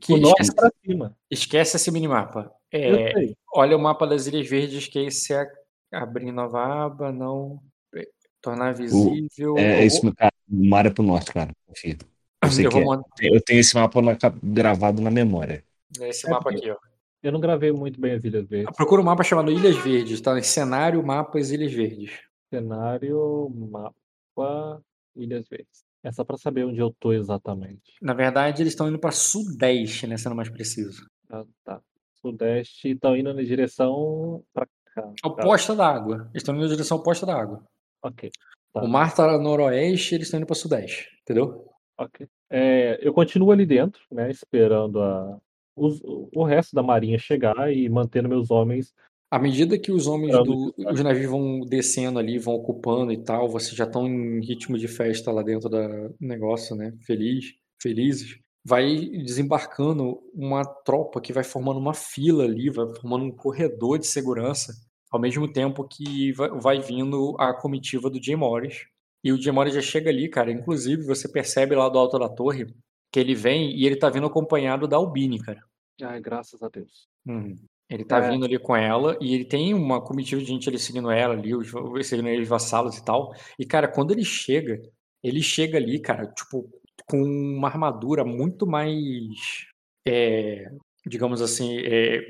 [0.00, 1.16] que O norte esquece, é pra cima.
[1.30, 2.50] esquece esse minimapa.
[2.72, 3.12] É,
[3.54, 5.46] olha o mapa das Ilhas Verdes, que esse é
[5.92, 7.60] abrir nova aba, não.
[7.94, 8.08] é,
[8.40, 9.58] Tornar visível.
[9.58, 11.50] É, eu esse vou, cara, o mar é pro norte, cara.
[11.66, 11.98] Confia.
[12.42, 12.98] Eu sei eu que vou é.
[13.20, 15.62] Eu tenho esse mapa na gravado na memória.
[16.00, 16.76] esse É mapa aqui, ó.
[17.22, 18.74] Eu não gravei muito bem as Ilhas Verdes.
[18.74, 20.40] Procura um mapa chamado Ilhas Verdes, tá?
[20.42, 22.12] Cenário, mapas, Ilhas Verdes.
[22.48, 24.82] Cenário, mapa,
[25.14, 25.84] Ilhas Verdes.
[26.02, 27.94] É só pra saber onde eu tô exatamente.
[28.00, 30.16] Na verdade, eles estão indo para sudeste, né?
[30.16, 31.06] Sendo mais preciso.
[31.28, 31.80] Ah, tá.
[32.20, 35.02] Sudeste, estão indo na direção pra cá.
[35.02, 35.12] Tá.
[35.28, 36.28] Oposta da água.
[36.32, 37.64] Eles estão indo na direção oposta da água.
[38.02, 38.30] Ok,
[38.72, 38.82] Tá.
[38.82, 41.08] O mar tá noroeste eles estão indo para sudeste.
[41.22, 41.66] Entendeu?
[41.98, 42.26] ok.
[42.48, 44.30] É, eu continuo ali dentro, né?
[44.30, 45.38] Esperando a,
[45.76, 48.94] os, o resto da marinha chegar e mantendo meus homens.
[49.30, 53.48] À medida que os homens do, os navios vão descendo ali, vão ocupando e tal,
[53.48, 56.92] vocês já estão em ritmo de festa lá dentro do negócio, né?
[57.06, 58.40] Feliz, felizes.
[58.64, 64.06] Vai desembarcando uma tropa que vai formando uma fila ali, vai formando um corredor de
[64.06, 64.74] segurança,
[65.10, 68.84] ao mesmo tempo que vai, vai vindo a comitiva do Jay Morris.
[69.22, 70.50] E o Jay Morris já chega ali, cara.
[70.50, 72.66] Inclusive, você percebe lá do alto da torre
[73.12, 75.62] que ele vem e ele tá vindo acompanhado da Albini, cara.
[76.02, 77.08] Ai, graças a Deus.
[77.26, 77.56] Uhum.
[77.90, 78.30] Ele tá É.
[78.30, 81.54] vindo ali com ela e ele tem uma comitiva de gente ali seguindo ela ali,
[81.54, 81.70] os,
[82.06, 83.34] seguindo ele, os vassalos e tal.
[83.58, 84.80] E, cara, quando ele chega,
[85.22, 86.70] ele chega ali, cara, tipo,
[87.08, 89.66] com uma armadura muito mais.
[90.06, 90.66] é,
[91.06, 91.78] digamos assim.
[91.84, 92.20] É,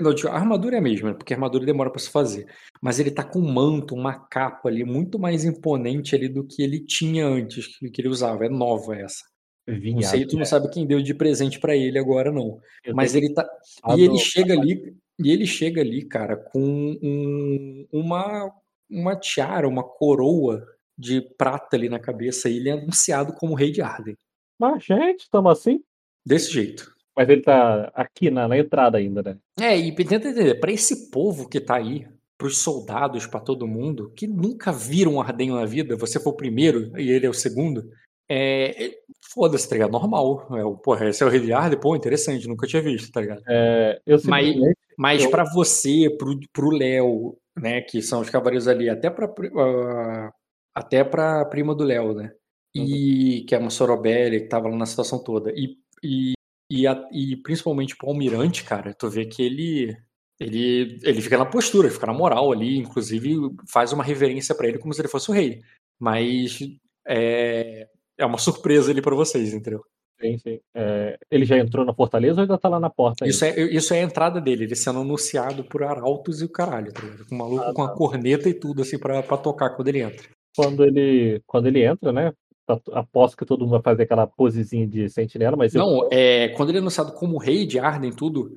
[0.00, 2.46] não, a armadura é a mesma, porque a armadura demora pra se fazer.
[2.82, 6.62] Mas ele tá com um manto, uma capa ali, muito mais imponente ali do que
[6.62, 8.44] ele tinha antes, que ele usava.
[8.46, 9.22] É nova essa.
[9.66, 10.30] Não sei, Viado.
[10.30, 12.60] tu não sabe quem deu de presente pra ele agora, não.
[12.84, 13.48] Eu Mas ele tá.
[13.96, 16.60] E ele chega ali, e ele chega ali, cara, com
[17.02, 18.50] um- uma,
[18.90, 23.70] uma tiara, uma coroa de prata ali na cabeça, e ele é anunciado como rei
[23.70, 24.16] de Arden.
[24.58, 25.80] Mas, gente, estamos assim.
[26.26, 26.92] Desse jeito.
[27.16, 29.36] Mas ele tá aqui na, na entrada ainda, né?
[29.60, 32.06] É, e tenta entender, pra esse povo que tá aí,
[32.36, 36.98] pros soldados, pra todo mundo, que nunca viram Arden na vida, você foi o primeiro
[36.98, 37.88] e ele é o segundo,
[38.28, 38.90] é.
[39.32, 39.90] Foda-se, tá ligado?
[39.92, 40.46] Normal.
[40.56, 43.42] É, o- porra, esse é o Arden, pô, interessante, nunca tinha visto, tá ligado?
[43.48, 44.56] É, eu Mas-.
[44.96, 49.26] Mas Eu- pra você, pro, pro Léo, né, que são os cavaleiros ali, até pra,
[49.58, 50.30] ah,
[50.74, 52.32] até pra prima do Léo, né?
[52.74, 55.50] E que é uma Sorobelli, que tava lá na situação toda.
[55.56, 56.32] E, e,
[56.70, 59.96] e, a- e principalmente pro Almirante, cara, tu vê que ele.
[60.40, 63.34] Ele, ele fica na postura, fica na moral ali, inclusive
[63.68, 65.60] faz uma reverência pra ele como se ele fosse o rei.
[66.00, 66.58] Mas
[67.06, 69.82] é, é uma surpresa ali pra vocês, entendeu?
[70.20, 70.60] Sim, sim.
[70.74, 73.26] É, ele já entrou na fortaleza ou ainda tá lá na porta?
[73.26, 73.60] Isso ainda?
[73.60, 77.02] é, isso é a entrada dele, ele sendo anunciado por arautos e o caralho, tá
[77.02, 77.26] ligado?
[77.26, 77.94] Com o maluco Ah, com a tá.
[77.94, 80.28] corneta e tudo, assim, pra, pra tocar quando ele entra.
[80.56, 82.32] Quando ele, quando ele entra, né?
[82.66, 86.48] tá- Aposto que todo mundo vai fazer aquela posezinha de sentinela, mas eu- Não, é,
[86.50, 88.54] quando ele é anunciado como rei de Arden e tudo,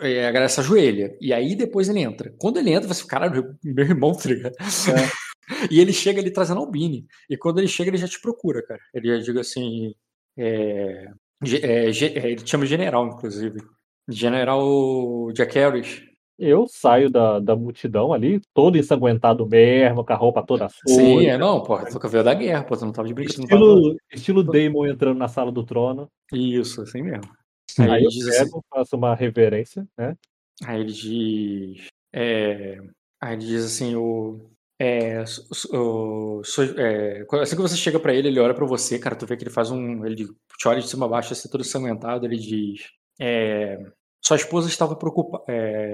[0.00, 1.14] é, a galera se ajoelha.
[1.20, 2.32] E aí depois ele entra.
[2.38, 4.54] Quando ele entra, você fica, caralho, meu irmão, tá ligado?
[5.70, 7.06] e ele chega ali trazendo Albini.
[7.28, 8.80] E quando ele chega, ele já te procura, cara.
[8.92, 9.94] Ele já diga assim.
[10.36, 11.08] é,
[11.62, 13.58] é, é, ele te chama de general, inclusive.
[14.08, 16.02] General Jack Harris.
[16.38, 21.30] eu saio da, da multidão ali, todo ensanguentado mesmo, com a roupa toda Sim, suja.
[21.30, 23.44] é, não, porra, tu veio da guerra, pô, tu não tava de brincadeira.
[23.44, 26.08] Estilo, estilo Damon entrando na sala do trono.
[26.32, 27.30] Isso, assim mesmo.
[27.78, 30.16] Aí, Aí ele eu diz assim, pego, faço uma reverência, né?
[30.64, 31.86] aí ele diz.
[32.12, 32.78] é,
[33.20, 34.50] aí ele diz assim, o.
[34.78, 39.14] É, so- so- é, assim que você chega pra ele, ele olha pra você, cara,
[39.14, 40.04] tu vê que ele faz um.
[40.04, 40.26] Ele
[40.58, 42.80] te olha de cima a baixo, assim, todo sanguentado, ele diz.
[43.20, 43.78] é,
[44.20, 45.44] sua esposa estava preocupada.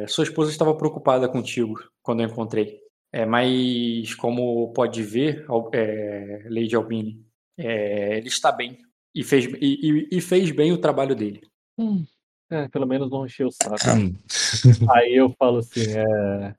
[0.08, 2.80] sua esposa estava preocupada contigo quando eu encontrei.
[3.12, 7.20] É, mas como pode ver, é, Lady Albini,
[7.58, 8.78] é, ele está bem.
[9.14, 11.40] E fez, e, e- e fez bem o trabalho dele.
[12.48, 13.76] É, pelo menos não encher o saco.
[13.98, 14.14] Hum.
[14.90, 16.54] Aí eu falo assim, é...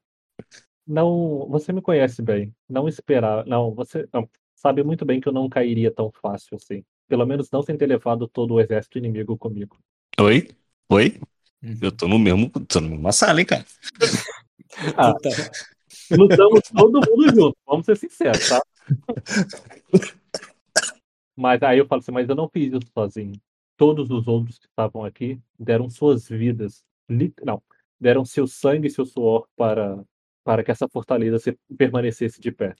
[0.91, 2.53] Não, você me conhece bem.
[2.67, 6.83] Não esperar, não, você não, sabe muito bem que eu não cairia tão fácil assim.
[7.07, 9.77] Pelo menos não sem ter levado todo o exército inimigo comigo.
[10.19, 10.49] Oi?
[10.89, 11.21] Oi?
[11.63, 11.77] Uhum.
[11.81, 13.65] Eu tô no mesmo, tô na mesma sala, hein, cara.
[14.97, 15.13] Ah.
[15.13, 15.29] Puta,
[16.11, 18.61] Lutamos todo mundo junto, vamos ser sinceros, tá?
[21.35, 23.34] Mas aí eu falo assim, mas eu não fiz isso sozinho.
[23.76, 27.61] Todos os outros que estavam aqui deram suas vidas, lit- não,
[27.99, 30.01] deram seu sangue e seu suor para
[30.43, 32.73] para que essa fortaleza se permanecesse de pé.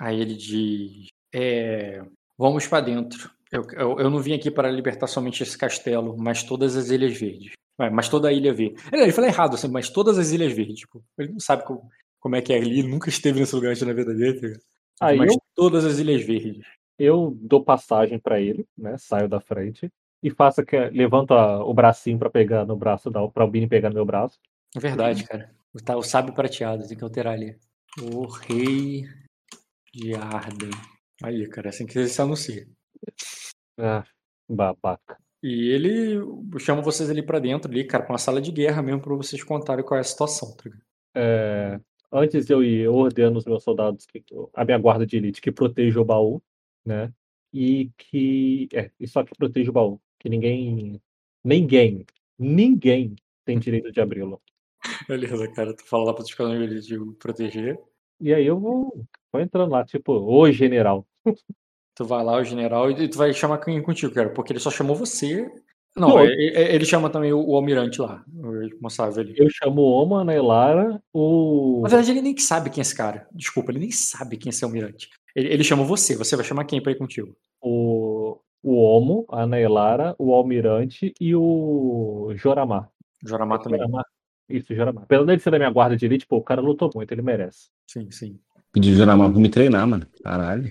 [0.00, 2.02] Aí ele diz: é,
[2.38, 3.30] Vamos pra dentro.
[3.52, 7.16] Eu, eu, eu não vim aqui para libertar somente esse castelo, mas todas as Ilhas
[7.16, 7.52] Verdes.
[7.78, 8.76] Mas, mas toda a Ilha Verde.
[8.92, 10.80] Ele, ele fala errado, assim, mas todas as Ilhas Verdes.
[10.80, 11.88] Tipo, ele não sabe como,
[12.18, 14.54] como é que é ali, nunca esteve nesse lugar antes na vida dele.
[14.54, 14.58] tá?
[15.00, 16.64] Aí mas eu, todas as Ilhas Verdes.
[16.98, 18.96] eu dou passagem para ele, né?
[18.98, 19.88] Saio da frente
[20.22, 23.68] e faço que levanto a- o bracinho para pegar no braço da para o Bini
[23.68, 24.38] pegar no meu braço.
[24.76, 25.52] É verdade, cara.
[25.82, 27.58] Tá, o sábio prateado, tem que alterar ali.
[28.00, 29.04] O rei
[29.92, 30.70] de Arden.
[31.22, 32.68] Aí, cara, é assim que ele se anuncia.
[33.78, 34.04] Ah,
[34.48, 35.18] babaca.
[35.42, 36.20] E ele
[36.58, 39.42] chama vocês ali pra dentro, ali, cara, pra uma sala de guerra mesmo, pra vocês
[39.42, 40.82] contarem qual é a situação, tá ligado?
[41.14, 41.80] É,
[42.10, 44.24] antes de eu ir, eu ordeno os meus soldados, que,
[44.54, 46.42] a minha guarda de elite, que proteja o baú,
[46.84, 47.12] né?
[47.52, 48.68] E que.
[48.72, 50.00] É, e só que proteja o baú.
[50.18, 51.00] Que ninguém.
[51.44, 52.04] Ninguém.
[52.38, 53.14] Ninguém
[53.44, 54.40] tem direito de abri-lo.
[55.08, 57.78] Beleza, cara, tu fala lá pra tu ficar no nível de proteger.
[58.20, 61.06] E aí eu vou, vou entrando lá, tipo, oi, general.
[61.94, 64.70] Tu vai lá, o general, e tu vai chamar quem contigo, cara, porque ele só
[64.70, 65.48] chamou você
[65.96, 66.18] Não, Pô.
[66.20, 69.34] é- é- ele chama também o, o almirante lá, o responsável ali.
[69.36, 71.80] Eu chamo o Oma, a Nailara, o.
[71.82, 73.28] Na verdade, ele nem sabe quem é esse cara.
[73.32, 75.08] Desculpa, ele nem sabe quem é esse almirante.
[75.36, 77.36] Ele, ele chama você, você vai chamar quem pra ir contigo?
[77.60, 82.90] o, o Omo, a Nailara, o Almirante e o Joramar.
[83.24, 83.78] Joramar também.
[83.78, 84.04] Joramar.
[84.56, 85.02] Isso, Joramar.
[85.02, 87.70] Apesar dele ser da minha guarda de elite, pô, o cara lutou muito, ele merece.
[87.90, 88.38] Sim, sim.
[88.72, 90.06] Pedi o Joramar pra me treinar, mano.
[90.22, 90.70] Caralho.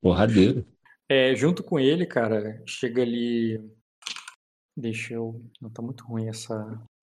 [0.00, 0.64] Porradeiro.
[1.08, 3.62] É, junto com ele, cara, chega ali.
[4.74, 5.40] Deixa eu.
[5.60, 6.54] Não tá muito ruim essa.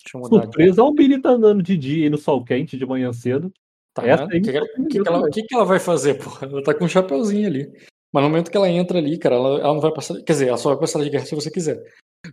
[0.03, 0.43] Deixa eu mudar.
[0.43, 3.53] Surpresa, olha o Billy tá andando de dia e no sol quente, de manhã cedo.
[3.93, 6.47] Tá Essa O que, que, que que ela, que que ela vai fazer, porra?
[6.47, 7.71] Ela tá com um chapeuzinho ali.
[8.11, 10.15] Mas no momento que ela entra ali, cara, ela, ela não vai passar.
[10.15, 11.81] Quer dizer, ela só vai passar de guerra se você quiser.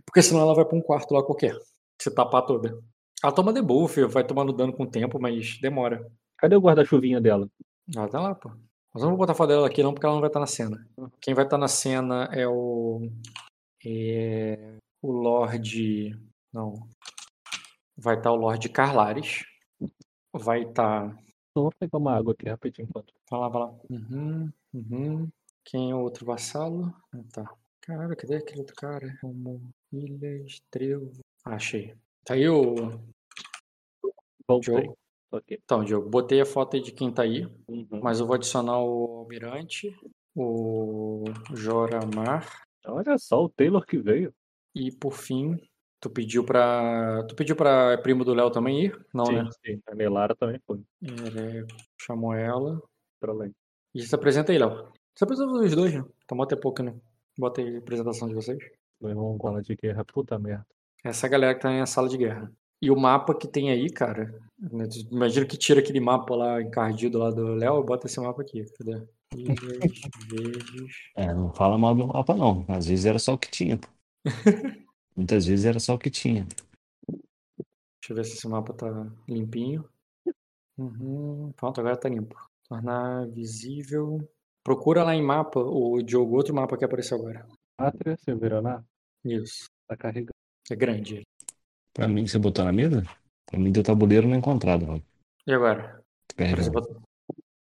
[0.05, 1.55] Porque senão ela vai pra um quarto lá qualquer.
[2.01, 2.77] Se tapar toda.
[3.23, 6.11] Ela toma debuff, vai tomando dano com o tempo, mas demora.
[6.37, 7.47] Cadê o guarda-chuvinha dela?
[7.95, 8.49] Ela tá lá, pô.
[8.93, 10.47] Mas eu não vou botar foto dela aqui não, porque ela não vai estar na
[10.47, 10.85] cena.
[11.21, 13.09] Quem vai estar na cena é o.
[13.85, 16.19] É, o Lorde.
[16.51, 16.73] Não.
[17.95, 19.43] Vai estar o Lorde Carlares.
[20.33, 21.05] Vai estar.
[21.51, 23.13] Então, vou pegar uma água aqui rapidinho enquanto.
[23.29, 23.73] Vai lá, vai lá.
[23.89, 25.29] Uhum, uhum.
[25.63, 26.93] Quem é o outro vassalo?
[27.13, 27.53] Ah, tá.
[27.81, 29.17] Caralho, cadê aquele outro cara?
[29.21, 29.61] Como
[29.91, 31.11] Ilhas, Trevo.
[31.45, 31.95] Ah, achei.
[32.23, 32.99] Tá aí o
[34.47, 34.75] Voltei.
[34.75, 34.97] Diogo.
[35.31, 35.59] Ok.
[35.63, 37.45] Então, Diogo, botei a foto aí de quem tá aí.
[37.67, 38.01] Uhum.
[38.03, 39.95] Mas eu vou adicionar o Almirante,
[40.35, 41.23] o
[41.53, 42.45] Joramar
[42.85, 44.33] Olha só o Taylor que veio.
[44.73, 45.57] e por fim,
[45.99, 47.23] tu pediu pra.
[47.27, 49.05] Tu pediu pra primo do Léo também ir?
[49.13, 49.49] Não, sim, né?
[49.65, 49.81] sim.
[49.87, 50.81] A Nailara também foi.
[51.01, 51.65] Ele
[51.99, 52.81] chamou ela.
[53.19, 53.53] Pra além.
[53.93, 54.91] E se apresenta aí, Léo.
[55.15, 56.03] Se apresenta os dois, né?
[56.25, 56.95] Tá mó até pouco, né?
[57.37, 58.57] Bota aí a apresentação de vocês.
[58.99, 60.65] Meu irmão com ela de guerra, puta merda.
[61.03, 62.51] Essa é galera que tá na sala de guerra.
[62.81, 64.39] E o mapa que tem aí, cara.
[64.59, 68.41] né, Imagina que tira aquele mapa lá encardido lá do Léo e bota esse mapa
[68.41, 68.65] aqui.
[68.77, 69.07] Cadê?
[71.15, 72.65] É, não fala mal do mapa, não.
[72.67, 73.87] Às vezes era só o que tinha, pô.
[75.15, 76.45] Muitas vezes era só o que tinha.
[78.01, 78.87] Deixa eu ver se esse mapa tá
[79.27, 79.87] limpinho.
[80.77, 82.35] Uhum, Pronto, agora tá limpo.
[82.67, 84.19] Tornar visível.
[84.63, 87.47] Procura lá em mapa, o Diogo, outro mapa que apareceu agora.
[87.77, 88.83] Pátria, Silveraná,
[89.23, 89.65] Isso.
[89.87, 90.40] tá carregando.
[90.71, 91.21] É grande.
[91.93, 93.03] Pra mim, você botou na mesa?
[93.45, 94.85] Pra mim, deu tabuleiro não encontrado.
[94.89, 94.99] ó.
[95.45, 96.01] E agora?
[96.27, 96.69] Tá carregando.
[96.79, 97.01] Apareceu-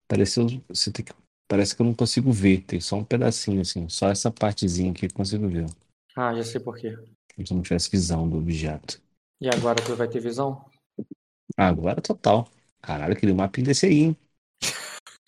[0.08, 1.14] Pareceu, você tem que,
[1.48, 2.62] parece que eu não consigo ver.
[2.62, 3.90] Tem só um pedacinho, assim.
[3.90, 5.66] Só essa partezinha aqui que eu consigo ver.
[6.16, 6.96] Ah, já sei por quê.
[7.36, 9.02] Como se eu não tivesse visão do objeto.
[9.40, 10.64] E agora tu vai ter visão?
[11.58, 12.48] Agora total.
[12.82, 14.18] Caralho, queria um mapinha desse aí, hein?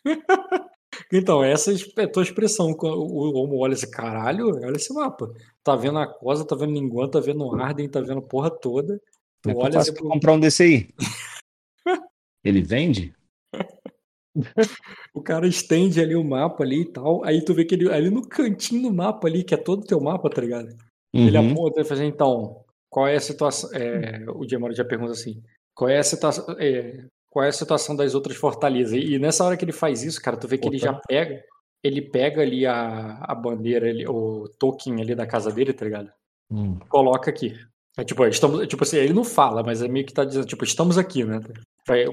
[1.12, 2.72] Então, essa é a tua expressão.
[2.72, 5.32] O Homo olha esse caralho, olha esse mapa.
[5.64, 9.00] Tá vendo a Cosa, tá vendo Ninguan, tá vendo Arden, tá vendo a porra toda.
[9.42, 10.90] Tu é que eu olha pro- comprar um desse aí?
[12.44, 13.14] Ele vende?
[15.14, 17.24] O cara estende ali o mapa ali e tal.
[17.24, 19.86] Aí tu vê que ele ali no cantinho do mapa ali, que é todo o
[19.86, 20.70] teu mapa, tá ligado?
[21.14, 21.52] Ele Uhum.
[21.52, 23.70] aponta e faz assim, então, qual é a situação?
[23.74, 25.44] é, o Diamoro já pergunta assim,
[25.76, 26.44] qual é a situação?
[26.60, 28.94] é, qual é a situação das outras fortalezas?
[28.94, 31.44] E, nessa hora que ele faz isso, cara, tu vê que ele já pega,
[31.84, 36.12] ele pega ali a, a bandeira, ali, o token ali da casa dele, tá ligado?
[36.52, 36.78] Hum.
[36.88, 37.58] Coloca aqui.
[37.98, 40.64] É tipo, estamos, tipo assim, ele não fala, mas é meio que tá dizendo, tipo,
[40.64, 41.40] estamos aqui, né?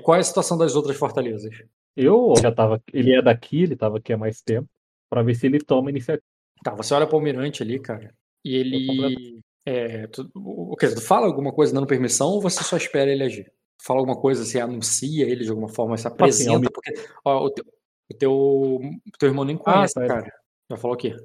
[0.02, 1.54] Qual é a situação das outras fortalezas?
[1.94, 2.82] Eu já tava.
[2.90, 4.68] Ele é daqui, ele tava aqui há mais tempo.
[5.10, 6.24] Pra ver se ele toma iniciativa.
[6.64, 9.42] Tá, você olha pro almirante ali, cara, e ele.
[9.66, 13.10] É, tu, o, quer dizer, tu fala alguma coisa dando permissão ou você só espera
[13.10, 13.52] ele agir?
[13.82, 16.92] Fala alguma coisa, você anuncia ele de alguma forma, se apresenta, almi- porque
[17.24, 17.64] ó, o, teu,
[18.10, 18.80] o, teu,
[19.18, 20.06] teu irmão nem conhece, tá.
[20.06, 20.32] cara.
[20.70, 21.16] Já falou o quê?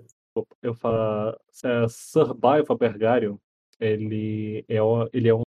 [0.61, 1.37] Eu falo.
[1.63, 3.37] É, Sir Baiva Bergarion,
[3.79, 4.77] ele é,
[5.13, 5.43] ele é um.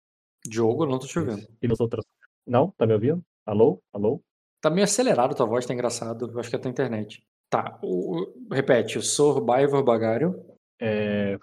[0.48, 1.46] Diogo, eu não tô te ouvindo.
[1.62, 2.06] E nas outras.
[2.46, 2.72] Não?
[2.72, 3.22] Tá me ouvindo?
[3.46, 3.82] Alô?
[3.92, 4.22] Alô?
[4.62, 6.32] Tá meio acelerado tua voz, tá engraçado.
[6.32, 7.24] Eu acho que é a tua internet.
[7.50, 10.46] Tá, o, repete, o Sor Bagário.
[10.80, 11.38] É,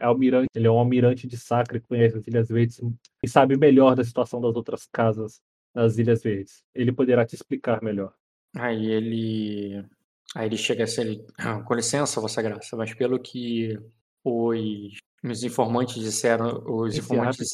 [0.00, 2.80] é almirante, ele é um almirante de Sacre, conhece as Ilhas Verdes
[3.22, 5.40] e sabe melhor da situação das outras casas
[5.74, 6.64] das Ilhas Verdes.
[6.74, 8.12] Ele poderá te explicar melhor.
[8.56, 9.84] Aí ele.
[10.34, 11.26] Aí ele chega assim, ele.
[11.38, 13.78] "Ah, Com licença, Vossa Graça, mas pelo que
[14.24, 16.62] os, os informantes disseram.
[16.66, 17.50] Os Esse informantes.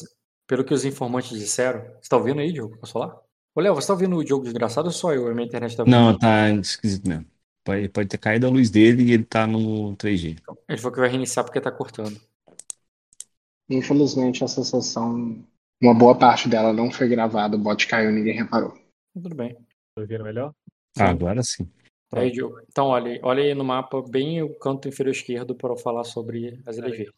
[0.47, 1.81] Pelo que os informantes disseram.
[2.01, 2.77] Você tá ouvindo aí, Diogo?
[2.77, 3.19] Posso falar?
[3.53, 5.27] Ô, Léo, você tá ouvindo o Diogo desgraçado ou só eu?
[5.27, 7.25] A minha internet tá Não, tá esquisito mesmo.
[7.63, 10.37] Pode, pode ter caído a luz dele e ele tá no 3G.
[10.69, 12.17] Ele falou que vai reiniciar porque tá cortando.
[13.69, 15.43] Infelizmente, essa sessão,
[15.81, 18.73] uma boa parte dela não foi gravada, o bot caiu e ninguém reparou.
[19.13, 19.53] Tudo bem.
[19.95, 20.53] Tá ouvindo melhor?
[20.97, 21.69] Ah, agora sim.
[22.13, 22.59] Aí, Diogo.
[22.69, 26.05] Então, olha, aí- olha aí no mapa, bem o canto inferior esquerdo, para eu falar
[26.05, 27.13] sobre as ilhas verdes.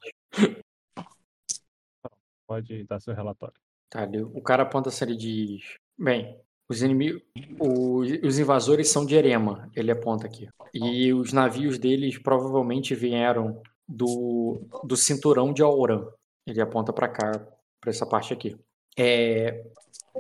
[2.48, 3.54] Pode dar seu relatório.
[3.90, 5.62] Tá, o cara aponta assim, ele diz:
[5.98, 6.36] Bem,
[6.68, 7.22] os inimigos.
[7.60, 10.48] Os, os invasores são de Erema, ele aponta aqui.
[10.74, 16.08] E os navios deles provavelmente vieram do, do cinturão de Auran.
[16.50, 17.32] Ele aponta para cá,
[17.80, 18.58] para essa parte aqui.
[18.98, 19.64] É,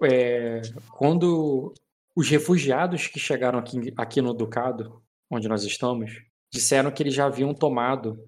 [0.04, 0.62] é,
[0.92, 1.74] quando
[2.16, 7.26] os refugiados que chegaram aqui, aqui no Ducado, onde nós estamos, disseram que eles já
[7.26, 8.24] haviam tomado,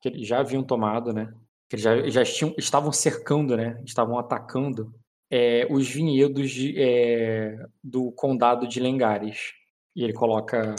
[0.00, 1.32] que eles já haviam tomado, né?
[1.68, 3.80] Que eles já, já tinham, estavam cercando, né?
[3.84, 4.94] Estavam atacando
[5.30, 9.52] é, os vinhedos de, é, do condado de Lengares.
[9.94, 10.74] E ele coloca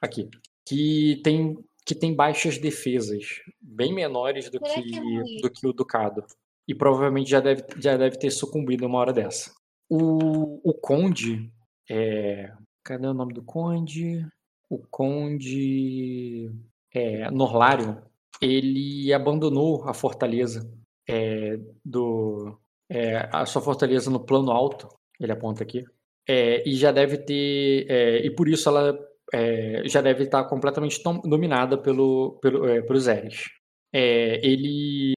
[0.00, 0.28] aqui
[0.66, 1.58] que tem
[1.90, 6.24] que tem baixas defesas, bem menores do que do que o ducado.
[6.68, 9.50] E provavelmente já deve, já deve ter sucumbido uma hora dessa.
[9.88, 11.50] O, o conde
[11.90, 12.52] é,
[12.84, 14.24] cadê o nome do conde?
[14.68, 16.48] O conde
[16.94, 18.00] é, Norlário,
[18.40, 20.72] ele abandonou a fortaleza
[21.08, 22.56] é, do
[22.88, 24.88] é, a sua fortaleza no plano alto,
[25.18, 25.84] ele aponta aqui,
[26.28, 28.96] é, e já deve ter é, e por isso ela
[29.32, 33.50] é, já deve estar completamente dominada pelo, pelo é, pelos Eres.
[33.92, 35.12] ele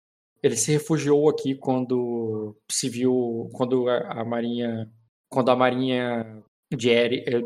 [0.43, 4.91] ele se refugiou aqui quando se viu quando a, a marinha
[5.29, 6.43] quando a marinha
[6.73, 7.43] de, Ere,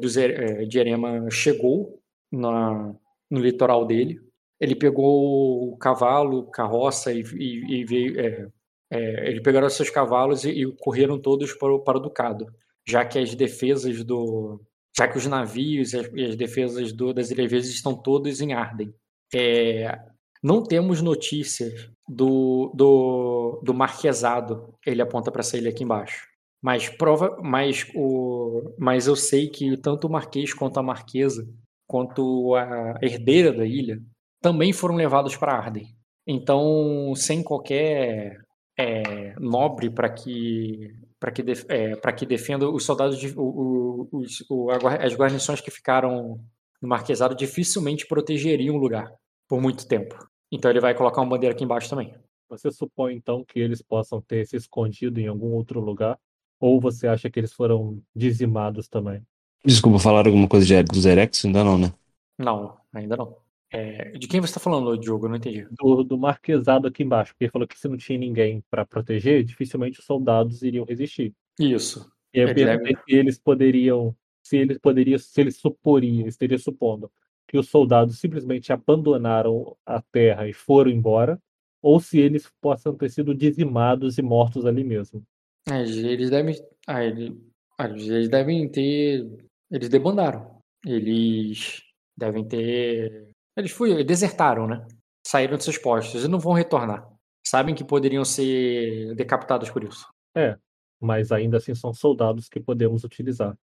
[0.66, 2.00] de Erema chegou
[2.32, 2.94] na,
[3.30, 4.20] no litoral dele
[4.60, 8.20] ele pegou o cavalo, carroça e, e, e veio.
[8.20, 8.48] É,
[8.90, 12.46] é, ele pegaram seus cavalos e, e, correram todos para o, para o Ducado,
[12.86, 14.60] já que as defesas do.
[14.96, 18.94] Já que os navios e as, as defesas do, das ilhas estão todos em Arden.
[19.34, 19.98] É,
[20.42, 24.74] não temos notícias do, do, do marquesado.
[24.86, 26.26] Ele aponta para essa ilha aqui embaixo.
[26.62, 31.46] Mas, prova, mas, o, mas eu sei que tanto o marquês quanto a marquesa,
[31.86, 34.00] quanto a herdeira da ilha,
[34.40, 35.86] também foram levados para Arden.
[36.26, 38.40] Então, sem qualquer
[38.78, 40.90] é, nobre para que
[41.24, 46.38] para que, é, que defenda os soldados, de, o, o, o, as guarnições que ficaram
[46.82, 49.10] no Marquesado dificilmente protegeriam o lugar
[49.48, 50.28] por muito tempo.
[50.52, 52.14] Então ele vai colocar uma bandeira aqui embaixo também.
[52.50, 56.18] Você supõe então que eles possam ter se escondido em algum outro lugar?
[56.60, 59.22] Ou você acha que eles foram dizimados também?
[59.64, 61.42] Desculpa, falar alguma coisa de, dos Erex?
[61.46, 61.90] Ainda não, né?
[62.38, 63.34] Não, ainda não.
[63.74, 65.26] É, de quem você está falando, Diogo?
[65.26, 65.66] Eu não entendi.
[65.72, 69.42] Do, do marquesado aqui embaixo, porque ele falou que se não tinha ninguém para proteger,
[69.42, 71.34] dificilmente os soldados iriam resistir.
[71.58, 72.08] Isso.
[72.32, 77.10] E eu perguntei se eles poderiam, se eles poderiam, se eles suporiam, estaria supondo
[77.46, 81.40] que os soldados simplesmente abandonaram a terra e foram embora,
[81.82, 85.22] ou se eles possam ter sido dizimados e mortos ali mesmo.
[85.70, 86.54] É, eles devem,
[86.86, 87.32] ah, eles,
[87.78, 89.26] ah, eles devem ter,
[89.70, 90.58] eles debandaram.
[90.86, 91.82] Eles
[92.16, 94.86] devem ter eles fugiram, desertaram, né?
[95.26, 97.08] Saíram de seus postos e não vão retornar.
[97.46, 100.06] Sabem que poderiam ser decapitados por isso.
[100.36, 100.58] É,
[101.00, 103.56] mas ainda assim são soldados que podemos utilizar.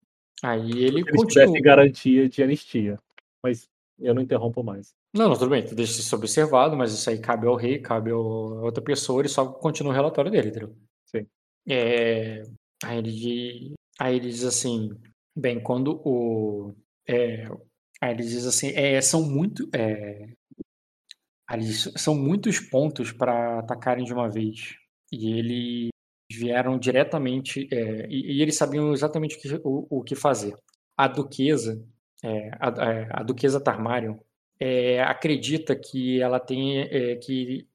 [0.44, 1.62] Aí ele Se continua.
[1.62, 3.00] garantia de anistia.
[3.44, 3.70] Mas
[4.00, 4.94] eu não interrompo mais.
[5.14, 8.18] Não, não, tudo bem, deixa isso observado, mas isso aí cabe ao rei, cabe a
[8.18, 10.76] outra pessoa, ele só continua o relatório dele, entendeu?
[11.06, 11.28] Sim.
[11.68, 12.44] É...
[12.84, 13.74] Aí, ele...
[14.00, 14.90] aí ele diz assim:
[15.36, 16.74] bem, quando o.
[17.08, 17.50] É...
[18.02, 20.34] Aí ele diz assim, é, são muito, é,
[21.54, 24.76] eles, são muitos pontos para atacarem de uma vez.
[25.12, 25.90] E eles
[26.32, 30.56] vieram diretamente, é, e, e, eles sabiam exatamente o que, o, o que fazer.
[30.98, 31.84] A duquesa,
[32.24, 34.18] é, a, é, a, duquesa Tarmarion,
[34.60, 36.88] é, acredita que ela tem
[37.20, 37.68] que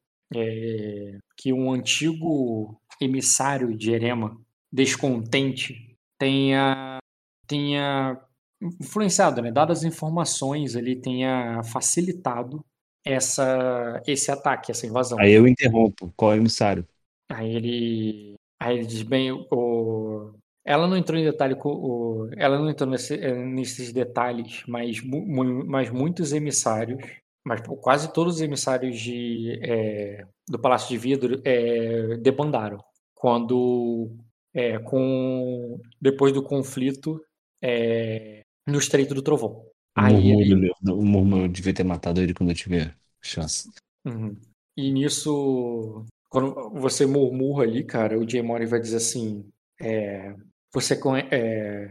[1.37, 4.37] que um antigo emissário de Erema,
[4.73, 6.99] descontente, tenha
[7.47, 8.21] tenha
[8.61, 9.51] influenciado, né?
[9.51, 12.65] Dadas as informações, ele tenha facilitado
[13.05, 15.19] essa, esse ataque, essa invasão.
[15.19, 16.13] Aí eu interrompo.
[16.17, 16.87] Qual é o emissário?
[17.29, 20.33] Aí ele, aí ele diz bem, o,
[20.65, 25.01] ela não entrou em detalhe, o, ela não entrou nesse, eh, nesses detalhes, mas,
[25.67, 27.03] mas muitos emissários,
[27.45, 32.79] mas quase todos os emissários de, é, do Palácio de Vidro é, debandaram
[33.15, 34.11] quando
[34.53, 37.21] é, com depois do conflito
[37.63, 39.51] é, no Estreito do Trovão.
[39.51, 40.71] O Aí ele...
[40.89, 43.71] o Mormon devia ter matado ele quando eu tiver chance.
[44.05, 44.37] Uhum.
[44.77, 49.49] E nisso, quando você murmura ali, cara, o Jay Mori vai dizer assim:
[49.81, 50.35] é,
[50.73, 51.91] você, é,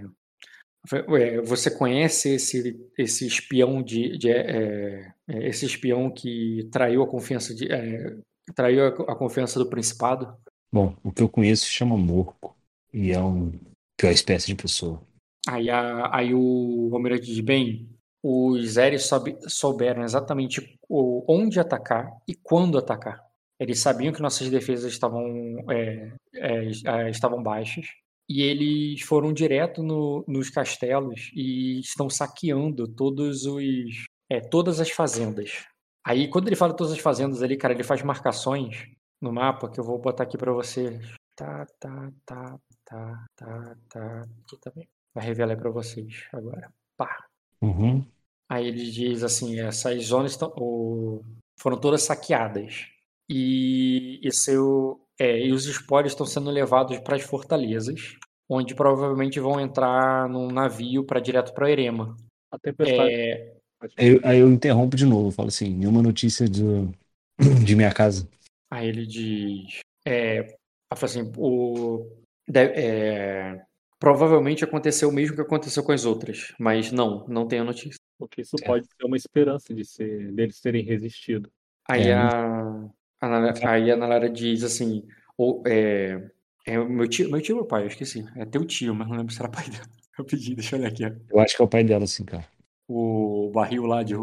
[0.93, 7.07] é, você conhece esse, esse espião de, de é, é, esse espião que traiu a
[7.07, 8.15] confiança de é,
[8.53, 10.37] traiu a, a, confiança do principado?
[10.71, 12.55] Bom, o que eu conheço se chama Morco
[12.93, 13.51] e é um
[13.97, 15.01] pior espécie de pessoa.
[15.47, 17.89] Aí, a, aí o Almirante diz, bem,
[18.23, 19.09] os Eres
[19.47, 23.23] souberam exatamente onde atacar e quando atacar.
[23.59, 25.23] Eles sabiam que nossas defesas estavam,
[25.69, 27.85] é, é, é, estavam baixas
[28.27, 34.89] e eles foram direto no, nos castelos e estão saqueando todos os, é, todas as
[34.89, 35.65] fazendas
[36.05, 38.87] Aí, quando ele fala todas as fazendas ali, cara, ele faz marcações
[39.19, 40.99] no mapa que eu vou botar aqui pra você.
[41.35, 44.21] Tá, tá, tá, tá, tá, tá.
[44.21, 44.87] Aqui também.
[45.15, 46.69] Vai revelar pra vocês agora.
[46.97, 47.25] Pá.
[47.61, 48.05] Uhum.
[48.49, 51.23] Aí ele diz assim: essas zonas estão, o-
[51.57, 52.87] foram todas saqueadas.
[53.29, 58.15] E, e, seu, é, e os espólios estão sendo levados para as fortalezas,
[58.47, 62.15] onde provavelmente vão entrar num navio para direto para Erema.
[62.51, 63.11] A tempestade.
[63.13, 63.55] É,
[63.97, 66.91] Aí, eu- aí eu interrompo de novo, falo assim, nenhuma notícia do,
[67.65, 68.27] de minha casa.
[68.71, 70.55] aí ele diz: é,
[70.89, 72.05] assim, o,
[72.47, 73.63] de- é,
[74.05, 77.99] provavelmente aconteceu o mesmo que aconteceu com as outras, mas não, não tenho notícia.
[78.19, 78.65] Porque isso É.
[78.65, 81.51] pode ser uma esperança de ser, deles terem resistido.
[81.89, 82.87] Aí É, a,
[83.19, 85.03] a Nala- aí a Nalara diz assim,
[85.35, 86.29] ou, é,
[86.67, 88.23] é meu tio, meu tio ou meu pai, eu esqueci.
[88.35, 89.85] É teu tio, mas não lembro se era pai dela.
[90.19, 91.03] Eu pedi, deixa eu olhar aqui.
[91.03, 91.11] ó.
[91.29, 92.47] Eu acho que é o pai dela, assim, cara.
[92.87, 94.13] O barril lá de.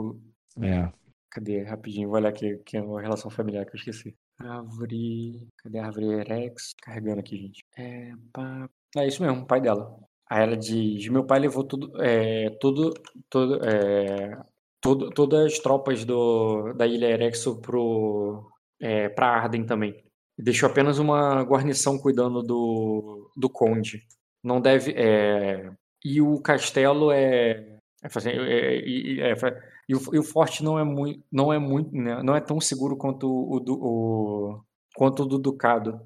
[0.63, 0.91] É.
[1.29, 1.65] Cadê?
[1.65, 4.15] Rapidinho, vou olhar aqui, que é uma relação familiar que eu esqueci.
[4.39, 5.47] Árvore.
[5.63, 6.73] Cadê a árvore Erex?
[6.81, 7.63] Carregando aqui, gente.
[7.77, 8.71] É, pá.
[8.97, 9.97] É isso mesmo, pai dela.
[10.31, 11.93] Aí ela diz: Meu pai levou tudo.
[12.03, 12.93] É, tudo.
[13.31, 14.43] é,
[14.81, 18.51] todas as tropas do, da ilha Erexo pro,
[18.81, 20.03] é, pra Arden também.
[20.39, 24.03] Deixou apenas uma guarnição cuidando do, do conde.
[24.43, 24.93] Não deve.
[24.93, 25.71] É,
[26.05, 27.79] e o castelo é.
[28.03, 32.23] é, é, é, e o, e o forte não é muito, não é muito, né,
[32.23, 34.65] não é tão seguro quanto o, do, o
[34.95, 36.01] quanto o do ducado.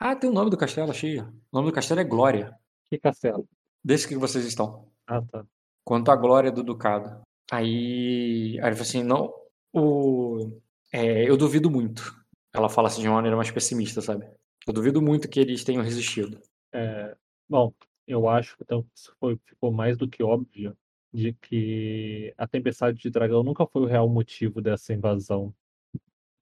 [0.00, 1.22] Ah, tem o nome do castelo, achei.
[1.50, 2.54] O nome do castelo é Glória.
[2.90, 3.48] Que castelo?
[3.82, 4.90] Desse que vocês estão.
[5.06, 5.46] Ah, tá.
[5.84, 7.22] Quanto à glória do ducado.
[7.50, 9.32] Aí, aí ele falou assim, não,
[9.72, 10.60] o,
[10.92, 12.14] é, eu duvido muito.
[12.52, 14.28] Ela fala assim de uma maneira mais pessimista, sabe?
[14.66, 16.40] Eu duvido muito que eles tenham resistido.
[16.72, 17.16] É,
[17.48, 17.72] bom,
[18.06, 20.76] eu acho que então, isso foi, ficou mais do que óbvio
[21.12, 25.54] de que a tempestade de dragão nunca foi o real motivo dessa invasão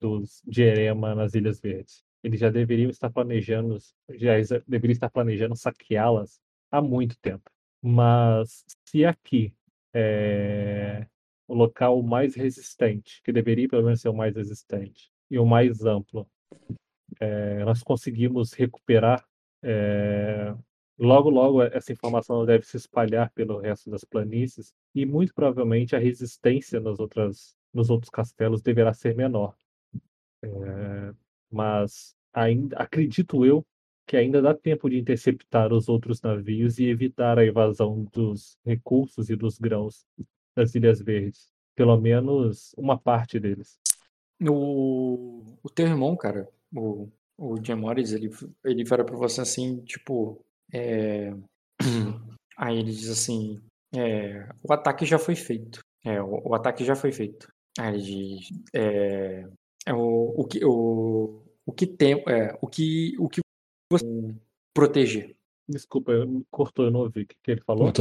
[0.01, 2.05] dos de Erema nas Ilhas Verdes.
[2.23, 3.79] Eles já deveriam estar planejando,
[4.15, 4.33] já
[4.67, 6.41] deveriam estar planejando saqueá-las
[6.71, 7.51] há muito tempo.
[7.83, 9.55] Mas se aqui
[9.95, 11.07] é
[11.49, 15.85] o local mais resistente, que deveria pelo menos ser o mais resistente e o mais
[15.85, 16.29] amplo,
[17.21, 19.25] é, nós conseguimos recuperar
[19.63, 20.55] é,
[20.99, 25.99] logo, logo essa informação deve se espalhar pelo resto das planícies e muito provavelmente a
[25.99, 29.57] resistência nas outras, nos outros castelos deverá ser menor.
[30.43, 31.15] É,
[31.51, 33.65] mas ainda acredito eu
[34.07, 39.29] que ainda dá tempo de interceptar os outros navios e evitar a evasão dos recursos
[39.29, 40.07] e dos grãos
[40.55, 41.51] das Ilhas Verdes.
[41.75, 43.79] Pelo menos uma parte deles.
[44.41, 48.31] O, o teu irmão, cara, o, o Jim Morris, ele,
[48.65, 50.41] ele fala pra você assim, tipo,
[50.73, 51.35] é...
[52.57, 53.61] aí ele diz assim,
[53.95, 55.85] é, o ataque já foi feito.
[56.05, 57.53] É, o, o ataque já foi feito.
[57.79, 59.49] Aí ele diz, é,
[59.93, 63.41] o, o que o, o que tem, é, o que o que
[63.91, 64.05] você
[64.75, 65.37] proteger.
[65.69, 67.93] Desculpa, eu- cortou, eu não ouvi o que que ele falou.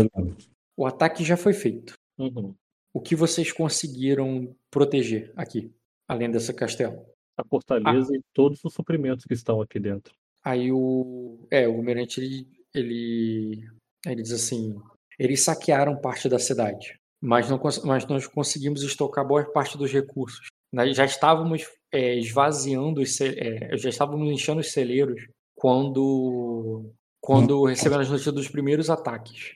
[0.78, 1.94] O ataque já foi feito.
[2.18, 2.54] Uhum.
[2.94, 5.72] O que vocês conseguiram proteger aqui,
[6.08, 7.06] além desse castelo?
[7.38, 10.14] A fortaleza e todos os suprimentos que estão aqui dentro.
[10.44, 11.40] Aí o.
[11.50, 13.70] É, o Almirante ele, ele.
[14.06, 14.80] Ele diz assim:
[15.18, 20.48] eles saquearam parte da cidade, mas, não, mas nós conseguimos estocar boa parte dos recursos.
[20.72, 23.20] Nós já estávamos é, esvaziando os.
[23.22, 26.92] é, já estávamos enchendo os celeiros quando.
[27.22, 29.54] Quando recebemos as notícias dos primeiros ataques.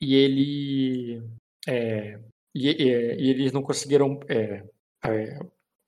[0.00, 1.22] E ele.
[1.68, 2.18] é,
[2.54, 4.18] e, e- e eles não conseguiram.
[4.28, 4.64] é,
[5.04, 5.38] é,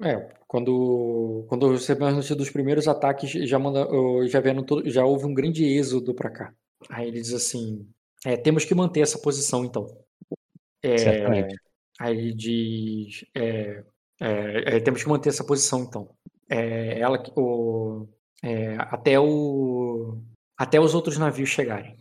[0.02, 3.86] é, quando, quando recebemos a notícia dos primeiros ataques, já, manda,
[4.28, 6.54] já, vieram todo, já houve um grande êxodo para cá.
[6.88, 7.86] Aí ele diz assim:
[8.24, 9.86] é, temos que manter essa posição, então.
[10.82, 11.56] É, Certamente.
[11.98, 13.82] aí ele diz: é,
[14.20, 16.08] é, é, temos que manter essa posição, então.
[16.48, 18.06] É, ela, o,
[18.42, 20.18] é, até, o,
[20.58, 21.96] até os outros navios chegarem.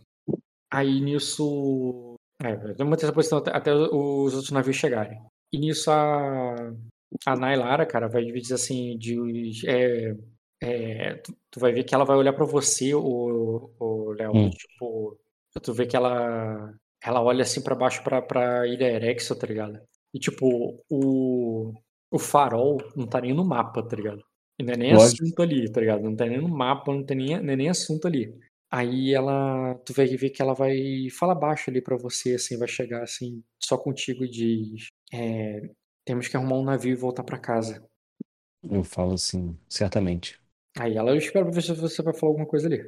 [0.70, 2.16] Aí nisso.
[2.40, 5.20] É, temos que manter essa posição até, até os outros navios chegarem.
[5.52, 6.54] E nisso a,
[7.26, 10.14] a Nailara, cara, vai dizer assim, de, é,
[10.62, 13.70] é, tu, tu vai ver que ela vai olhar pra você, o,
[14.18, 14.50] Léo, Hum.
[14.50, 15.18] tipo,
[15.62, 16.72] tu vê que ela,
[17.02, 19.80] ela olha assim pra baixo pra, pra Ilha Erexo, tá ligado?
[20.14, 21.72] E tipo, o,
[22.10, 24.22] o farol não tá nem no mapa, tá ligado?
[24.58, 25.22] E não é nem Lógico.
[25.22, 26.02] assunto ali, tá ligado?
[26.02, 28.34] Não tá nem no mapa, não tem nem, não é nem assunto ali.
[28.70, 32.68] Aí ela, tu vai ver que ela vai falar baixo ali pra você, assim, vai
[32.68, 35.70] chegar assim, só contigo e diz, é,
[36.04, 37.82] temos que arrumar um navio e voltar pra casa.
[38.68, 40.38] Eu falo assim, certamente.
[40.78, 42.82] Aí ela, eu espero pra ver se você vai falar alguma coisa ali.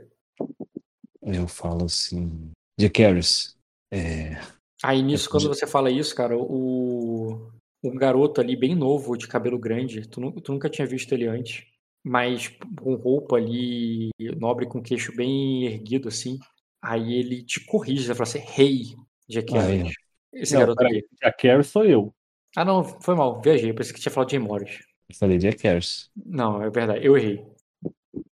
[1.22, 2.50] Eu falo assim.
[2.78, 3.56] De Caris.
[3.92, 4.34] É,
[4.82, 7.50] Aí nisso, É, quando você fala isso, cara, o,
[7.82, 10.06] um garoto ali bem novo, de cabelo grande.
[10.08, 11.64] Tu, nu- tu nunca tinha visto ele antes,
[12.04, 12.48] mas
[12.80, 16.38] com roupa ali, nobre, com queixo bem erguido, assim.
[16.82, 18.82] Aí ele te corrige, ele fala assim: Rei,
[19.28, 19.94] Jack Ah, Harris.
[20.32, 21.06] Esse Não, garoto peraí, ali.
[21.22, 22.14] Jack Harris sou eu.
[22.56, 23.72] Ah, não, foi mal, viajei.
[23.72, 24.78] Pensei que tinha falado de Jay Morris.
[25.08, 26.10] Eu falei Jack Harris.
[26.24, 27.44] Não, é verdade, eu errei.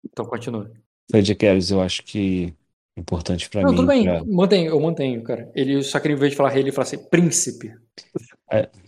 [0.05, 0.71] Então continua.
[1.11, 2.55] Falei Jack Harris, eu acho que
[3.01, 3.77] é importante pra Não, mim.
[3.77, 5.51] tudo bem, pra- mantenho, eu mantenho, cara.
[5.55, 7.73] Ele, só que em vez de falar rei, ele fala assim: Príncipe.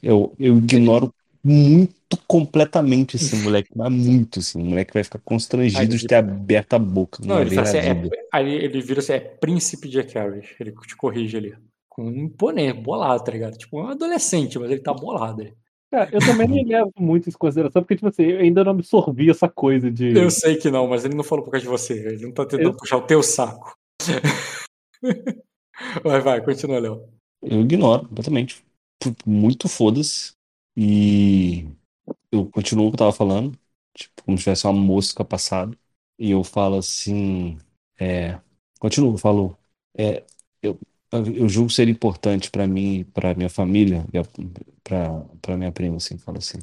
[0.02, 1.12] Eu, eu ignoro
[1.44, 1.92] muito
[2.26, 4.60] completamente esse moleque, mas muito assim.
[4.60, 7.22] O moleque vai ficar constrangido de ter aberto a boca.
[7.24, 8.02] Não, ele fala assim: é,
[8.32, 10.46] aí ele vira assim: é Príncipe Jack Harris.
[10.60, 11.54] Ele te corrige ali.
[11.88, 13.56] Com um imponente, bolado, tá ligado?
[13.56, 15.42] Tipo, um adolescente, mas ele tá bolado.
[15.42, 15.52] ali.
[15.90, 18.70] Cara, eu também nem levo muito isso em consideração, porque, tipo assim, eu ainda não
[18.72, 20.16] absorvi essa coisa de.
[20.16, 21.92] Eu sei que não, mas ele não falou por causa de você.
[21.92, 23.76] Ele não tá tentando Eu- puxar o teu saco.
[26.04, 27.08] vai, vai, continua, Léo.
[27.42, 28.64] Eu ignoro completamente.
[29.26, 30.34] Muito foda-se.
[30.76, 31.66] E
[32.32, 33.58] eu continuo o que eu tava falando.
[33.94, 35.78] Tipo, como se tivesse uma mosca passada.
[36.18, 37.58] E eu falo assim.
[38.00, 38.40] É,
[38.80, 39.58] continuo, eu falo.
[39.98, 40.24] É,
[40.62, 40.78] eu,
[41.12, 44.24] eu julgo ser importante pra mim, pra minha família, a-
[44.84, 46.58] pra, pra minha prima, assim, falo assim.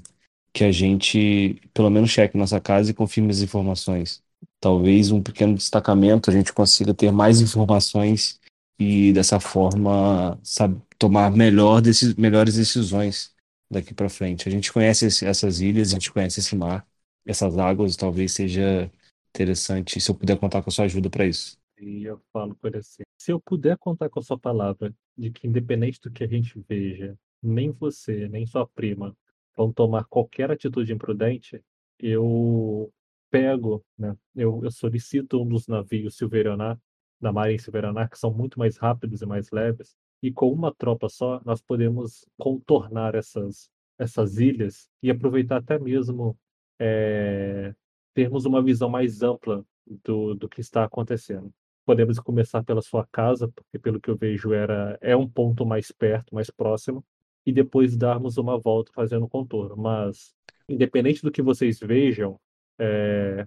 [0.53, 4.23] Que a gente, pelo menos, cheque nossa casa e confirme as informações.
[4.59, 8.39] Talvez um pequeno destacamento a gente consiga ter mais informações
[8.79, 13.33] e dessa forma sabe, tomar melhor deci- melhores decisões
[13.71, 14.47] daqui para frente.
[14.47, 16.85] A gente conhece esse- essas ilhas, a gente conhece esse mar,
[17.25, 18.91] essas águas, talvez seja
[19.29, 21.57] interessante se eu puder contar com a sua ajuda para isso.
[21.77, 25.47] E eu falo por assim: se eu puder contar com a sua palavra de que,
[25.47, 29.15] independente do que a gente veja, nem você, nem sua prima
[29.55, 31.63] vão tomar qualquer atitude imprudente,
[31.99, 32.91] eu
[33.29, 34.15] pego, né?
[34.35, 36.79] Eu, eu solicito um dos navios Silverionar,
[37.19, 41.07] da Marinha Silverionar, que são muito mais rápidos e mais leves, e com uma tropa
[41.09, 46.37] só, nós podemos contornar essas, essas ilhas e aproveitar até mesmo
[46.77, 47.73] eh,
[48.13, 49.65] termos uma visão mais ampla
[50.03, 51.53] do, do que está acontecendo.
[51.85, 55.91] Podemos começar pela sua casa, porque pelo que eu vejo era é um ponto mais
[55.91, 57.03] perto, mais próximo,
[57.45, 59.75] e depois darmos uma volta fazendo contorno.
[59.77, 60.35] Mas
[60.67, 62.39] independente do que vocês vejam,
[62.79, 63.45] é,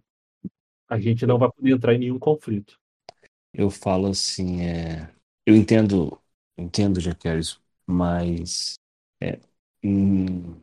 [0.89, 2.79] a gente não vai poder entrar em nenhum conflito.
[3.53, 5.11] Eu falo assim, é,
[5.47, 6.19] eu entendo,
[6.57, 8.75] entendo, Harris, mas
[9.21, 9.39] é,
[9.83, 10.57] em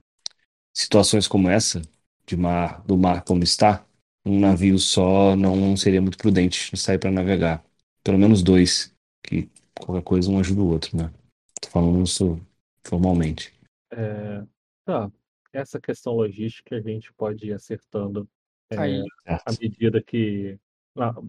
[0.73, 1.81] situações como essa,
[2.25, 3.85] de mar, do mar como está,
[4.25, 7.63] um navio só não seria muito prudente sair para navegar.
[8.03, 8.93] Pelo menos dois,
[9.23, 11.11] que qualquer coisa um ajuda o outro, né?
[11.61, 12.39] Tô falando isso
[12.83, 13.53] formalmente.
[13.91, 14.43] É,
[14.85, 15.11] tá,
[15.51, 18.27] essa questão logística a gente pode ir acertando
[18.71, 19.61] é, Aí, à Certo?
[19.61, 20.57] medida que.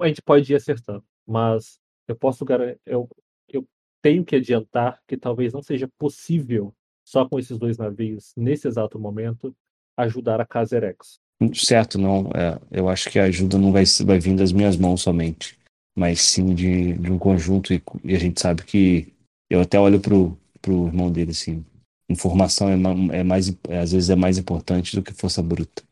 [0.01, 2.81] A gente pode ir acertando, mas eu posso garantir.
[2.85, 3.09] Eu,
[3.49, 3.67] eu
[4.03, 8.99] tenho que adiantar que talvez não seja possível, só com esses dois navios, nesse exato
[8.99, 9.55] momento,
[9.97, 11.21] ajudar a Casa Erex.
[11.55, 12.31] Certo, não.
[12.35, 15.59] é, eu acho que a ajuda não vai, vai vir das minhas mãos somente,
[15.97, 17.73] mas sim de, de um conjunto.
[17.73, 19.15] E, e a gente sabe que
[19.49, 21.65] eu até olho pro, pro irmão dele assim.
[22.09, 25.83] Informação é, é mais, é, às vezes é mais importante do que força bruta.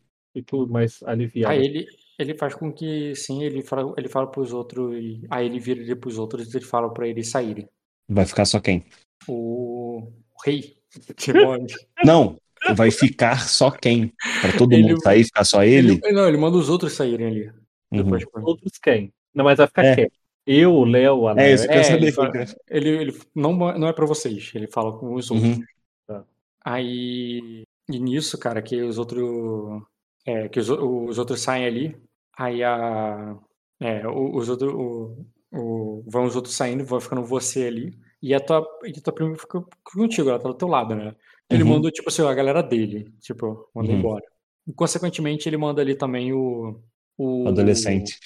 [0.42, 1.52] Fico mais aliviado.
[1.54, 1.86] aí ele,
[2.18, 5.80] ele faz com que, sim, ele fala, ele fala pros outros, e- aí ele vira
[5.80, 7.68] ele pros outros e ele fala pra eles saírem.
[8.08, 8.84] Vai ficar só quem?
[9.26, 10.00] O,
[10.34, 10.76] o rei.
[12.04, 12.36] Não,
[12.74, 14.12] vai ficar só quem?
[14.40, 16.00] Para todo Ele- mundo sair, ficar só ele?
[16.02, 17.46] Ele, não, ele manda os outros saírem ali.
[17.92, 18.02] Uhum.
[18.02, 19.12] Depois, Outros quem?
[19.34, 19.94] Não, mas vai ficar É.
[19.96, 20.10] quem?
[20.46, 21.54] Eu, o Léo, a É Nair.
[21.54, 22.46] isso que eu É, ele, saber.
[22.46, 25.58] fala- ele, ele não, não é pra vocês, ele fala com os outros.
[25.58, 26.24] Uhum.
[26.64, 29.82] Aí, e nisso, cara, que os outros,
[30.30, 31.96] é, que os, o- os outros saem ali,
[32.36, 33.36] aí a,
[33.80, 38.34] é, o- os outros, o, o- vão os outros saindo, vai ficando você ali, e
[38.34, 41.14] a tua, e a tua prima fica contigo, ela tá do teu lado, né?
[41.50, 41.70] Ele Uhum.
[41.70, 43.98] manda, tipo assim, a galera dele, tipo, manda Uhum.
[43.98, 44.24] embora.
[44.66, 46.80] E, consequentemente, ele manda ali também o,
[47.16, 47.48] o...
[47.48, 48.18] Adolescente.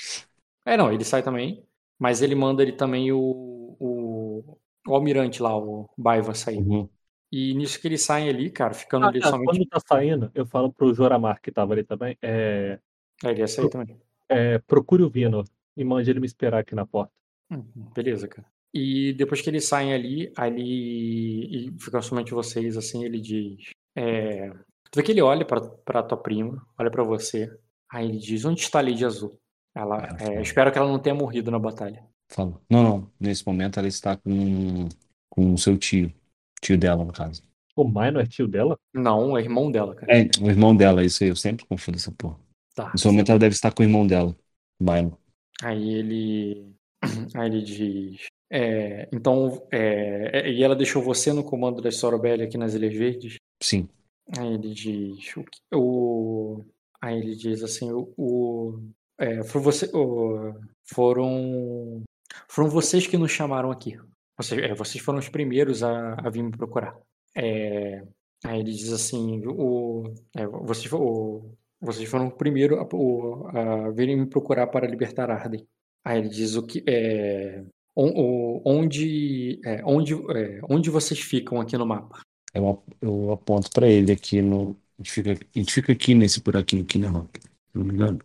[0.64, 1.66] É, não, ele sai também,
[1.98, 3.18] mas ele manda ali também o,
[3.80, 4.58] o,
[4.88, 6.66] o almirante lá, o Baiva sair.
[6.66, 6.88] Uhum.
[7.32, 9.46] E nisso que eles saem ali, cara, ficando Ah, ali tá, somente.
[9.46, 12.78] Quando tá saindo, eu falo pro Joramar, que tava ali também, é,
[13.24, 13.98] É, ele ia sair também.
[14.28, 15.42] é, procure o Vino
[15.76, 17.12] e mande ele me esperar aqui na porta.
[17.50, 18.46] Uhum, beleza, cara.
[18.74, 23.70] E depois que eles saem ali, ali e ficam somente vocês, assim, ele diz.
[23.96, 24.50] É...
[24.90, 27.50] Tu vê que ele olha pra, pra tua prima, olha pra você.
[27.90, 29.38] Aí ele diz: Onde está a Lady Azul?
[29.74, 32.04] Ela, é, espero que ela não tenha morrido na batalha.
[32.30, 32.58] Fala.
[32.70, 33.10] Não, não.
[33.18, 34.88] Nesse momento ela está com,
[35.30, 36.12] com o seu tio.
[36.62, 37.42] Tio dela, no caso.
[37.74, 38.78] O Mai não é tio dela?
[38.94, 40.12] Não, é irmão dela, cara.
[40.12, 41.30] É, o irmão dela, isso aí.
[41.30, 42.38] Eu sempre confundo essa porra.
[42.74, 42.90] Tá.
[42.92, 44.36] Nesse momento ela deve estar com o irmão dela.
[44.80, 45.18] Milo.
[45.62, 46.72] Aí ele.
[47.34, 48.26] Aí ele diz.
[48.50, 49.66] é, então.
[49.72, 53.36] é, é, e ela deixou você no comando da Sorobelli aqui nas Ilhas Verdes?
[53.62, 53.88] Sim.
[54.38, 55.44] Aí ele diz o,
[55.76, 56.64] o
[57.00, 58.80] aí ele diz assim o, o
[59.18, 62.02] é, foram, você, o- foram
[62.48, 63.98] foram vocês que nos chamaram aqui.
[64.42, 66.98] Vocês, é, vocês foram os primeiros a, a vir me procurar.
[67.34, 68.02] É,
[68.44, 73.90] aí ele diz assim o, é, vocês, o, vocês foram o primeiro a, o, a
[73.90, 75.66] virem me procurar para libertar Arden.
[76.04, 77.64] Aí ele diz o que é
[77.94, 82.20] onde é, onde é, onde vocês ficam aqui no mapa.
[82.52, 84.76] Eu, eu aponto pra ele aqui no.
[84.98, 87.40] A gente fica, a gente fica aqui nesse buraquinho aqui na roca.
[87.40, 88.18] Se não me engano.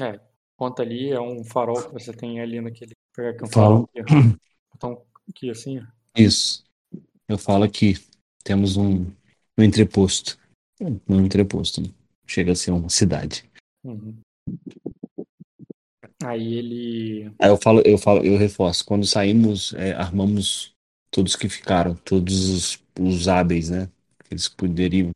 [0.00, 0.20] É,
[0.56, 2.92] ponta ali é um farol que você tem ali naquele.
[3.14, 4.04] Pegar aqui um farol aqui, ó.
[4.76, 5.80] Então, aqui assim.
[6.16, 6.64] Isso.
[7.28, 7.94] Eu falo aqui.
[8.42, 9.06] Temos um,
[9.58, 10.38] um entreposto.
[11.08, 11.80] Um entreposto.
[11.80, 11.88] né?
[12.26, 13.44] Chega a ser uma cidade.
[13.84, 14.14] Uhum.
[16.22, 17.32] Aí ele.
[17.38, 18.84] Aí eu falo, eu falo, eu reforço.
[18.84, 20.72] Quando saímos, é, armamos
[21.10, 23.90] todos que ficaram, todos os, os hábeis, né?
[24.30, 25.10] Eles poderiam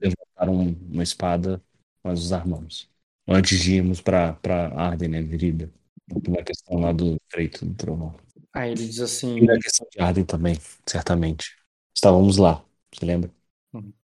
[0.00, 1.62] levantar um- uma espada,
[2.02, 2.88] nós os armamos.
[3.26, 4.38] Antes de irmos pra
[4.76, 5.22] Arden, né?
[5.22, 5.70] Virida.
[6.28, 8.14] Na questão lá do Freito do Trovão.
[8.54, 9.38] Aí ele diz assim.
[9.38, 10.56] E na questão de Arden também,
[10.86, 11.56] certamente.
[11.94, 13.30] Estávamos lá, você lembra?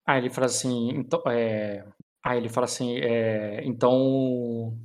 [0.06, 0.90] Aí ele fala assim.
[0.90, 1.84] Então, é...
[2.24, 2.96] Aí ele fala assim.
[2.98, 3.64] É...
[3.64, 4.76] Então.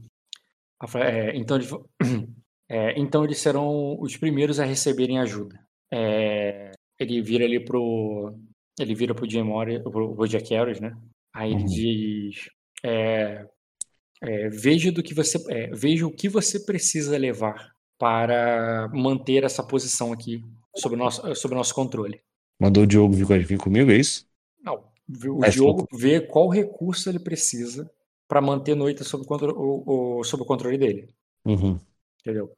[0.95, 1.69] é, Então, eles...
[2.69, 5.60] é, então eles serão os primeiros a receberem ajuda.
[5.94, 8.34] É, Ele vira ali pro.
[8.80, 10.95] Ele vira pro Jim Mori, pro, pro Jack Harris, né?
[11.34, 11.65] Aí ele Uhum.
[11.65, 12.49] diz.
[12.84, 13.45] é,
[14.22, 17.72] é, veja do que você é, veja o que você precisa levar
[18.02, 20.44] para manter essa posição aqui
[20.76, 22.19] sob o nosso, sob o nosso controle.
[22.60, 24.28] Mandou o Diogo vir, comigo, é isso?
[24.64, 24.84] Não,
[25.28, 27.88] o Mas Diogo vê qual recurso ele precisa
[28.28, 31.14] para manter noite sob o, contro- o- o- sob o controle dele.
[31.45, 31.80] Uhum.
[32.22, 32.52] Entendeu?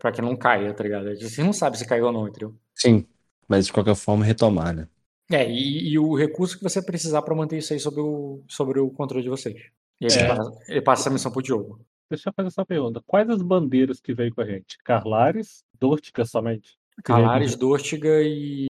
[0.00, 1.14] Pra que não caia, tá ligado?
[1.20, 2.54] Você não sabe se caiu ou não, entendeu?
[2.74, 3.06] Sim,
[3.46, 4.88] mas de qualquer forma retomar, né?
[5.30, 8.80] É, e, e o recurso que você precisar para manter isso aí sob o, sobre
[8.80, 9.56] o controle de vocês.
[10.00, 10.26] E ele, É.
[10.26, 11.84] passa, ele passa essa missão pro Diogo.
[12.10, 13.02] Deixa eu fazer essa pergunta.
[13.06, 14.78] Quais as bandeiras que veio com a gente?
[14.84, 16.76] Carlares, Dortica somente?
[17.04, 18.66] Calares, Dortiga e,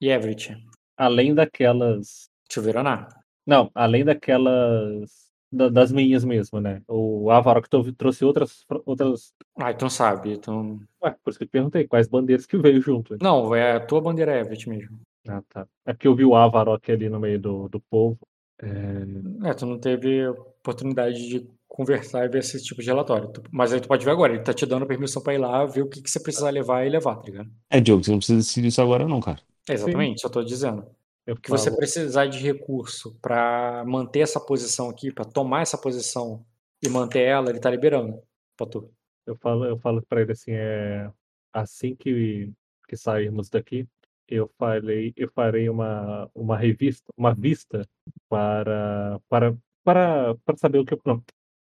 [0.00, 0.56] e Everett.
[0.96, 2.28] Além daquelas.
[2.50, 3.08] Silveraná.
[3.46, 5.30] Não, além daquelas.
[5.50, 6.82] da- das minhas mesmo, né?
[6.86, 8.64] O Avarok trou- trouxe outras.
[8.86, 9.32] outras...
[9.58, 10.32] Ah, então sabe.
[10.34, 10.80] Então...
[11.02, 13.16] Ué, por isso que eu te perguntei, quais bandeiras que veio junto?
[13.20, 15.00] Não, é a tua bandeira Everett mesmo.
[15.26, 15.66] Ah, tá.
[15.86, 18.18] É porque eu vi o Avarok ali no meio do, do povo.
[18.62, 23.32] É, É, tu não teve oportunidade de conversar e ver esse tipo de relatório.
[23.50, 25.82] Mas aí tu pode ver agora, ele tá te dando permissão pra ir lá, ver
[25.82, 27.50] o que, que você precisa levar e levar, tá ligado?
[27.70, 29.40] É, Diogo, você não precisa decidir isso agora, não, cara.
[29.68, 30.84] Exatamente, só tô dizendo.
[31.26, 35.62] eu O que você falo- precisar de recurso pra manter essa posição aqui, pra tomar
[35.62, 36.44] essa posição
[36.82, 38.20] e manter ela, ele tá liberando
[38.56, 38.92] pra tu.
[39.24, 41.10] Eu falo, eu falo para ele assim, é
[41.52, 42.52] assim que,
[42.88, 43.88] que sairmos daqui,
[44.28, 47.86] eu falei, eu farei uma, uma revista, uma vista
[48.28, 51.00] para para para, para saber o que eu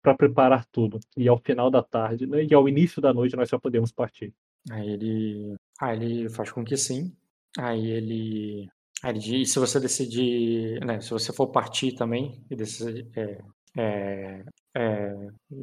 [0.02, 1.00] para preparar tudo.
[1.16, 4.34] E ao final da tarde, né, e ao início da noite nós já podemos partir.
[4.70, 5.56] Aí ele.
[5.80, 7.16] Aí ele faz com que sim.
[7.58, 8.70] Aí ele.
[9.04, 10.84] Aí ele diz, e se você decidir.
[10.86, 13.40] Né, se você for partir também, e decidir, é,
[13.78, 14.44] é,
[14.76, 15.16] é,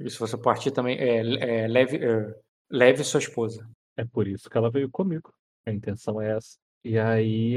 [0.09, 2.35] se você partir também, é, é, leve, é,
[2.71, 3.69] leve sua esposa.
[3.97, 5.33] É por isso que ela veio comigo.
[5.67, 6.57] A intenção é essa.
[6.85, 7.57] E aí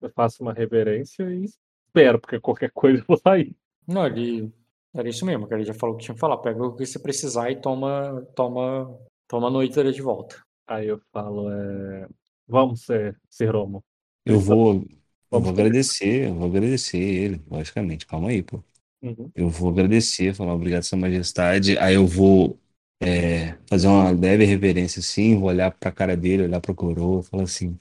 [0.00, 3.56] eu faço uma reverência e espero, porque qualquer coisa eu vou sair.
[3.86, 4.52] Não, ele.
[4.94, 5.60] Era isso mesmo, cara.
[5.60, 6.38] Ele já falou o que tinha que falar.
[6.38, 8.26] Pega o que você precisar e toma.
[8.34, 8.98] Toma.
[9.28, 10.40] Toma a noite de volta.
[10.66, 12.08] Aí eu falo, é,
[12.46, 13.82] vamos ser, ser Romo.
[14.24, 14.84] Eu vou,
[15.30, 18.06] eu vou agradecer, eu vou agradecer ele, logicamente.
[18.06, 18.62] Calma aí, pô.
[19.02, 19.30] Uhum.
[19.34, 21.78] Eu vou agradecer, falar obrigado, Sua Majestade.
[21.78, 22.58] Aí eu vou
[23.00, 27.44] é, fazer uma leve reverência assim, vou olhar pra cara dele, olhar pro coroa, falar
[27.44, 27.78] assim.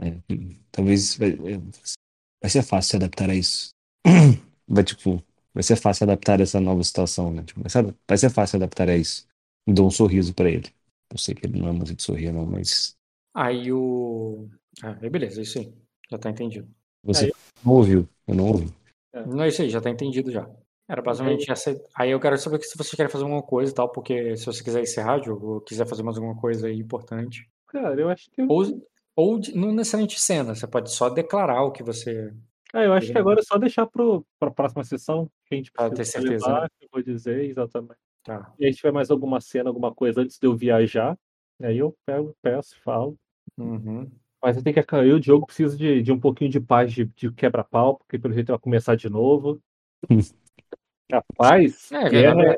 [0.00, 0.18] é,
[0.72, 3.70] talvez vai, vai ser fácil se adaptar a isso.
[4.66, 5.22] Vai, tipo,
[5.54, 7.42] vai ser fácil adaptar a essa nova situação, né?
[7.44, 9.26] Tipo, vai ser, vai ser fácil adaptar a isso.
[9.66, 10.68] Dou um sorriso pra ele.
[11.10, 12.96] Eu sei que ele não é muito de sorrir, não, mas
[13.34, 14.48] Aí o.
[14.82, 15.74] Ah, aí beleza, isso aí.
[16.08, 16.68] Já tá entendido.
[17.02, 17.32] você Aí
[17.64, 18.72] não ouviu, eu não ouvi.
[19.26, 20.48] Não é isso aí, já tá entendido já.
[20.88, 21.80] Era basicamente essa.
[21.94, 24.62] Aí eu quero saber se vocês querem fazer alguma coisa e tal, porque se você
[24.62, 27.48] quiser encerrar, Diogo, ou quiser fazer mais alguma coisa aí importante.
[27.68, 28.86] Cara, eu acho que eu, Ou,
[29.16, 32.32] ou não necessariamente cena, você pode só declarar o que você.
[32.74, 35.70] Ah, eu acho que agora é só deixar pro, pra próxima sessão que a gente
[35.70, 36.54] Pra precisa ter certeza, né?
[36.54, 38.00] levar, que eu vou dizer exatamente.
[38.24, 38.52] Tá.
[38.58, 41.16] E aí tiver mais alguma cena, alguma coisa antes de eu viajar,
[41.62, 43.16] aí eu pego, peço, falo.
[43.56, 44.10] Uhum.
[44.42, 47.04] Mas eu tenho que eu o Diogo precisa de, de um pouquinho de paz de,
[47.04, 49.60] de quebra-pau, porque pelo jeito vai começar de novo.
[51.10, 52.56] Rapaz, É, guerra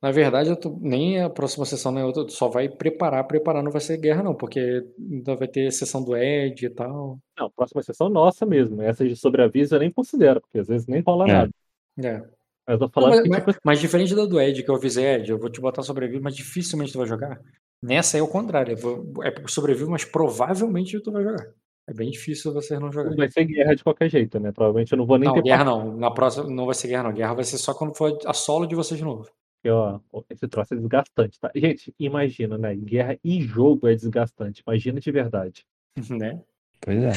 [0.00, 3.62] na verdade, eu tô, nem a próxima sessão nem outra, tu só vai preparar, preparar,
[3.62, 7.18] não vai ser guerra, não, porque ainda vai ter sessão do Ed e tal.
[7.38, 8.80] Não, próxima sessão nossa mesmo.
[8.82, 11.32] Essas de sobreaviso eu nem considero, porque às vezes nem rola É.
[11.32, 11.50] nada.
[12.02, 12.22] É.
[12.68, 15.30] Mas Não, mas, que, mas- tipo, mas diferente da do Ed, que eu avisei, Ed,
[15.30, 17.40] eu vou te botar sobrevivo, mas dificilmente tu vai jogar.
[17.82, 18.72] Nessa é o contrário.
[18.72, 21.46] eu vou- É sobrevivo, mas provavelmente tu vai jogar.
[21.88, 23.16] É bem difícil você não jogar.
[23.16, 24.52] vai ser guerra de qualquer jeito, né?
[24.52, 25.96] Provavelmente eu não vou nem Não, ter guerra não.
[25.96, 27.12] Na próxima não vai ser guerra, não.
[27.14, 29.26] Guerra vai ser só quando for a solo de vocês de novo.
[29.58, 31.50] Porque, ó, esse troço é desgastante, tá?
[31.54, 32.74] Gente, imagina, né?
[32.76, 34.62] Guerra em jogo é desgastante.
[34.64, 35.66] Imagina de verdade.
[36.10, 36.40] né?
[36.80, 37.12] Pois é.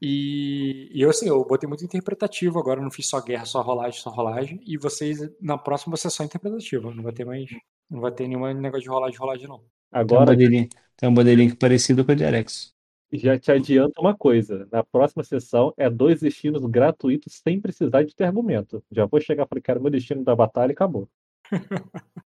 [0.00, 3.62] E, e eu, assim, eu botei muito interpretativo agora, eu não fiz só guerra, só
[3.62, 4.60] rolagem, só rolagem.
[4.66, 6.94] E vocês, na próxima, vai ser só interpretativo.
[6.94, 7.48] Não vai ter mais.
[7.88, 9.58] Não vai ter nenhum negócio de rolagem, rolagem, não.
[9.58, 12.74] Tem um Agora, bandeirinho, tem um bandeirinho parecido com o de Alex.
[13.12, 14.68] já te adianto uma coisa.
[14.70, 18.84] Na próxima sessão é dois destinos gratuitos sem precisar de ter argumento.
[18.92, 21.08] Já vou chegar e falar, quero meu destino da batalha e acabou.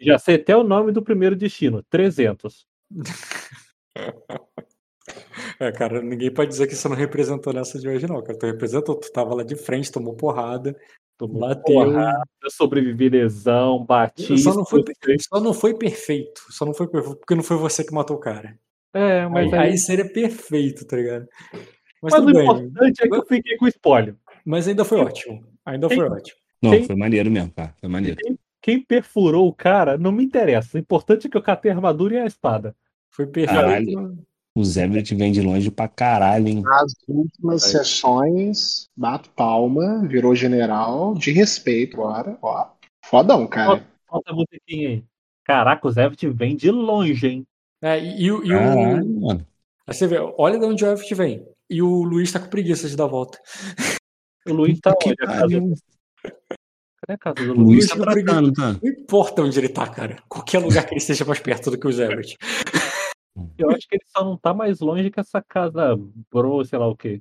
[0.00, 2.66] Já sei até o nome do primeiro destino, 300.
[5.58, 8.38] É, cara, ninguém pode dizer que você não representou nessa de hoje, não, cara.
[8.38, 10.76] Tu representou, tu tava lá de frente, tomou porrada,
[11.22, 11.62] Tomou bateu.
[11.62, 14.36] porrada, sobrevivi lesão, bati.
[14.38, 14.82] Só não, foi,
[15.20, 16.42] só não foi perfeito.
[16.50, 18.58] Só não foi perfeito, porque não foi você que matou o cara.
[18.92, 21.28] É, mas Aí, aí, aí seria perfeito, tá ligado?
[22.02, 22.42] Mas, mas o bem.
[22.42, 24.16] importante é que eu fiquei com spoiler.
[24.44, 25.46] Mas ainda foi ótimo.
[25.64, 26.38] Ainda foi ótimo.
[26.60, 27.72] Não, foi maneiro mesmo, cara.
[27.78, 28.18] Foi maneiro.
[28.62, 30.76] Quem perfurou o cara não me interessa.
[30.76, 32.74] O importante é que eu catei a armadura e a espada.
[33.10, 33.60] Foi perfeito.
[33.60, 34.24] Caralho.
[34.54, 36.62] O Zebret vem de longe pra caralho, hein?
[36.62, 37.70] Nas últimas Aí.
[37.70, 42.68] sessões, bato palma, virou general, de respeito agora, ó.
[43.04, 43.84] Fodão, cara.
[44.06, 45.04] Falta a musiquinha aí.
[45.44, 47.46] Caraca, o Zevit vem de longe, hein?
[47.82, 48.58] É, e, e o- e o.
[48.58, 49.46] Caralho, mano.
[49.86, 51.46] Aí você vê, olha de onde o Everett vem.
[51.68, 53.38] E o Luiz tá com preguiça de dar a volta.
[54.46, 55.14] O Luiz tá Que
[55.44, 55.74] onde?
[57.02, 57.58] Cadê a casa do Luiz?
[57.58, 58.72] Luiz tá tá tratando, tá?
[58.80, 60.22] Não importa onde ele tá, cara.
[60.28, 62.38] Qualquer lugar que ele esteja mais perto do que o Everett.
[63.58, 65.96] Eu acho que ele só não tá mais longe que essa casa
[66.30, 67.20] Bro, sei lá o quê.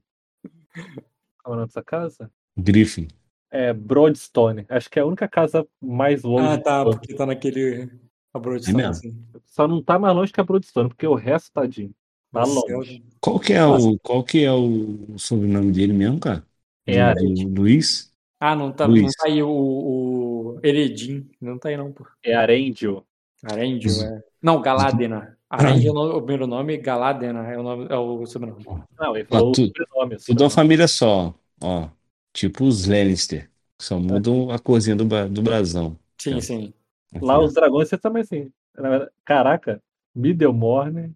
[1.44, 2.30] Qual é o nome dessa casa?
[2.58, 3.08] Griffin.
[3.50, 4.66] É Broadstone.
[4.70, 6.48] Acho que é a única casa mais longe.
[6.48, 7.90] Ah, tá, porque tá naquele.
[8.34, 8.92] A É Broadstone, mesmo?
[8.92, 9.26] assim.
[9.46, 11.94] Só não tá mais longe que a Broadstone, porque o resto, tadinho,
[12.32, 12.68] tá longe.
[12.68, 13.02] céu.
[13.20, 16.46] Qual que é o, qual que é o sobrenome dele mesmo, cara?
[16.86, 18.11] É do Luiz?
[18.44, 21.30] Ah, não tá, não tá aí o, o Heredim.
[21.40, 22.08] Não tá aí, não, pô.
[22.24, 23.06] É Arendio.
[23.44, 24.24] Arendio, é.
[24.42, 25.38] Não, Galadena.
[25.48, 28.66] Arendio é o primeiro nome, Galadena é o, nome, é o sobrenome.
[29.00, 30.18] Não, ele falou Ah, tu- o sobrenome.
[30.26, 31.88] Tudo uma família só, ó.
[32.34, 33.48] Tipo os Lannister.
[33.80, 35.96] Só mudam a corzinha do, do brasão.
[36.20, 36.42] Sim, É.
[36.42, 36.74] sim.
[37.22, 38.52] Lá os dragões, você também assim.
[38.76, 39.82] Verdade, caraca,
[40.16, 41.12] Middlemorne.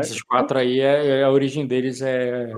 [0.00, 2.50] Esses quatro aí, é, é a origem deles é.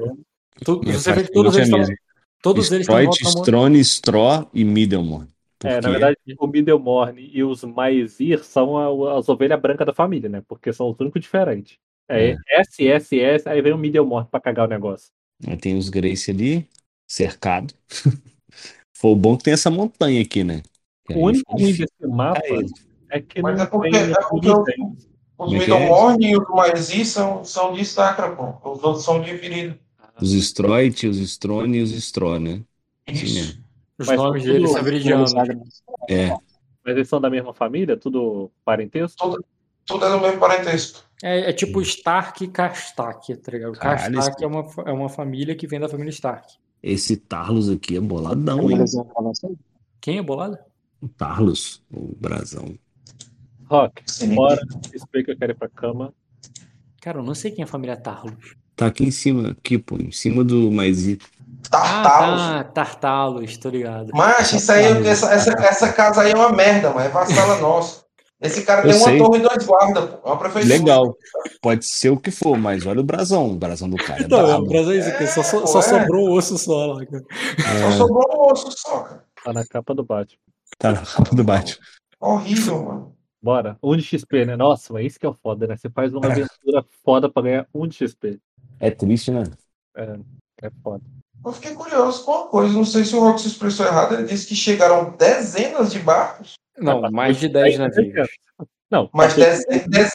[0.64, 1.94] Tu- É, você vê que todos é eles estão.
[2.42, 5.28] Todos eles estão Stroit, Strone, Straw e Middlemore.
[5.64, 10.28] É, na verdade, o Middlemorne e os Maesir são a- as ovelhas brancas da família,
[10.28, 10.42] né?
[10.46, 11.76] Porque são os únicos diferentes.
[12.08, 15.08] É, S, S, S, aí vem o Middlemorne pra cagar o negócio.
[15.46, 16.66] Aí tem os Grace ali,
[17.06, 17.74] cercado.
[18.96, 20.62] Foi bom que tem essa montanha aqui, né?
[21.06, 22.68] Que O único ruim desse mapa ele.
[23.10, 25.58] é que Mas não é porque, tem é porque os, é é?
[25.58, 28.70] Middlemorn e os Maesi são, são de Sacra, pô.
[28.70, 29.74] Os outros são de Viril.
[30.20, 32.62] Os Stroit, os Strone e os Straw, né?
[33.06, 33.34] Assim Isso.
[33.34, 33.64] mesmo.
[33.98, 35.32] Os Mas nomes tudo- deles são veridianos.
[36.08, 36.28] É.
[36.84, 37.96] Mas eles são da mesma família?
[37.96, 39.38] Tudo parentesco?
[39.86, 41.02] Tudo é do mesmo parentesco.
[41.22, 43.72] É, é tipo Stark e Kastak, tá ligado?
[43.72, 46.54] Caralho, Kastak esse- é uma, é uma família que vem da família Stark.
[46.82, 48.78] Esse Tarlos aqui é boladão, hein?
[50.00, 50.56] Quem é bolado?
[51.00, 52.78] O Tarlos, o brasão.
[53.68, 54.34] Rock, Sim.
[54.34, 54.60] bora.
[54.94, 56.14] Explica que eu quero ir pra cama.
[57.00, 58.54] Cara, eu não sei quem é a família Tarlos.
[58.78, 61.26] Tá aqui em cima, aqui, pô, em cima do Maisito.
[61.68, 62.40] Tartalos.
[62.40, 64.12] Ah, tá, Tartalos, tô ligado.
[64.14, 67.00] Mas isso aí, essa, essa, essa casa aí é uma merda, mano.
[67.00, 68.04] É vassala nossa.
[68.40, 70.28] Esse cara Eu tem uma torre e dois guardas, pô.
[70.28, 70.78] É uma prefeitura.
[70.78, 71.16] Legal.
[71.60, 73.50] Pode ser o que for, mas olha o brasão.
[73.50, 74.64] O brasão do cara é Então, é, brabo.
[74.64, 75.82] o Brasil é isso aqui, só, pô, só é.
[75.82, 77.24] sobrou o osso só lá, cara.
[77.80, 79.24] Só sobrou um osso só, cara.
[79.44, 80.38] Tá na capa do Batman.
[80.78, 81.84] Tá na capa do Batman.
[82.20, 83.16] Horrível, mano.
[83.42, 83.76] Bora.
[83.82, 84.56] Um de XP, né?
[84.56, 85.76] Nossa, mas isso que é o foda, né?
[85.76, 88.38] Você faz uma aventura foda pra ganhar um de XP.
[88.80, 89.44] É triste, né?
[90.62, 91.02] É foda.
[91.44, 92.72] Eu fiquei curioso com uma coisa.
[92.74, 94.14] Não sei se o Rock se expressou errado.
[94.14, 96.54] Ele disse que chegaram dezenas de barcos.
[96.76, 98.28] Não, mais de 10 navios.
[98.90, 100.10] Não, Mas tá tudo- dez-